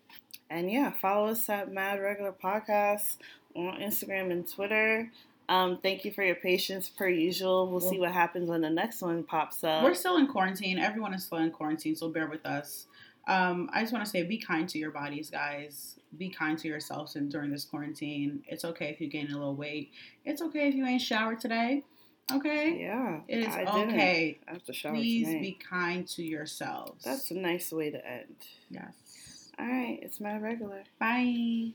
And 0.48 0.70
yeah, 0.70 0.92
follow 1.00 1.28
us 1.28 1.48
at 1.48 1.72
Mad 1.72 2.00
Regular 2.00 2.32
Podcast 2.32 3.18
on 3.54 3.78
Instagram 3.78 4.32
and 4.32 4.48
Twitter. 4.48 5.10
Um, 5.48 5.78
thank 5.82 6.04
you 6.04 6.12
for 6.12 6.22
your 6.22 6.36
patience, 6.36 6.88
per 6.88 7.08
usual. 7.08 7.68
We'll 7.68 7.80
see 7.80 7.98
what 7.98 8.12
happens 8.12 8.48
when 8.48 8.60
the 8.60 8.70
next 8.70 9.02
one 9.02 9.24
pops 9.24 9.64
up. 9.64 9.82
We're 9.82 9.94
still 9.94 10.16
in 10.16 10.28
quarantine. 10.28 10.78
Everyone 10.78 11.12
is 11.12 11.24
still 11.24 11.38
in 11.38 11.50
quarantine, 11.50 11.96
so 11.96 12.08
bear 12.08 12.28
with 12.28 12.46
us. 12.46 12.86
Um, 13.26 13.70
I 13.72 13.80
just 13.80 13.92
want 13.92 14.04
to 14.04 14.10
say, 14.10 14.22
be 14.22 14.38
kind 14.38 14.68
to 14.68 14.78
your 14.78 14.90
bodies, 14.90 15.30
guys. 15.30 15.96
Be 16.16 16.28
kind 16.28 16.58
to 16.58 16.68
yourselves 16.68 17.16
and 17.16 17.30
during 17.30 17.50
this 17.50 17.64
quarantine. 17.64 18.42
It's 18.48 18.64
okay 18.64 18.86
if 18.86 19.00
you 19.00 19.08
gain 19.08 19.30
a 19.30 19.34
little 19.34 19.54
weight. 19.54 19.92
It's 20.24 20.42
okay 20.42 20.68
if 20.68 20.74
you 20.74 20.84
ain't 20.86 21.02
showered 21.02 21.40
today. 21.40 21.84
Okay. 22.32 22.80
Yeah. 22.80 23.20
It 23.28 23.38
is 23.40 23.54
I 23.54 23.64
okay. 23.64 24.38
I 24.48 24.52
have 24.52 24.64
to 24.64 24.72
shower 24.72 24.94
Please 24.94 25.26
tonight. 25.26 25.42
be 25.42 25.58
kind 25.68 26.06
to 26.08 26.22
yourselves. 26.22 27.04
That's 27.04 27.30
a 27.30 27.34
nice 27.34 27.72
way 27.72 27.90
to 27.90 28.06
end. 28.06 28.36
Yes. 28.70 29.50
All 29.58 29.66
right. 29.66 29.98
It's 30.02 30.20
my 30.20 30.38
regular. 30.38 30.84
Bye. 30.98 31.72